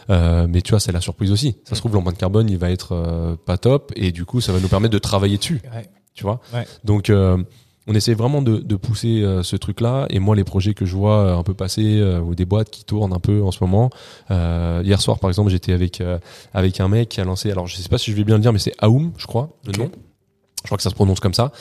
[0.10, 1.58] Euh, mais tu vois, c'est la surprise aussi.
[1.66, 4.54] Ça se trouve l'empreinte carbone il va être euh, pas top et du coup ça
[4.54, 5.62] va nous permettre de travailler dessus.
[5.76, 5.90] Ouais.
[6.14, 6.40] Tu vois?
[6.54, 6.66] Ouais.
[6.86, 7.38] Donc euh,
[7.88, 10.06] on essaie vraiment de, de pousser euh, ce truc-là.
[10.10, 12.70] Et moi, les projets que je vois euh, un peu passer euh, ou des boîtes
[12.70, 13.90] qui tournent un peu en ce moment.
[14.30, 16.20] Euh, hier soir, par exemple, j'étais avec euh,
[16.54, 17.50] avec un mec qui a lancé.
[17.50, 19.50] Alors, je sais pas si je vais bien le dire, mais c'est Aoum, je crois,
[19.66, 19.90] le nom.
[20.64, 21.52] Je crois que ça se prononce comme ça.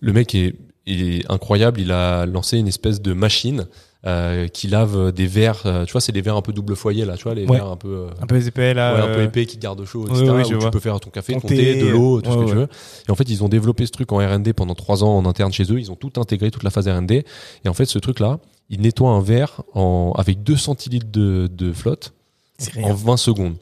[0.00, 0.54] Le mec est,
[0.86, 1.80] il est incroyable.
[1.80, 3.66] Il a lancé une espèce de machine
[4.06, 5.62] euh, qui lave des verres.
[5.66, 7.16] euh, tu vois, c'est des verres un peu double foyer là.
[7.16, 7.56] Tu vois, les Ouais.
[7.56, 7.88] verres un peu.
[7.88, 8.94] euh, Un peu épais là.
[8.94, 10.22] Ouais, un peu épais qui garde chaud, etc.
[10.22, 10.64] ouais, où je vois.
[10.66, 12.48] tu peux faire ton café, Ton ton, thé, thé, de l'eau, tout ouais, ce que
[12.50, 12.68] tu veux.
[13.08, 15.52] Et en fait, ils ont développé ce truc en R&D pendant trois ans en interne
[15.52, 15.78] chez eux.
[15.80, 17.24] Ils ont tout intégré, toute la phase R&D.
[17.64, 18.38] Et en fait, ce truc-là,
[18.70, 22.12] il nettoie un verre en, avec 2 centilitres de, de flotte
[22.78, 22.94] en rien.
[22.94, 23.54] 20 secondes.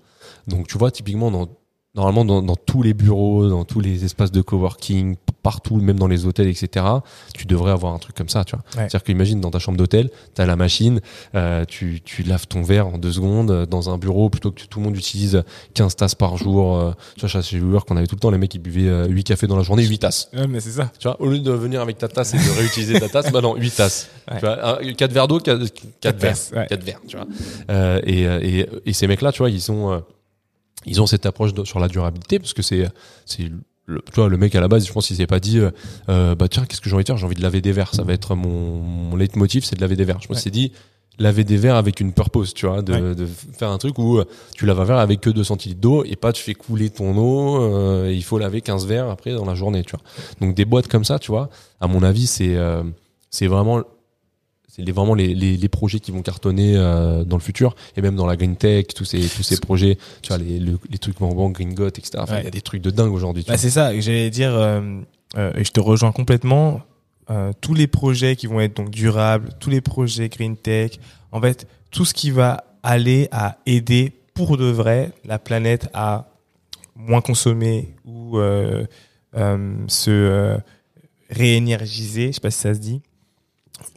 [0.47, 1.49] Donc, tu vois, typiquement, dans,
[1.95, 6.07] normalement, dans, dans tous les bureaux, dans tous les espaces de coworking, partout, même dans
[6.09, 6.87] les hôtels, etc.,
[7.35, 8.65] tu devrais avoir un truc comme ça, tu vois.
[8.73, 11.01] C'est-à-dire qu'imagine, dans ta chambre d'hôtel, t'as la machine,
[11.35, 14.63] euh, tu, tu laves ton verre en deux secondes, euh, dans un bureau, plutôt que
[14.65, 15.43] tout le monde utilise
[15.75, 16.77] 15 tasses par jour.
[16.77, 19.07] euh, tu vois, chez Uber, qu'on avait tout le temps, les mecs, ils buvaient euh,
[19.07, 20.29] 8 cafés dans la journée, 8 tasses.
[20.33, 20.91] Ouais, mais c'est ça.
[20.99, 23.43] Tu vois, au lieu de venir avec ta tasse et de réutiliser ta tasse, bah
[23.43, 24.09] non, 8 tasses.
[24.31, 24.39] Ouais.
[24.41, 26.19] Tu vois, 4 verres d'eau, 4, verres.
[26.19, 26.67] tasses, ouais.
[26.69, 27.27] 4 verres, tu vois.
[27.71, 29.99] Euh, et, euh, et, et ces mecs-là, tu vois, ils ont, euh,
[30.87, 32.89] ils ont cette approche de- sur la durabilité parce que c'est,
[33.27, 33.51] c'est,
[33.87, 35.71] le, tu vois, le mec à la base, je pense qu'il s'est pas dit, euh,
[36.09, 37.17] euh, bah tiens, qu'est-ce que j'ai envie de faire?
[37.19, 37.95] J'ai envie de laver des verres.
[37.95, 40.21] Ça va être mon, mon leitmotiv, c'est de laver des verres.
[40.23, 40.73] Je qu'il s'est dit,
[41.19, 43.15] laver des verres avec une purpose, tu vois, de, Ouais.
[43.15, 44.25] de faire un truc où euh,
[44.57, 47.17] tu laves un verre avec que 2 centilitres d'eau et pas tu fais couler ton
[47.17, 50.01] eau, euh, et il faut laver 15 verres après dans la journée, tu vois.
[50.41, 52.83] Donc des boîtes comme ça, tu vois, à mon avis, c'est euh,
[53.31, 53.83] c'est vraiment
[54.77, 58.17] c'est vraiment les, les, les projets qui vont cartonner euh, dans le futur et même
[58.17, 61.19] dans la green tech, tous ces tous ces projets, tu vois les le- les trucs
[61.19, 62.11] vraiment green got, etc.
[62.19, 62.45] Enfin, il Ouais.
[62.45, 63.45] y a des trucs de dingue aujourd'hui.
[63.47, 64.81] Bah, c'est ça j'allais dire, euh,
[65.37, 66.83] euh, et je te rejoins complètement.
[67.63, 70.99] Tous les projets qui vont être donc durables, tous les projets green tech,
[71.33, 76.29] en fait, tout ce qui va aller à aider pour de vrai la planète à
[76.97, 78.37] moins consommer ou
[79.89, 80.59] se
[81.31, 83.01] réénergiser, je sais pas si ça se dit.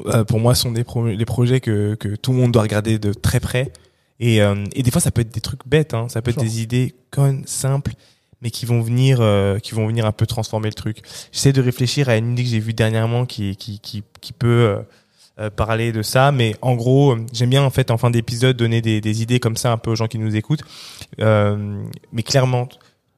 [0.05, 2.99] Euh, pour moi, sont des, pro des projets que, que tout le monde doit regarder
[2.99, 3.71] de très près.
[4.19, 6.07] Et, euh, et des fois, ça peut être des trucs bêtes, hein.
[6.09, 7.93] ça peut être des idées connes, simples,
[8.41, 11.01] mais qui vont venir, euh, qui vont venir un peu transformer le truc.
[11.31, 14.77] J'essaie de réfléchir à une idée que j'ai vue dernièrement qui, qui, qui, qui peut,
[15.55, 19.01] parler de ça, mais en gros, j'aime bien en fait en fin d'épisode donner des,
[19.01, 20.63] des idées comme ça un peu aux gens qui nous écoutent.
[21.19, 22.67] Mais clairement,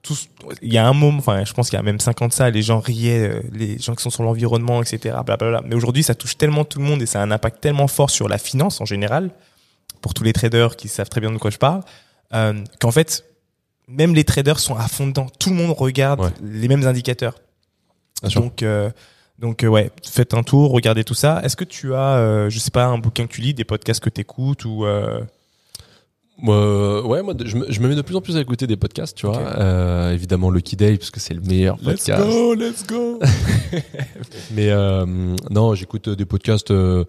[0.10, 0.28] tous,
[0.64, 2.62] il y a un moment, enfin, je pense qu'il y a même 50 ça, les
[2.64, 5.16] gens riaient, euh, les gens qui sont sur l'environnement, etc.
[5.24, 5.62] Blablabla.
[5.66, 8.10] Mais aujourd'hui, ça touche tellement tout le monde et ça a un impact tellement fort
[8.10, 9.30] sur la finance en général,
[10.01, 11.82] pour tous les traders qui savent très bien de quoi je parle,
[12.34, 13.24] euh, qu'en fait,
[13.88, 15.28] même les traders sont à fond dedans.
[15.39, 16.32] Tout le monde regarde Ouais.
[16.41, 17.36] les mêmes indicateurs.
[18.24, 18.41] Bien.
[18.41, 18.89] Donc, euh,
[19.38, 21.39] donc euh, ouais, faites un tour, regardez tout ça.
[21.43, 24.01] Est-ce que tu as, euh, je sais pas, un bouquin que tu lis, des podcasts
[24.03, 24.86] que tu écoutes ou
[26.44, 28.42] euh, Moi, euh, ouais, moi, je me, je me mets de plus en plus à
[28.42, 29.38] écouter des podcasts, tu vois.
[29.38, 32.24] Euh, évidemment, Lucky Day, parce que c'est le meilleur podcast.
[32.58, 33.20] let's go.
[34.52, 35.06] Mais euh,
[35.50, 37.04] non, j'écoute des podcasts euh,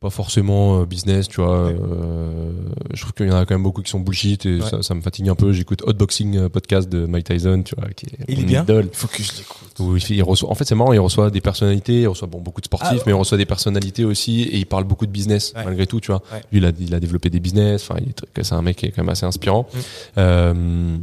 [0.00, 1.66] pas forcément euh, business, tu vois.
[1.66, 1.74] Ouais.
[1.76, 2.52] Euh,
[2.94, 4.68] je trouve qu'il y en a quand même beaucoup qui sont bullshit et Ouais.
[4.68, 5.52] ça, ça me fatigue un peu.
[5.52, 8.62] J'écoute Hotboxing euh, podcast de Mike Tyson, tu vois, qui est Il est bien.
[8.62, 8.88] idole.
[8.92, 10.08] Il faut que je l'écoute.
[10.10, 12.66] Il, reçoit, en fait, c'est marrant, il reçoit des personnalités, il reçoit bon, beaucoup de
[12.66, 15.64] sportifs, Ah mais il reçoit des personnalités aussi et il parle beaucoup de business, Ouais.
[15.64, 16.22] malgré tout, tu vois.
[16.52, 18.76] Lui, il a, il a développé des business, enfin, il est très- c'est un mec
[18.76, 19.66] qui est quand même assez inspirant.
[19.72, 19.78] Mm.
[20.18, 20.96] Euh,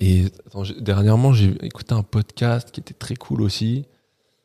[0.00, 3.84] et attends, dernièrement, j'ai écouté un podcast qui était très cool aussi.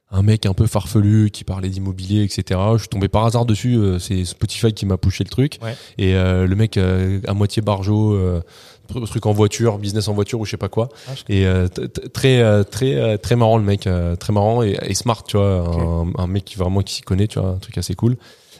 [0.09, 2.57] Un mec un peu farfelu qui parlait d'immobilier, etc.
[2.73, 3.75] Je suis tombé par hasard dessus.
[3.75, 5.57] euh, c'est Spotify qui m'a poussé le truc.
[5.61, 5.75] Ouais.
[5.97, 8.41] Et euh, le mec euh, à moitié barjo, euh,
[8.89, 10.87] tr- truc en voiture, business en voiture ou je sais pas quoi.
[11.09, 11.67] Ah, Et euh,
[12.13, 16.07] très très très marrant le mec, euh, très marrant et, et smart, tu vois, un,
[16.17, 18.15] un mec qui vraiment qui s'y connaît, tu vois, un truc assez cool.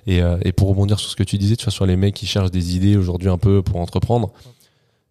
[0.05, 2.13] Et, euh, et pour rebondir sur ce que tu disais, tu vois, sur les mecs
[2.15, 4.33] qui cherchent des idées aujourd'hui un peu pour entreprendre.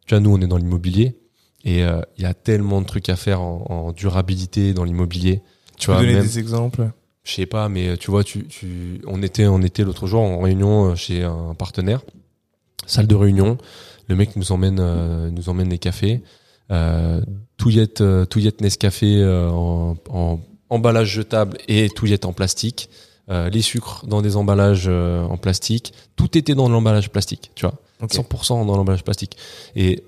[0.06, 1.16] Tu vois, nous on est dans l'immobilier
[1.64, 5.40] et euh, il y a tellement de trucs à faire en, en durabilité dans l'immobilier.
[5.78, 6.90] Tu peux vois, donner même, des exemples
[7.26, 10.40] je sais pas, mais tu vois, tu, tu, on était, on était l'autre jour en
[10.40, 12.02] réunion euh, chez un partenaire,
[12.86, 13.58] salle de réunion.
[14.06, 16.22] Le mec nous emmène, euh, nous emmène les cafés,
[16.70, 17.20] euh,
[17.56, 22.90] touillette, euh, touillette Nescafé euh, en, en emballage jetable et touillette en plastique,
[23.28, 25.94] euh, les sucres dans des emballages en plastique.
[26.14, 28.12] Tout était dans l'emballage plastique, tu vois, Ok.
[28.12, 29.36] 100% dans l'emballage plastique.
[29.74, 30.04] Et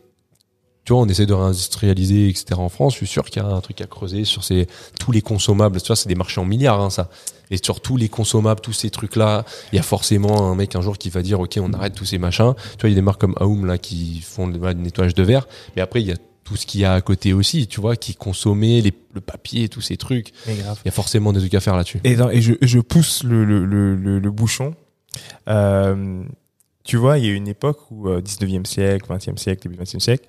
[0.89, 2.47] tu vois, on essaie de réindustrialiser, etc.
[2.57, 2.95] en France.
[2.95, 4.67] Je suis sûr qu'il y a un truc à creuser sur ces,
[4.99, 5.79] tous les consommables.
[5.83, 7.11] Tu vois, c'est des marchés en milliards, hein, ça.
[7.51, 10.81] Et sur tous les consommables, tous ces trucs-là, il y a forcément un mec un
[10.81, 12.55] jour qui va dire, OK, on arrête tous ces machins.
[12.57, 15.23] Tu vois, il y a des marques comme Aoum, là, qui font le, nettoyage de
[15.23, 15.47] verre.
[15.77, 17.95] Mais après, il y a tout ce qu'il y a à côté aussi, tu vois,
[17.95, 20.33] qui consommait les, le papier, tous ces trucs.
[20.47, 22.01] Il y a forcément des trucs à faire là-dessus.
[22.03, 24.75] Et, je, je pousse le, le, le, le, le bouchon.
[25.51, 26.25] Euh,
[26.83, 30.01] tu vois, il y a une époque où, euh, 19e siècle, 20e siècle, début 20e
[30.01, 30.27] siècle,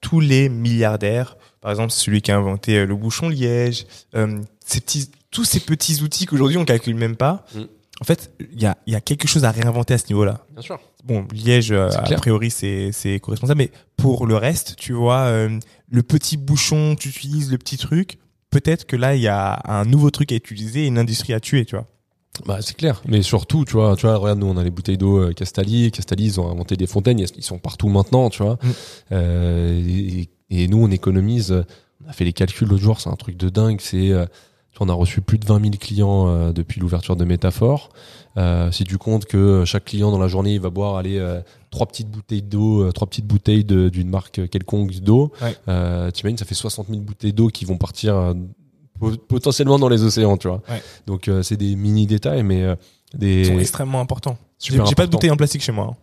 [0.00, 4.80] tous les milliardaires, par exemple celui qui a inventé euh, le bouchon liège, euh, ces
[4.80, 7.60] petits, tous ces petits outils qu'aujourd'hui on calcule même pas, Mm.
[8.00, 10.44] en fait, il y a, il y a quelque chose à réinventer à ce niveau-là.
[10.52, 10.80] Bien sûr.
[11.04, 12.18] Bon, Liège, euh, a clair.
[12.20, 15.58] priori, c'est co-responsable, mais pour le reste, tu vois, euh,
[15.90, 18.18] le petit bouchon que tu utilises, le petit truc,
[18.50, 21.40] peut-être que là, il y a un nouveau truc à utiliser et une industrie à
[21.40, 21.86] tuer, tu vois.
[22.46, 23.02] Bah, c'est clair.
[23.06, 25.90] Mais surtout, tu vois, tu vois, regarde, nous, on a les bouteilles d'eau euh, Castali.
[25.90, 27.18] Castali, ils ont inventé des fontaines.
[27.18, 28.54] Ils sont partout maintenant, tu vois.
[28.54, 28.68] Mm.
[29.12, 31.52] Euh, et, et nous, on économise.
[31.52, 31.64] euh,
[32.06, 33.00] On a fait les calculs l'autre jour.
[33.00, 33.80] C'est un truc de dingue.
[33.80, 34.24] C'est, euh,
[34.78, 37.90] on a reçu plus de 20 000 clients depuis l'ouverture de Métaphore.
[38.38, 41.20] Euh, si tu comptes que chaque client dans la journée, il va boire, aller
[41.70, 45.32] trois petites bouteilles d'eau, trois petites bouteilles d'une marque quelconque d'eau.
[45.42, 45.54] Ouais.
[45.68, 48.34] Euh, T'imagines, ça fait 60 000 bouteilles d'eau qui vont partir
[49.28, 50.62] potentiellement dans les océans, tu vois.
[50.68, 50.82] Ouais.
[51.06, 52.74] Donc euh, c'est des mini détails, mais euh,
[53.14, 54.38] des Ils sont extrêmement importants.
[54.58, 55.90] J'ai pas de bouteille en plastique chez moi.
[55.92, 55.96] hein.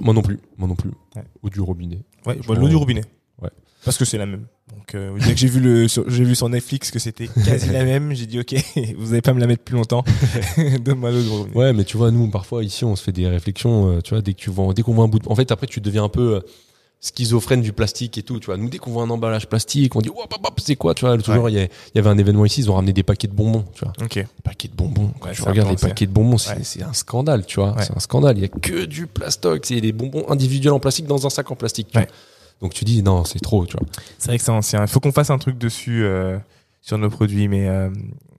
[0.00, 0.90] Moi non plus, moi non plus.
[1.16, 1.24] Ouais.
[1.42, 2.02] Ou du robinet.
[2.26, 3.02] Ouais, bah, l'eau du robinet.
[3.42, 3.50] ouais.
[3.84, 4.46] Parce que c'est la même.
[4.76, 7.70] Donc, euh, dès que j'ai vu le, sur- j'ai vu sur Netflix que c'était quasi
[7.70, 8.54] la même, j'ai dit ok,
[8.98, 10.04] vous allez pas me la mettre plus longtemps.
[10.84, 11.56] Donne-moi l'eau du robinet.
[11.56, 14.00] Ouais, mais tu vois, nous parfois ici, on se fait des réflexions.
[14.02, 15.28] tu vois, dès que tu vois, dès qu'on voit un bout, de...
[15.28, 16.42] en fait, après, tu deviens un peu
[17.00, 18.40] schizophrène du plastique et tout.
[18.40, 21.04] Tu vois, nous dès qu'on voit un emballage plastique, on dit hop, c'est quoi Tu
[21.04, 21.22] vois, Ouais.
[21.22, 23.28] jour, il y, a- il y avait un événement ici, ils ont ramené des paquets
[23.28, 23.64] de bonbons.
[23.74, 24.14] Tu vois, Ok.
[24.14, 25.12] des paquets de bonbons.
[25.20, 26.82] Quand Ouais, regardes les paquets de bonbons, c'est Ouais.
[26.82, 27.44] un scandale.
[27.46, 28.36] Tu vois, c'est un scandale.
[28.38, 31.50] Il y a que du plastoc, c'est des bonbons individuels en plastique dans un sac
[31.50, 31.88] en plastique.
[31.92, 32.04] Tu Ouais.
[32.04, 32.12] vois.
[32.60, 33.64] Donc tu dis non, c'est trop.
[33.66, 33.86] Tu vois.
[34.18, 34.82] C'est vrai que c'est ancien.
[34.82, 36.36] Il faut qu'on fasse un truc dessus euh,
[36.82, 37.88] sur nos produits, mais euh,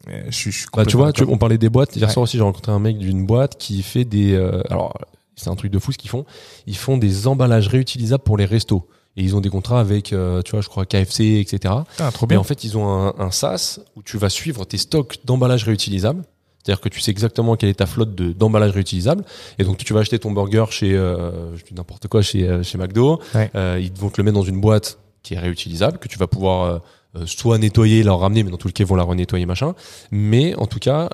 [0.09, 0.51] euh, je suis.
[0.51, 1.95] je suis Bah, tu vois, tu, on parlait des boîtes.
[1.95, 4.33] Hier soir aussi, j'ai rencontré un mec d'une boîte qui fait des.
[4.33, 4.97] euh, alors,
[5.39, 6.25] c'est un truc de fou ce qu'ils font.
[6.67, 8.87] Ils font des emballages réutilisables pour les restos.
[9.17, 11.73] Et ils ont des contrats avec, euh, tu vois, je crois KFC, etc.
[11.97, 12.39] Ah, trop bien.
[12.39, 16.23] en fait, ils ont un, un SaaS où tu vas suivre tes stocks d'emballages réutilisables.
[16.63, 19.23] C'est-à-dire que tu sais exactement quelle est ta flotte de d'emballages réutilisables.
[19.57, 22.63] Et donc, tu vas acheter ton burger chez, euh, je dis n'importe quoi, chez, euh,
[22.63, 23.19] chez McDo.
[23.33, 23.49] Ouais.
[23.55, 26.27] Euh, ils vont te le mettre dans une boîte qui est réutilisable, que tu vas
[26.27, 26.81] pouvoir
[27.15, 29.73] euh, soit nettoyer, la ramener, mais dans tous les cas, ils vont la renettoyer, machin.
[30.11, 31.09] Mais en tout cas,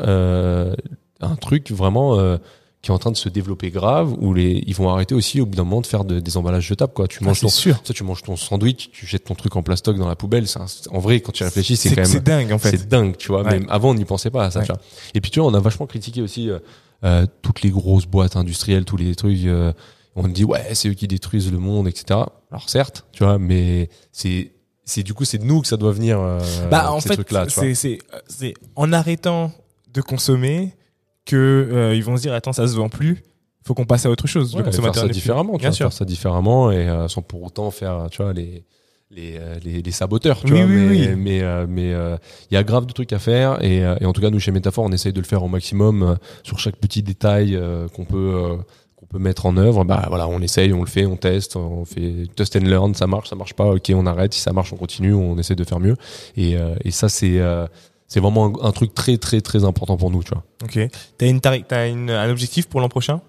[1.22, 2.38] un truc vraiment
[2.86, 5.48] qui est en train de se développer grave, où les, ils vont arrêter aussi au
[5.48, 6.94] bout d'un moment de faire de- des emballages jetables.
[6.94, 7.08] Quoi.
[7.08, 7.80] Tu Ah, manges c'est ton, sûr.
[7.84, 10.46] ça, tu manges ton sandwich, tu jettes ton truc en plastoc dans la poubelle.
[10.56, 12.78] Un- en vrai, quand tu réfléchis, c'est quand même c'est dingue en fait.
[12.78, 13.42] c'est dingue, tu vois.
[13.42, 13.54] Ouais.
[13.54, 14.60] Même avant, on n'y pensait pas à ça.
[14.60, 14.66] Ouais.
[14.68, 14.82] Tu vois.
[15.16, 16.60] Et puis tu vois, on a vachement critiqué aussi euh,
[17.04, 19.46] euh, toutes les grosses boîtes industrielles, tous les trucs.
[19.46, 19.74] euh,
[20.16, 22.20] on dit ouais, c'est eux qui détruisent le monde, etc.
[22.52, 24.52] Alors certes, tu vois, mais c'est
[24.86, 26.20] c'est du coup c'est de nous que ça doit venir.
[26.20, 26.40] euh,
[26.70, 27.98] Bah, en ces fait, c'est, c'est,
[28.28, 29.52] c'est en arrêtant
[29.92, 30.76] de consommer
[31.26, 31.36] que
[31.72, 33.24] euh, ils vont se dire attends ça se vend plus,
[33.66, 34.54] faut qu'on passe à autre chose.
[34.54, 35.86] Ouais, le consommateur faire ça différemment, tu Bien vois, sûr.
[35.88, 38.64] faire ça différemment et euh, sans pour autant faire, tu vois, les
[39.12, 40.68] les euh, les, les saboteurs, tu Oui, vois.
[40.68, 41.16] oui, mais oui.
[41.18, 41.92] mais euh, mais
[42.52, 44.52] il y a grave de trucs à faire et, et en tout cas nous chez
[44.52, 47.60] Métaphore on essaye de le faire au maximum sur chaque petit détail
[47.96, 48.58] qu'on peut
[48.96, 49.84] qu'on peut mettre en œuvre.
[49.84, 53.08] Bah voilà, on essaye, on le fait, on teste, on fait test and learn, ça
[53.08, 54.34] marche, ça marche pas, ok, on arrête.
[54.34, 55.96] Si ça marche, on continue, on essaie de faire mieux.
[56.38, 56.56] Et
[56.92, 57.40] ça c'est
[58.08, 60.44] c'est vraiment un, un truc très très très important pour nous, tu vois.
[60.64, 60.80] Ok.
[61.18, 63.22] T'as une t'as une, un objectif pour l'an prochain?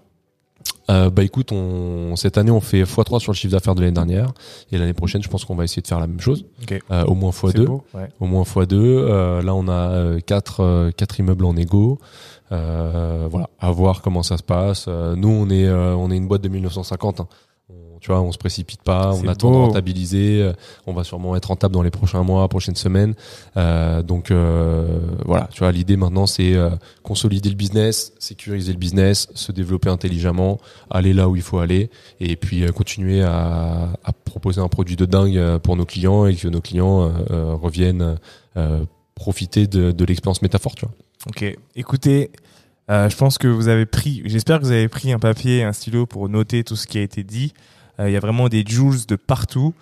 [0.91, 3.93] Euh, bah écoute, on, cette année on fait x3 sur le chiffre d'affaires de l'année
[3.93, 4.33] dernière
[4.71, 6.81] et l'année prochaine je pense qu'on va essayer de faire la même chose, Ok.
[6.91, 8.09] euh, au moins C'est x2, beau, ouais.
[8.21, 8.73] au moins x2.
[8.75, 11.99] Euh, là on a euh, quatre euh, quatre immeubles en égo.
[12.53, 14.87] Euh, voilà, à voir comment ça se passe.
[14.89, 17.21] Euh, nous on est euh, on est une boîte de 1950.
[17.21, 17.29] hein.
[17.97, 20.43] On- tu vois, on se précipite pas, on attend de rentabiliser.
[20.43, 20.53] euh,
[20.87, 23.15] On va sûrement être rentable dans les prochains mois, prochaines semaines.
[23.57, 26.71] Euh, donc euh, voilà, tu vois, l'idée maintenant c'est euh,
[27.03, 30.59] consolider le business, sécuriser le business, se développer intelligemment,
[30.91, 31.91] aller là où il faut aller,
[32.21, 36.49] et puis continuer à, à proposer un produit de dingue pour nos clients et que
[36.49, 38.17] nos clients reviennent
[39.15, 40.95] profiter de, de l'expérience métaphore, tu vois.
[41.29, 41.57] Ok.
[41.75, 42.31] Écoutez,
[42.89, 45.73] je pense que vous avez pris, j'espère que vous avez pris un papier et un
[45.73, 47.53] stylo pour noter tout ce qui a été dit.
[48.01, 49.75] Euh, Il y a vraiment des jewels de partout.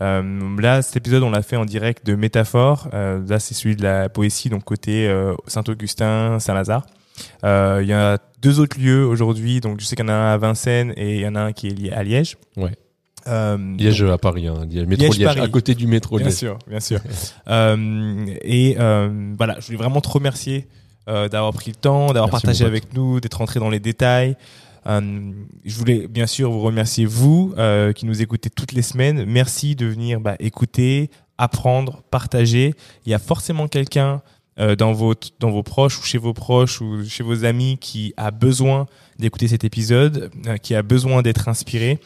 [0.00, 0.22] Euh,
[0.60, 2.88] là, cet épisode, on l'a fait en direct de Métaphore.
[2.94, 6.84] Euh, là, c'est celui de la poésie, donc côté euh, Saint-Augustin, Saint-Lazare.
[7.44, 9.60] Il y a deux autres lieux aujourd'hui.
[9.60, 11.40] Donc, je sais qu'il y en a un à Vincennes et il y en a
[11.40, 12.36] un qui est lié à Liège.
[12.56, 12.72] Ouais.
[13.78, 15.40] Liège à Paris, hein, Liège, métro Liège, Liège, Paris.
[15.40, 16.36] à côté du métro Bien Liège.
[16.36, 16.98] sûr, bien sûr.
[17.46, 20.66] Et voilà, je voulais vraiment te remercier
[21.06, 24.36] d'avoir pris le temps, d'avoir partagé avec nous, d'être rentré dans les détails.
[24.86, 25.32] Euh,
[25.64, 29.24] je voulais bien sûr vous remercier vous euh, qui nous écoutez toutes les semaines.
[29.24, 32.74] Merci de venir bah, écouter, apprendre, partager.
[33.06, 34.22] Il y a forcément quelqu'un
[34.58, 38.12] euh, dans vos dans vos proches ou chez vos proches ou chez vos amis qui
[38.18, 38.86] a besoin
[39.18, 42.00] d'écouter cet épisode, euh, qui a besoin d'être inspiré.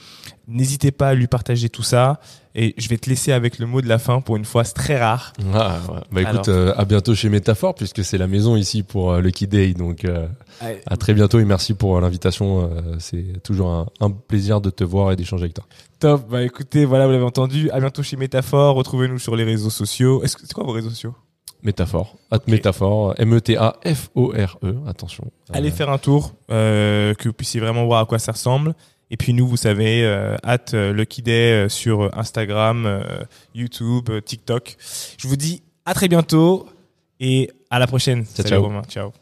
[0.47, 2.21] N'hésitez pas à lui partager tout ça.
[2.59, 4.73] Et je vais te laisser avec le mot de la fin pour une fois, c'est
[4.73, 5.35] très rare.
[5.53, 5.99] Ah, ouais.
[6.11, 6.59] Bah écoute, Alors.
[6.59, 9.75] euh, à bientôt chez Métaphore puisque c'est la maison ici pour euh, Lucky Day.
[9.75, 10.27] Donc euh,
[10.87, 12.71] à très bientôt et merci pour euh, l'invitation.
[12.99, 15.67] C'est toujours un, un plaisir de te voir et d'échanger avec toi.
[16.01, 16.31] Top.
[16.31, 17.71] Bah écoutez, voilà, vous l'avez entendu.
[17.73, 18.75] À bientôt chez Métaphore.
[18.75, 20.23] Retrouvez-nous sur les réseaux sociaux.
[20.23, 21.15] Est-ce que c'est quoi vos réseaux sociaux?
[21.63, 25.25] Métaphore, at métaphore, M-E-T-A-F-O-R-E, E, attention.
[25.53, 28.75] Allez faire un tour, que vous puissiez vraiment voir à quoi ça ressemble.
[29.11, 33.03] Et puis nous, vous savez, euh, at euh, Lucky Day euh, sur Instagram, euh,
[33.55, 34.77] YouTube, euh, TikTok.
[35.19, 36.69] Je vous dis à très bientôt
[37.21, 38.25] et à la prochaine.
[38.25, 38.63] Salut ciao.
[38.63, 38.83] Romain.
[38.89, 39.13] Ciao.